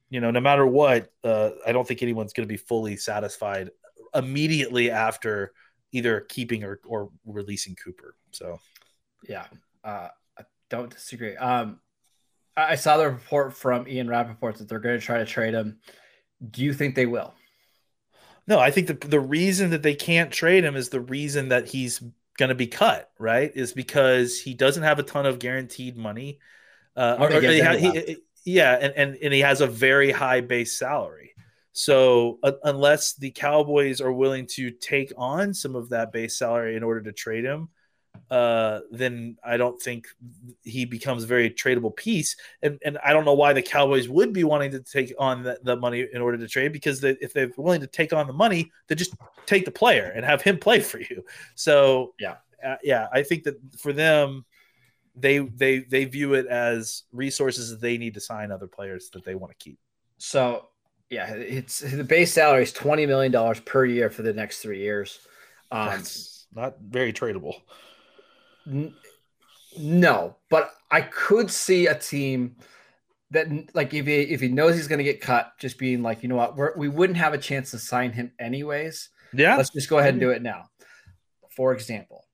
you 0.09 0.19
know, 0.19 0.31
no 0.31 0.39
matter 0.39 0.65
what, 0.65 1.11
uh, 1.23 1.51
I 1.65 1.71
don't 1.71 1.87
think 1.87 2.01
anyone's 2.01 2.33
going 2.33 2.47
to 2.47 2.51
be 2.51 2.57
fully 2.57 2.97
satisfied 2.97 3.69
immediately 4.13 4.89
after 4.89 5.53
either 5.91 6.21
keeping 6.21 6.63
or, 6.63 6.79
or 6.85 7.09
releasing 7.25 7.75
Cooper. 7.75 8.15
So, 8.31 8.59
Yeah, 9.27 9.45
uh, 9.83 10.07
I 10.37 10.43
don't 10.69 10.89
disagree. 10.89 11.35
Um, 11.35 11.79
I 12.57 12.75
saw 12.75 12.97
the 12.97 13.09
report 13.09 13.55
from 13.55 13.87
Ian 13.87 14.09
Rapoport 14.09 14.57
that 14.57 14.67
they're 14.67 14.79
going 14.79 14.99
to 14.99 15.05
try 15.05 15.19
to 15.19 15.25
trade 15.25 15.53
him. 15.53 15.79
Do 16.47 16.63
you 16.63 16.73
think 16.73 16.95
they 16.95 17.05
will? 17.05 17.33
no, 18.47 18.59
I 18.59 18.71
think 18.71 18.87
the, 18.87 18.95
the 18.95 19.19
reason 19.19 19.69
that 19.69 19.83
they 19.83 19.93
can't 19.93 20.31
trade 20.31 20.63
him 20.63 20.75
is 20.75 20.89
the 20.89 21.01
reason 21.01 21.49
that 21.49 21.67
he's 21.67 22.01
going 22.37 22.49
to 22.49 22.55
be 22.55 22.65
cut, 22.65 23.11
right? 23.19 23.51
Is 23.53 23.73
because 23.73 24.39
he 24.39 24.55
doesn't 24.55 24.81
have 24.81 24.97
a 24.97 25.03
ton 25.03 25.27
of 25.27 25.37
guaranteed 25.37 25.95
money. 25.95 26.39
Uh, 26.95 27.15
I 27.19 27.25
or- 27.25 27.41
he 27.41 27.59
ha- 27.59 27.73
he- 27.73 28.17
yeah, 28.45 28.73
and, 28.73 28.93
and, 28.95 29.17
and 29.21 29.33
he 29.33 29.41
has 29.41 29.61
a 29.61 29.67
very 29.67 30.11
high 30.11 30.41
base 30.41 30.79
salary. 30.79 31.33
So 31.73 32.39
uh, 32.41 32.53
unless 32.63 33.13
the 33.13 33.29
Cowboys 33.29 34.01
are 34.01 34.11
willing 34.11 34.47
to 34.53 34.71
take 34.71 35.13
on 35.15 35.53
some 35.53 35.75
of 35.75 35.89
that 35.89 36.11
base 36.11 36.37
salary 36.39 36.75
in 36.75 36.81
order 36.81 37.01
to 37.01 37.11
trade 37.11 37.43
him, 37.45 37.69
uh, 38.31 38.81
then 38.91 39.37
I 39.43 39.57
don't 39.57 39.81
think 39.81 40.07
he 40.63 40.85
becomes 40.85 41.23
a 41.23 41.27
very 41.27 41.49
tradable 41.49 41.95
piece. 41.95 42.35
And 42.61 42.79
and 42.85 42.97
I 43.03 43.13
don't 43.13 43.25
know 43.25 43.33
why 43.33 43.53
the 43.53 43.61
Cowboys 43.61 44.07
would 44.07 44.33
be 44.33 44.43
wanting 44.43 44.71
to 44.71 44.81
take 44.81 45.13
on 45.17 45.43
the, 45.43 45.59
the 45.63 45.75
money 45.75 46.05
in 46.13 46.21
order 46.21 46.37
to 46.37 46.47
trade 46.47 46.71
because 46.73 47.01
they, 47.01 47.17
if 47.21 47.33
they're 47.33 47.51
willing 47.57 47.81
to 47.81 47.87
take 47.87 48.13
on 48.13 48.27
the 48.27 48.33
money, 48.33 48.71
they 48.87 48.95
just 48.95 49.15
take 49.45 49.65
the 49.65 49.71
player 49.71 50.11
and 50.15 50.23
have 50.23 50.41
him 50.41 50.57
play 50.57 50.79
for 50.79 50.99
you. 50.99 51.23
So 51.55 52.13
Yeah. 52.19 52.35
uh, 52.63 52.77
yeah, 52.83 53.07
I 53.11 53.23
think 53.23 53.43
that 53.43 53.55
for 53.79 53.93
them, 53.93 54.45
they 55.15 55.39
they 55.39 55.79
they 55.79 56.05
view 56.05 56.33
it 56.35 56.45
as 56.45 57.03
resources 57.11 57.71
that 57.71 57.81
they 57.81 57.97
need 57.97 58.13
to 58.13 58.21
sign 58.21 58.51
other 58.51 58.67
players 58.67 59.09
that 59.11 59.25
they 59.25 59.35
want 59.35 59.51
to 59.51 59.63
keep. 59.63 59.79
So, 60.17 60.69
yeah, 61.09 61.33
it's 61.33 61.79
the 61.79 62.03
base 62.03 62.33
salary 62.33 62.63
is 62.63 62.73
twenty 62.73 63.05
million 63.05 63.31
dollars 63.31 63.59
per 63.59 63.85
year 63.85 64.09
for 64.09 64.21
the 64.21 64.33
next 64.33 64.59
three 64.59 64.79
years. 64.79 65.19
Um, 65.71 65.87
That's 65.87 66.47
not 66.53 66.77
very 66.79 67.11
tradable. 67.11 67.55
N- 68.67 68.93
no, 69.77 70.35
but 70.49 70.71
I 70.91 71.01
could 71.01 71.51
see 71.51 71.87
a 71.87 71.97
team 71.97 72.55
that, 73.31 73.47
like, 73.75 73.93
if 73.93 74.05
he 74.07 74.21
if 74.21 74.41
he 74.41 74.47
knows 74.47 74.75
he's 74.75 74.87
going 74.87 74.97
to 74.97 75.03
get 75.03 75.21
cut, 75.21 75.53
just 75.59 75.77
being 75.77 76.01
like, 76.01 76.23
you 76.23 76.29
know 76.29 76.35
what, 76.35 76.55
we're, 76.55 76.75
we 76.75 76.87
wouldn't 76.87 77.17
have 77.17 77.33
a 77.33 77.37
chance 77.37 77.71
to 77.71 77.79
sign 77.79 78.11
him 78.11 78.31
anyways. 78.39 79.09
Yeah, 79.33 79.55
Let's 79.55 79.69
just 79.69 79.89
go 79.89 79.99
ahead 79.99 80.15
and 80.15 80.21
do 80.21 80.31
it 80.31 80.41
now. 80.41 80.65
For 81.51 81.73
example, 81.73 82.25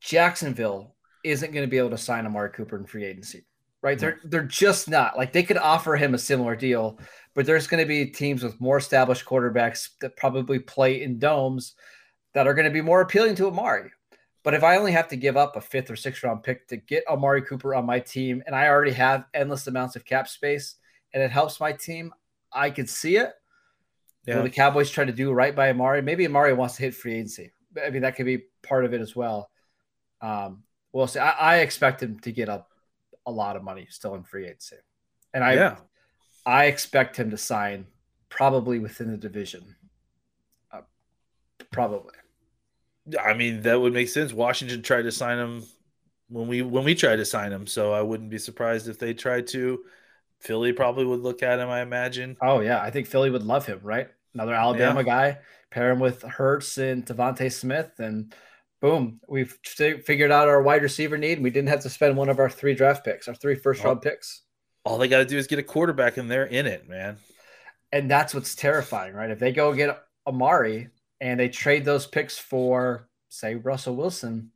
Jacksonville 0.00 0.94
isn't 1.24 1.52
going 1.52 1.64
to 1.64 1.70
be 1.70 1.78
able 1.78 1.90
to 1.90 1.98
sign 1.98 2.26
Amari 2.26 2.50
Cooper 2.50 2.76
in 2.76 2.84
free 2.84 3.04
agency, 3.04 3.44
right? 3.82 3.98
They're 3.98 4.20
they're 4.24 4.42
just 4.42 4.88
not. 4.88 5.16
Like 5.16 5.32
they 5.32 5.42
could 5.42 5.56
offer 5.56 5.96
him 5.96 6.14
a 6.14 6.18
similar 6.18 6.54
deal, 6.54 6.98
but 7.34 7.46
there's 7.46 7.66
going 7.66 7.82
to 7.82 7.88
be 7.88 8.06
teams 8.06 8.42
with 8.42 8.60
more 8.60 8.76
established 8.76 9.24
quarterbacks 9.24 9.90
that 10.00 10.16
probably 10.16 10.58
play 10.58 11.02
in 11.02 11.18
domes 11.18 11.74
that 12.34 12.46
are 12.46 12.54
going 12.54 12.66
to 12.66 12.70
be 12.70 12.82
more 12.82 13.00
appealing 13.00 13.34
to 13.36 13.48
Amari. 13.48 13.90
But 14.44 14.54
if 14.54 14.62
I 14.62 14.76
only 14.76 14.92
have 14.92 15.08
to 15.08 15.16
give 15.16 15.36
up 15.36 15.56
a 15.56 15.60
fifth 15.60 15.90
or 15.90 15.96
sixth 15.96 16.22
round 16.22 16.42
pick 16.42 16.68
to 16.68 16.76
get 16.76 17.04
Amari 17.08 17.42
Cooper 17.42 17.74
on 17.74 17.84
my 17.84 18.00
team, 18.00 18.42
and 18.46 18.54
I 18.54 18.68
already 18.68 18.92
have 18.92 19.26
endless 19.34 19.66
amounts 19.66 19.96
of 19.96 20.04
cap 20.04 20.28
space, 20.28 20.76
and 21.12 21.22
it 21.22 21.30
helps 21.30 21.60
my 21.60 21.72
team, 21.72 22.12
I 22.52 22.70
could 22.70 22.88
see 22.88 23.16
it. 23.16 23.32
yeah. 24.26 24.36
Will 24.36 24.44
the 24.44 24.50
Cowboys 24.50 24.90
try 24.90 25.04
to 25.04 25.12
do 25.12 25.32
right 25.32 25.54
by 25.54 25.70
Amari? 25.70 26.02
Maybe 26.02 26.24
Amari 26.26 26.54
wants 26.54 26.76
to 26.76 26.82
hit 26.82 26.94
free 26.94 27.14
agency. 27.14 27.52
I 27.84 27.90
mean, 27.90 28.02
that 28.02 28.16
could 28.16 28.26
be 28.26 28.44
part 28.62 28.84
of 28.84 28.94
it 28.94 29.00
as 29.00 29.14
well. 29.14 29.50
Um, 30.20 30.62
we'll 30.92 31.06
see. 31.06 31.20
I, 31.20 31.30
I 31.30 31.56
expect 31.58 32.02
him 32.02 32.18
to 32.20 32.32
get 32.32 32.48
a, 32.48 32.64
a 33.26 33.30
lot 33.30 33.56
of 33.56 33.62
money 33.62 33.86
still 33.90 34.14
in 34.14 34.24
free 34.24 34.46
agency, 34.46 34.76
and 35.34 35.44
I 35.44 35.54
yeah. 35.54 35.76
I 36.46 36.64
expect 36.66 37.18
him 37.18 37.30
to 37.30 37.36
sign 37.36 37.86
probably 38.28 38.78
within 38.78 39.10
the 39.10 39.16
division. 39.16 39.76
Uh, 40.72 40.80
probably. 41.70 42.14
I 43.22 43.34
mean, 43.34 43.62
that 43.62 43.80
would 43.80 43.92
make 43.92 44.08
sense. 44.08 44.32
Washington 44.32 44.82
tried 44.82 45.02
to 45.02 45.12
sign 45.12 45.38
him 45.38 45.64
when 46.28 46.46
we 46.46 46.62
when 46.62 46.84
we 46.84 46.94
tried 46.94 47.16
to 47.16 47.24
sign 47.24 47.52
him, 47.52 47.66
so 47.66 47.92
I 47.92 48.02
wouldn't 48.02 48.30
be 48.30 48.38
surprised 48.38 48.88
if 48.88 48.98
they 48.98 49.14
tried 49.14 49.46
to. 49.48 49.80
Philly 50.40 50.72
probably 50.72 51.04
would 51.04 51.20
look 51.20 51.42
at 51.42 51.58
him, 51.58 51.68
I 51.68 51.80
imagine. 51.80 52.36
Oh 52.40 52.60
yeah, 52.60 52.80
I 52.80 52.90
think 52.90 53.06
Philly 53.06 53.30
would 53.30 53.42
love 53.42 53.66
him. 53.66 53.80
Right, 53.82 54.08
another 54.34 54.54
Alabama 54.54 55.04
guy. 55.04 55.38
Pair 55.70 55.90
him 55.90 56.00
with 56.00 56.22
Hurts 56.22 56.78
and 56.78 57.04
DeVonta 57.04 57.52
Smith, 57.52 57.92
and 57.98 58.34
boom, 58.80 59.20
we've 59.28 59.58
fi- 59.64 60.00
figured 60.00 60.30
out 60.30 60.48
our 60.48 60.62
wide 60.62 60.82
receiver 60.82 61.18
need. 61.18 61.42
We 61.42 61.50
didn't 61.50 61.68
have 61.68 61.80
to 61.80 61.90
spend 61.90 62.16
one 62.16 62.28
of 62.28 62.38
our 62.38 62.48
three 62.48 62.74
draft 62.74 63.04
picks, 63.04 63.28
our 63.28 63.34
three 63.34 63.54
first 63.54 63.84
round 63.84 64.00
picks. 64.02 64.42
All 64.84 64.96
they 64.96 65.08
got 65.08 65.18
to 65.18 65.24
do 65.26 65.36
is 65.36 65.46
get 65.46 65.58
a 65.58 65.62
quarterback, 65.62 66.16
and 66.16 66.30
they're 66.30 66.46
in 66.46 66.66
it, 66.66 66.88
man. 66.88 67.18
And 67.92 68.10
that's 68.10 68.34
what's 68.34 68.54
terrifying, 68.54 69.14
right? 69.14 69.30
If 69.30 69.38
they 69.38 69.52
go 69.52 69.74
get 69.74 69.98
Amari 70.26 70.88
and 71.20 71.38
they 71.38 71.48
trade 71.48 71.84
those 71.84 72.06
picks 72.06 72.38
for, 72.38 73.08
say, 73.28 73.54
Russell 73.56 73.96
Wilson, 73.96 74.50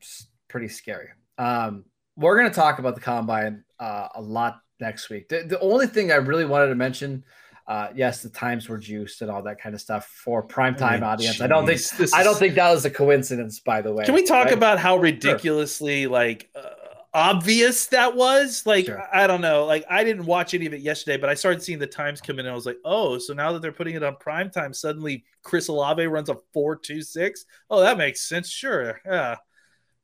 it's 0.00 0.26
pretty 0.48 0.68
scary. 0.68 1.08
Um, 1.38 1.84
we're 2.16 2.36
going 2.38 2.50
to 2.50 2.54
talk 2.54 2.78
about 2.78 2.94
the 2.94 3.00
combine 3.00 3.64
uh, 3.80 4.08
a 4.14 4.20
lot 4.20 4.60
next 4.80 5.10
week. 5.10 5.28
The, 5.28 5.44
the, 5.44 5.60
only 5.60 5.86
thing 5.86 6.12
I 6.12 6.16
really 6.16 6.44
wanted 6.44 6.68
to 6.68 6.74
mention, 6.74 7.24
uh, 7.66 7.88
yes, 7.94 8.22
the 8.22 8.28
times 8.28 8.68
were 8.68 8.78
juiced 8.78 9.22
and 9.22 9.30
all 9.30 9.42
that 9.44 9.60
kind 9.60 9.74
of 9.74 9.80
stuff 9.80 10.06
for 10.06 10.46
primetime 10.46 10.82
I 10.82 10.94
mean, 10.94 11.02
audience. 11.04 11.36
Geez, 11.36 11.42
I 11.42 11.46
don't 11.46 11.66
think 11.66 12.14
I 12.14 12.22
don't 12.22 12.36
think 12.36 12.54
that 12.56 12.70
was 12.70 12.84
a 12.84 12.90
coincidence. 12.90 13.60
By 13.60 13.80
the 13.80 13.92
way, 13.92 14.04
can 14.04 14.14
we 14.14 14.24
talk 14.24 14.46
right? 14.46 14.54
about 14.54 14.78
how 14.78 14.98
ridiculously 14.98 16.02
sure. 16.02 16.10
like 16.10 16.50
uh, 16.54 16.68
obvious 17.14 17.86
that 17.88 18.16
was? 18.16 18.64
Like 18.66 18.86
sure. 18.86 19.02
I 19.12 19.26
don't 19.26 19.40
know. 19.40 19.64
Like 19.64 19.84
I 19.88 20.04
didn't 20.04 20.26
watch 20.26 20.54
any 20.54 20.66
of 20.66 20.74
it 20.74 20.80
yesterday, 20.80 21.16
but 21.16 21.30
I 21.30 21.34
started 21.34 21.62
seeing 21.62 21.78
the 21.78 21.86
times 21.86 22.20
come 22.20 22.38
in, 22.38 22.46
and 22.46 22.52
I 22.52 22.54
was 22.54 22.66
like, 22.66 22.78
oh, 22.84 23.18
so 23.18 23.34
now 23.34 23.52
that 23.52 23.62
they're 23.62 23.72
putting 23.72 23.94
it 23.94 24.02
on 24.02 24.16
primetime, 24.16 24.74
suddenly 24.74 25.24
Chris 25.42 25.68
Olave 25.68 26.06
runs 26.06 26.28
a 26.28 26.36
four 26.52 26.76
two 26.76 27.02
six. 27.02 27.44
Oh, 27.70 27.80
that 27.80 27.98
makes 27.98 28.22
sense. 28.28 28.48
Sure, 28.48 29.00
yeah 29.04 29.36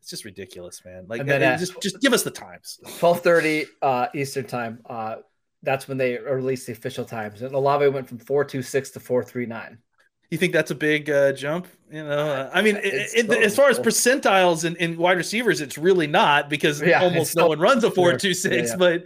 it's 0.00 0.10
just 0.10 0.24
ridiculous, 0.24 0.82
man. 0.84 1.04
Like, 1.06 1.26
then, 1.26 1.42
uh, 1.42 1.58
just 1.58 1.80
just 1.82 2.00
give 2.00 2.14
us 2.14 2.22
the 2.22 2.30
times. 2.30 2.80
Twelve 2.98 3.20
thirty 3.20 3.66
uh, 3.82 4.06
Eastern 4.14 4.46
time. 4.46 4.80
Uh, 4.88 5.16
that's 5.62 5.88
when 5.88 5.98
they 5.98 6.16
released 6.16 6.66
the 6.66 6.72
official 6.72 7.04
times. 7.04 7.42
And 7.42 7.54
Olave 7.54 7.86
went 7.88 8.08
from 8.08 8.18
four 8.18 8.44
two 8.44 8.62
six 8.62 8.90
to 8.92 9.00
four 9.00 9.22
three 9.22 9.46
nine. 9.46 9.78
You 10.30 10.36
think 10.36 10.52
that's 10.52 10.70
a 10.70 10.74
big 10.74 11.08
uh, 11.08 11.32
jump? 11.32 11.68
You 11.90 12.04
know, 12.04 12.10
uh, 12.10 12.50
I 12.52 12.60
mean, 12.60 12.76
it, 12.76 13.30
it, 13.30 13.30
as 13.30 13.56
far 13.56 13.70
as 13.70 13.78
percentiles 13.78 14.66
in, 14.66 14.76
in 14.76 14.98
wide 14.98 15.16
receivers, 15.16 15.62
it's 15.62 15.78
really 15.78 16.06
not 16.06 16.50
because 16.50 16.82
yeah, 16.82 17.00
almost 17.00 17.34
no 17.34 17.48
one 17.48 17.58
runs 17.58 17.82
a 17.82 17.90
four 17.90 18.16
two 18.18 18.34
six. 18.34 18.74
But 18.76 19.04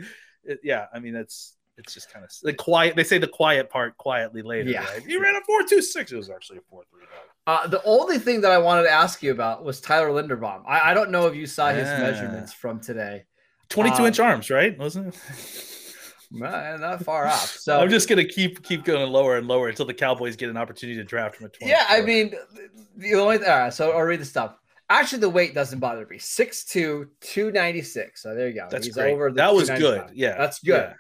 yeah, 0.65 0.87
I 0.93 0.99
mean, 0.99 1.15
it's 1.15 1.55
it's 1.79 1.95
just 1.95 2.13
kind 2.13 2.25
of 2.25 2.31
the 2.43 2.53
quiet. 2.53 2.97
They 2.97 3.05
say 3.05 3.19
the 3.19 3.29
quiet 3.29 3.71
part 3.71 3.97
quietly 3.99 4.43
later. 4.43 4.71
Yeah, 4.71 4.85
right? 4.85 5.07
you 5.07 5.23
ran 5.23 5.37
a 5.37 5.41
four 5.47 5.63
two 5.63 5.81
six. 5.81 6.11
It 6.11 6.17
was 6.17 6.29
actually 6.29 6.59
a 6.59 6.63
four 6.69 6.83
three. 6.91 7.03
Uh, 7.47 7.67
the 7.67 7.83
only 7.85 8.19
thing 8.19 8.41
that 8.41 8.53
I 8.53 8.59
wanted 8.59 8.85
to 8.85 8.91
ask 8.91 9.23
you 9.23 9.33
about 9.33 9.65
was 9.65 9.81
Tyler 9.81 10.11
Linderbaum. 10.11 10.63
I, 10.67 10.91
I 10.91 10.95
don't 10.95 11.11
know 11.11 11.27
if 11.27 11.35
you 11.35 11.47
saw 11.47 11.71
his 11.71 11.89
measurements 11.89 12.53
from 12.53 12.81
today. 12.81 13.25
22 13.69 13.97
um, 13.97 14.07
inch 14.07 14.21
arms, 14.21 14.51
right? 14.51 14.79
Wasn't 14.79 15.09
it? 15.09 15.69
not 16.33 17.05
far 17.05 17.27
off. 17.27 17.57
So 17.63 17.81
I'm 17.81 17.91
just 17.91 18.09
gonna 18.09 18.25
keep 18.25 18.63
keep 18.63 18.85
going 18.85 19.11
lower 19.11 19.37
and 19.37 19.47
lower 19.47 19.69
until 19.69 19.87
the 19.87 19.95
Cowboys 19.95 20.37
get 20.37 20.49
an 20.49 20.57
opportunity 20.57 20.99
to 20.99 21.05
draft 21.05 21.41
him 21.41 21.47
at 21.47 21.53
20. 21.53 21.71
Yeah, 21.71 21.87
I 21.89 22.01
mean, 22.01 22.35
the 22.97 23.15
only 23.15 23.39
all 23.39 23.59
right. 23.59 23.73
So 23.73 23.93
I'll 23.93 24.03
read 24.03 24.21
the 24.21 24.25
stuff. 24.25 24.57
Actually, 24.91 25.21
the 25.21 25.31
weight 25.31 25.55
doesn't 25.55 25.79
bother 25.79 26.07
me. 26.07 26.19
6'2", 26.19 27.09
296. 27.21 28.23
So 28.23 28.35
there 28.35 28.49
you 28.49 28.55
go. 28.55 28.67
That's 28.71 28.87
He's 28.87 28.95
great. 28.95 29.15
over. 29.15 29.31
that 29.33 29.55
was 29.55 29.71
good. 29.71 30.11
Yeah, 30.13 30.37
that's 30.37 30.59
good. 30.59 30.95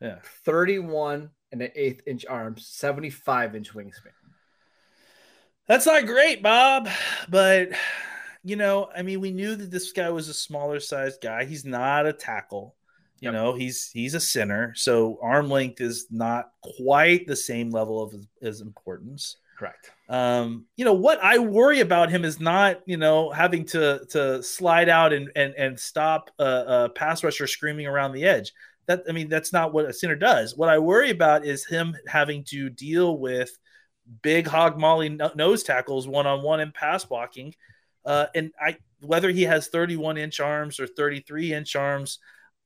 Yeah. 0.00 0.08
yeah. 0.08 0.18
31 0.44 1.30
and 1.52 1.62
an 1.62 1.70
eighth 1.76 2.02
inch 2.06 2.26
arms, 2.26 2.66
75 2.66 3.54
inch 3.54 3.72
wingspan. 3.74 4.10
That's 5.68 5.86
not 5.86 6.06
great, 6.06 6.42
Bob. 6.42 6.88
But 7.28 7.70
you 8.42 8.56
know, 8.56 8.88
I 8.96 9.02
mean, 9.02 9.20
we 9.20 9.30
knew 9.30 9.54
that 9.54 9.70
this 9.70 9.92
guy 9.92 10.10
was 10.10 10.28
a 10.28 10.34
smaller 10.34 10.80
sized 10.80 11.20
guy. 11.20 11.44
He's 11.44 11.64
not 11.64 12.06
a 12.06 12.12
tackle. 12.12 12.74
You 13.22 13.26
yep. 13.26 13.34
know, 13.34 13.54
he's 13.54 13.88
he's 13.92 14.14
a 14.14 14.20
center, 14.20 14.74
so 14.74 15.16
arm 15.22 15.48
length 15.48 15.80
is 15.80 16.08
not 16.10 16.50
quite 16.60 17.24
the 17.28 17.36
same 17.36 17.70
level 17.70 18.02
of 18.02 18.12
his 18.40 18.60
importance. 18.60 19.36
Correct. 19.56 19.92
Um, 20.08 20.66
you 20.74 20.84
know 20.84 20.92
what 20.92 21.22
I 21.22 21.38
worry 21.38 21.78
about 21.78 22.10
him 22.10 22.24
is 22.24 22.40
not 22.40 22.80
you 22.84 22.96
know 22.96 23.30
having 23.30 23.64
to 23.66 24.04
to 24.10 24.42
slide 24.42 24.88
out 24.88 25.12
and 25.12 25.30
and 25.36 25.54
and 25.54 25.78
stop 25.78 26.30
a, 26.40 26.44
a 26.66 26.88
pass 26.96 27.22
rusher 27.22 27.46
screaming 27.46 27.86
around 27.86 28.10
the 28.10 28.24
edge. 28.24 28.52
That 28.86 29.04
I 29.08 29.12
mean, 29.12 29.28
that's 29.28 29.52
not 29.52 29.72
what 29.72 29.84
a 29.84 29.92
center 29.92 30.16
does. 30.16 30.56
What 30.56 30.68
I 30.68 30.80
worry 30.80 31.10
about 31.10 31.46
is 31.46 31.64
him 31.64 31.94
having 32.08 32.42
to 32.48 32.70
deal 32.70 33.18
with 33.18 33.56
big 34.22 34.48
hog 34.48 34.80
molly 34.80 35.16
nose 35.36 35.62
tackles 35.62 36.08
one 36.08 36.26
on 36.26 36.42
one 36.42 36.58
in 36.58 36.72
pass 36.72 37.04
blocking. 37.04 37.54
Uh, 38.04 38.26
and 38.34 38.50
I 38.60 38.78
whether 38.98 39.30
he 39.30 39.42
has 39.42 39.68
31 39.68 40.18
inch 40.18 40.40
arms 40.40 40.80
or 40.80 40.88
33 40.88 41.52
inch 41.52 41.76
arms, 41.76 42.18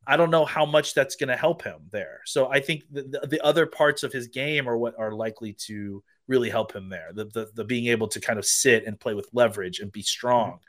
I 0.06 0.16
don't 0.16 0.30
know 0.30 0.44
how 0.44 0.64
much 0.64 0.94
that's 0.94 1.16
going 1.16 1.28
to 1.28 1.36
help 1.36 1.62
him 1.62 1.88
there. 1.90 2.20
So 2.26 2.48
I 2.48 2.60
think 2.60 2.84
the, 2.90 3.02
the, 3.02 3.26
the, 3.26 3.44
other 3.44 3.66
parts 3.66 4.02
of 4.02 4.12
his 4.12 4.28
game 4.28 4.68
are 4.68 4.76
what 4.76 4.94
are 4.98 5.12
likely 5.12 5.54
to 5.66 6.02
really 6.28 6.48
help 6.48 6.74
him 6.74 6.88
there. 6.88 7.10
The, 7.12 7.24
the, 7.24 7.50
the 7.54 7.64
being 7.64 7.86
able 7.86 8.08
to 8.08 8.20
kind 8.20 8.38
of 8.38 8.46
sit 8.46 8.86
and 8.86 9.00
play 9.00 9.14
with 9.14 9.28
leverage 9.32 9.80
and 9.80 9.90
be 9.90 10.02
strong. 10.02 10.60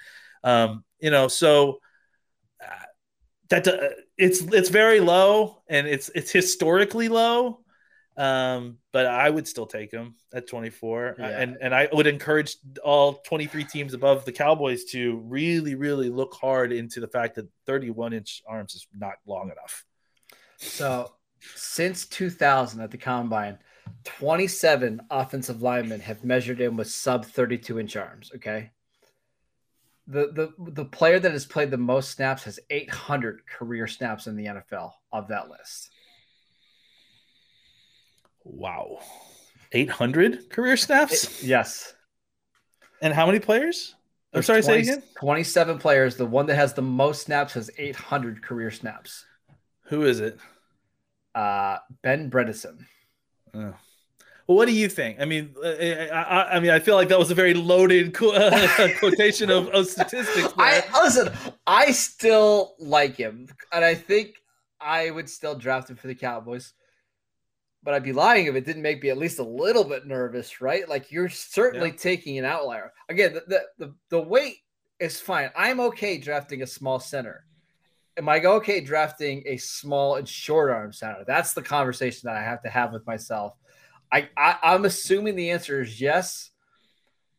Um, 0.43 0.84
you 1.00 1.12
know, 1.12 1.28
so 1.28 1.80
uh, 2.63 2.86
that 3.50 3.67
uh, 3.67 3.89
it's 4.17 4.41
it's 4.41 4.69
very 4.69 5.00
low 5.00 5.62
and 5.69 5.88
it's 5.88 6.10
it's 6.15 6.32
historically 6.32 7.10
low. 7.10 7.62
Um, 8.17 8.80
but 8.91 9.06
I 9.06 9.30
would 9.30 9.47
still 9.47 9.67
take 9.67 9.91
him 9.91 10.15
at 10.34 10.47
24. 10.47 11.17
Yeah. 11.19 11.27
And 11.27 11.58
and 11.62 11.75
I 11.75 11.88
would 11.93 12.08
encourage 12.08 12.56
all 12.84 13.13
23 13.13 13.63
teams 13.63 13.93
above 13.93 14.25
the 14.25 14.32
Cowboys 14.32 14.86
to 14.86 15.17
really, 15.17 15.75
really 15.75 16.10
look 16.10 16.34
hard 16.34 16.71
into 16.71 16.99
the 16.99 17.08
fact 17.08 17.36
that 17.36 17.47
31 17.67 18.13
inch 18.13 18.41
arms 18.47 18.73
is 18.73 18.88
not 18.97 19.15
long 19.27 19.51
enough. 19.51 19.86
So 20.58 21.13
since 21.56 22.08
2000 22.08 22.82
at 22.82 22.89
the 22.89 22.97
combine, 22.97 23.60
27 24.03 25.01
offensive 25.12 25.62
linemen 25.62 25.99
have 25.99 26.23
measured 26.23 26.60
in 26.60 26.75
with 26.75 26.89
sub 26.89 27.25
32 27.25 27.80
inch 27.80 27.95
arms. 27.95 28.32
Okay. 28.36 28.71
The, 30.08 30.32
the 30.58 30.71
the 30.71 30.86
player 30.86 31.19
that 31.19 31.34
has 31.34 31.45
played 31.45 31.69
the 31.69 31.77
most 31.77 32.12
snaps 32.12 32.45
has 32.45 32.60
800 32.69 33.45
career 33.45 33.88
snaps 33.88 34.25
in 34.25 34.38
the 34.38 34.45
NFL 34.45 34.93
of 35.12 35.27
that 35.27 35.49
list. 35.49 35.91
Wow. 38.50 39.00
800 39.72 40.50
career 40.50 40.78
snaps? 40.78 41.44
yes. 41.44 41.94
And 43.02 43.14
how 43.14 43.26
many 43.26 43.40
players? 43.40 43.96
I'm 44.34 44.44
sorry, 44.44 44.62
20, 44.62 44.84
say 44.84 44.92
again. 44.92 45.04
27 45.20 45.80
players. 45.80 46.16
The 46.16 46.26
one 46.26 46.46
that 46.48 46.56
has 46.56 46.74
the 46.74 46.82
most 46.82 47.24
snaps 47.24 47.54
has 47.54 47.70
800 47.78 48.44
career 48.44 48.72
snaps. 48.72 49.26
Who 49.86 50.04
is 50.04 50.20
it? 50.20 50.38
Uh, 51.34 51.78
Ben 52.02 52.30
Bredeson. 52.30 52.86
Oh. 53.54 53.74
Well, 54.48 54.56
what 54.56 54.68
do 54.68 54.74
you 54.74 54.88
think? 54.88 55.20
I 55.20 55.26
mean, 55.26 55.54
uh, 55.62 55.68
I, 55.68 56.08
I, 56.08 56.56
I, 56.56 56.60
mean, 56.60 56.72
I 56.72 56.80
feel 56.80 56.96
like 56.96 57.10
that 57.10 57.20
was 57.20 57.32
a 57.32 57.36
very 57.36 57.54
loaded 57.54 58.16
uh, 58.22 58.88
quotation 59.00 59.52
of, 59.52 59.68
of 59.70 59.88
statistics. 59.88 60.54
I 60.58 60.84
listen. 61.04 61.30
I 61.66 61.92
still 61.92 62.76
like 62.80 63.18
him, 63.18 63.50
and 63.74 63.84
I 63.84 63.94
think 63.94 64.36
I 64.80 65.12
would 65.12 65.30
still 65.30 65.56
draft 65.56 65.90
him 65.90 65.98
for 65.98 66.08
the 66.08 66.16
Cowboys 66.16 66.74
but 67.88 67.93
I'd 67.93 68.04
be 68.04 68.12
lying 68.12 68.47
if 68.47 68.56
it 68.56 68.65
didn't 68.65 68.82
make 68.82 69.02
me 69.02 69.12
at 69.12 69.17
least 69.17 69.39
a 69.39 69.43
little 69.43 69.86
bit 69.86 70.06
nervous, 70.06 70.60
right? 70.60 70.89
Like 70.89 71.10
you're 71.10 71.30
certainly 71.30 71.91
yeah. 71.91 71.95
taking 71.95 72.38
an 72.38 72.43
outlier. 72.43 72.91
Again, 73.08 73.36
the, 73.36 73.43
the, 73.47 73.62
the 73.78 73.93
the 74.10 74.21
weight 74.21 74.58
is 75.00 75.21
fine. 75.21 75.52
I'm 75.56 75.80
okay 75.80 76.17
drafting 76.17 76.62
a 76.63 76.67
small 76.67 77.00
center. 77.00 77.45
Am 78.17 78.28
I 78.28 78.43
okay 78.43 78.82
drafting 78.82 79.41
a 79.45 79.56
small 79.56 80.15
and 80.15 80.28
short 80.28 80.69
arm 80.69 80.91
center? 80.91 81.23
That's 81.26 81.54
the 81.54 81.62
conversation 81.62 82.23
that 82.26 82.36
I 82.36 82.43
have 82.43 82.62
to 82.63 82.69
have 82.69 82.91
with 82.91 83.08
myself. 83.08 83.54
I, 84.12 84.28
I 84.36 84.58
I'm 84.63 84.84
assuming 84.84 85.38
the 85.38 85.52
answer 85.52 85.82
is 85.82 86.02
yes. 86.02 86.52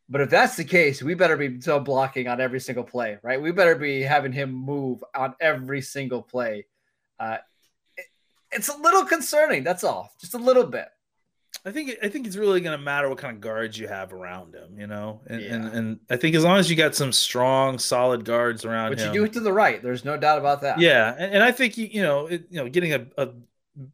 But 0.08 0.22
if 0.22 0.30
that's 0.30 0.56
the 0.56 0.64
case, 0.64 1.02
we 1.02 1.12
better 1.12 1.37
be 1.37 1.61
zone 1.61 1.84
blocking 1.84 2.26
on 2.26 2.40
every 2.40 2.61
single 2.61 2.84
play, 2.84 3.18
right? 3.22 3.42
We 3.42 3.52
better 3.52 3.74
be 3.74 4.00
having 4.00 4.32
him 4.32 4.50
move 4.50 5.04
on 5.14 5.34
every 5.42 5.82
single 5.82 6.22
play. 6.22 6.64
Uh, 7.20 7.37
it's 8.52 8.68
a 8.68 8.76
little 8.76 9.04
concerning. 9.04 9.64
That's 9.64 9.84
all, 9.84 10.12
just 10.20 10.34
a 10.34 10.38
little 10.38 10.64
bit. 10.64 10.88
I 11.64 11.72
think 11.72 11.92
I 12.02 12.08
think 12.08 12.26
it's 12.26 12.37
really 12.37 12.61
going 12.61 12.76
to 12.76 12.82
matter 12.82 13.08
what 13.08 13.18
kind 13.18 13.34
of 13.34 13.40
guards 13.40 13.78
you 13.78 13.88
have 13.88 14.12
around 14.12 14.54
him, 14.54 14.78
you 14.78 14.87
know, 14.87 15.22
and, 15.26 15.40
yeah. 15.40 15.54
and, 15.54 15.64
and 15.74 16.00
I 16.08 16.16
think 16.16 16.37
as 16.37 16.44
long 16.44 16.58
as 16.58 16.70
you 16.70 16.76
got 16.76 16.94
some 16.94 17.11
strong, 17.11 17.78
solid 17.78 18.24
guards 18.24 18.64
around 18.64 18.90
Which 18.90 19.00
him, 19.00 19.12
you 19.12 19.20
do 19.20 19.24
it 19.24 19.32
to 19.32 19.40
the 19.40 19.52
right. 19.52 19.82
There's 19.82 20.04
no 20.04 20.16
doubt 20.16 20.38
about 20.38 20.61
that. 20.61 20.78
Yeah, 20.78 21.14
and, 21.18 21.34
and 21.34 21.42
I 21.42 21.50
think 21.50 21.76
you, 21.76 21.87
you 21.87 22.02
know, 22.02 22.26
it, 22.26 22.46
you 22.50 22.58
know, 22.58 22.68
getting 22.68 22.92
a, 22.92 23.06
a 23.16 23.30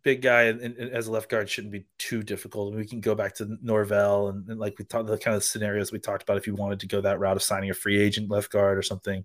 big 0.02 0.22
guy 0.22 0.44
in, 0.44 0.60
in, 0.60 0.90
as 0.90 1.06
a 1.06 1.12
left 1.12 1.28
guard 1.28 1.48
shouldn't 1.48 1.72
be 1.72 1.86
too 1.98 2.22
difficult. 2.22 2.74
We 2.74 2.86
can 2.86 3.00
go 3.00 3.14
back 3.14 3.34
to 3.36 3.56
Norvell 3.62 4.28
and, 4.28 4.48
and, 4.48 4.60
like 4.60 4.78
we 4.78 4.84
talked 4.84 5.06
the 5.06 5.18
kind 5.18 5.36
of 5.36 5.44
scenarios 5.44 5.92
we 5.92 5.98
talked 5.98 6.22
about 6.22 6.36
if 6.36 6.46
you 6.46 6.54
wanted 6.54 6.80
to 6.80 6.86
go 6.86 7.00
that 7.00 7.18
route 7.18 7.36
of 7.36 7.42
signing 7.42 7.70
a 7.70 7.74
free 7.74 8.00
agent 8.00 8.30
left 8.30 8.50
guard 8.50 8.78
or 8.78 8.82
something. 8.82 9.24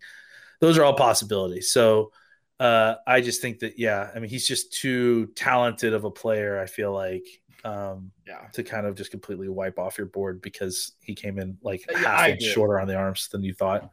Those 0.60 0.77
are 0.77 0.83
all 0.83 0.95
possibilities. 0.95 1.71
So 1.71 2.12
uh, 2.60 2.95
I 3.07 3.21
just 3.21 3.41
think 3.41 3.60
that 3.60 3.79
yeah, 3.79 4.10
I 4.13 4.19
mean 4.19 4.29
he's 4.29 4.47
just 4.47 4.73
too 4.73 5.27
talented 5.35 5.93
of 5.93 6.03
a 6.03 6.12
player. 6.12 6.60
I 6.60 6.65
feel 6.65 6.93
like 6.93 7.25
um, 7.63 8.12
yeah 8.27 8.47
to 8.53 8.63
kind 8.63 8.85
of 8.85 8.95
just 8.95 9.12
completely 9.12 9.49
wipe 9.49 9.79
off 9.79 9.97
your 9.97 10.07
board 10.07 10.41
because 10.41 10.93
he 11.01 11.15
came 11.15 11.39
in 11.39 11.57
like 11.62 11.85
yeah, 11.89 11.97
half 11.99 12.29
inch 12.29 12.43
shorter 12.43 12.79
on 12.79 12.87
the 12.87 12.95
arms 12.95 13.29
than 13.29 13.43
you 13.43 13.53
thought. 13.53 13.89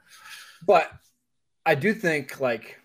But 0.67 0.91
I 1.65 1.75
do 1.75 1.95
think 1.95 2.41
like 2.41 2.79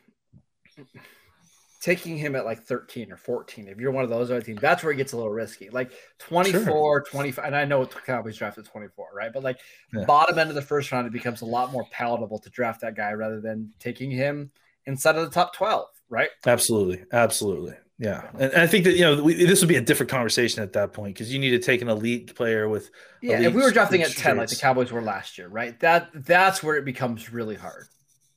taking 1.81 2.15
him 2.15 2.35
at 2.35 2.45
like 2.45 2.61
13 2.63 3.11
or 3.11 3.17
14 3.17 3.67
if 3.67 3.79
you're 3.79 3.91
one 3.91 4.03
of 4.03 4.09
those 4.09 4.29
other 4.29 4.41
teams 4.41 4.61
that's 4.61 4.83
where 4.83 4.93
it 4.93 4.97
gets 4.97 5.13
a 5.13 5.17
little 5.17 5.31
risky 5.31 5.69
like 5.71 5.91
24 6.19 6.63
sure. 6.63 7.05
25 7.09 7.43
and 7.43 7.55
i 7.55 7.65
know 7.65 7.85
cowboys 7.85 8.37
drafted 8.37 8.65
24 8.65 9.07
right 9.15 9.33
but 9.33 9.43
like 9.43 9.57
yeah. 9.93 10.05
bottom 10.05 10.37
end 10.37 10.49
of 10.49 10.55
the 10.55 10.61
first 10.61 10.91
round 10.91 11.07
it 11.07 11.13
becomes 11.13 11.41
a 11.41 11.45
lot 11.45 11.71
more 11.71 11.85
palatable 11.91 12.37
to 12.37 12.51
draft 12.51 12.81
that 12.81 12.95
guy 12.95 13.13
rather 13.13 13.41
than 13.41 13.73
taking 13.79 14.11
him 14.11 14.51
inside 14.85 15.15
of 15.15 15.23
the 15.23 15.31
top 15.31 15.55
12, 15.55 15.85
right? 16.09 16.29
Absolutely. 16.45 17.03
Absolutely. 17.11 17.75
Yeah, 18.01 18.27
and, 18.33 18.51
and 18.51 18.61
I 18.63 18.65
think 18.65 18.85
that 18.85 18.95
you 18.95 19.01
know 19.01 19.21
we, 19.21 19.35
this 19.35 19.61
would 19.61 19.67
be 19.67 19.75
a 19.75 19.81
different 19.81 20.09
conversation 20.09 20.63
at 20.63 20.73
that 20.73 20.91
point 20.91 21.13
because 21.13 21.31
you 21.31 21.37
need 21.37 21.51
to 21.51 21.59
take 21.59 21.83
an 21.83 21.87
elite 21.87 22.35
player 22.35 22.67
with. 22.67 22.89
Yeah, 23.21 23.39
if 23.39 23.53
we 23.53 23.61
were 23.61 23.69
drafting 23.69 24.01
at 24.01 24.09
ten 24.09 24.37
like 24.37 24.49
the 24.49 24.55
Cowboys 24.55 24.91
were 24.91 25.03
last 25.03 25.37
year, 25.37 25.47
right? 25.47 25.79
That 25.81 26.09
that's 26.15 26.63
where 26.63 26.77
it 26.77 26.83
becomes 26.83 27.31
really 27.31 27.53
hard. 27.53 27.85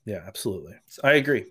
Yeah, 0.04 0.20
absolutely. 0.26 0.74
So, 0.84 1.00
I 1.02 1.14
agree. 1.14 1.46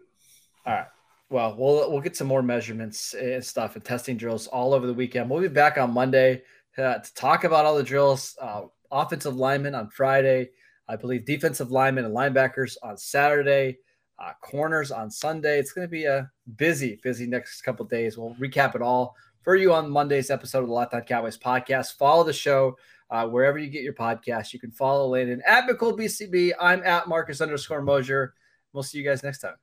All 0.68 0.74
right. 0.76 0.86
Well, 1.32 1.56
we'll 1.58 1.92
we'll 1.92 2.02
get 2.02 2.16
some 2.16 2.28
more 2.28 2.44
measurements 2.44 3.16
and 3.16 3.44
stuff 3.44 3.76
and 3.76 3.84
testing 3.84 4.16
drills 4.16 4.46
all 4.46 4.76
over 4.76 4.86
the 4.86 4.94
weekend. 4.94 5.28
We'll 5.28 5.42
be 5.42 5.48
back 5.48 5.80
on 5.80 5.92
Monday 5.92 6.44
uh, 6.78 7.00
to 7.00 7.14
talk 7.16 7.46
about 7.46 7.66
all 7.66 7.76
the 7.76 7.82
drills. 7.82 8.38
Uh, 8.40 8.66
offensive 8.92 9.36
linemen 9.36 9.74
on 9.74 9.90
Friday, 9.90 10.52
I 10.88 10.98
believe 10.98 11.26
defensive 11.26 11.72
linemen 11.72 12.06
and 12.06 12.16
linebackers 12.16 12.76
on 12.84 12.96
Saturday 12.96 13.80
uh, 14.24 14.34
corners 14.42 14.92
on 14.92 15.10
Sunday. 15.12 15.60
It's 15.60 15.72
going 15.72 15.88
to 15.88 15.92
be 15.92 16.06
a 16.06 16.30
busy, 16.58 17.00
busy 17.04 17.28
next 17.28 17.62
couple 17.62 17.86
days. 17.86 18.18
We'll 18.18 18.36
recap 18.36 18.76
it 18.76 18.82
all 18.82 19.16
for 19.42 19.56
you 19.56 19.74
on 19.74 19.90
Monday's 19.90 20.30
episode 20.30 20.60
of 20.60 20.68
the 20.68 20.74
Locked 20.74 20.94
On 20.94 21.02
Cowboys 21.02 21.38
podcast. 21.38 21.98
Follow 21.98 22.24
the 22.24 22.34
show 22.34 22.78
uh, 23.10 23.28
wherever 23.28 23.58
you 23.58 23.70
get 23.70 23.84
your 23.84 23.94
podcast. 23.94 24.54
You 24.54 24.60
can 24.60 24.72
follow 24.72 25.08
Landon 25.08 25.42
at 25.46 25.68
McCool 25.68 25.98
BCB. 25.98 26.54
I'm 26.60 26.84
at 26.84 27.08
Marcus 27.08 27.42
underscore 27.42 27.82
Mosher. 27.82 28.34
We'll 28.72 28.84
see 28.84 28.98
you 28.98 29.04
guys 29.04 29.24
next 29.24 29.40
time. 29.40 29.63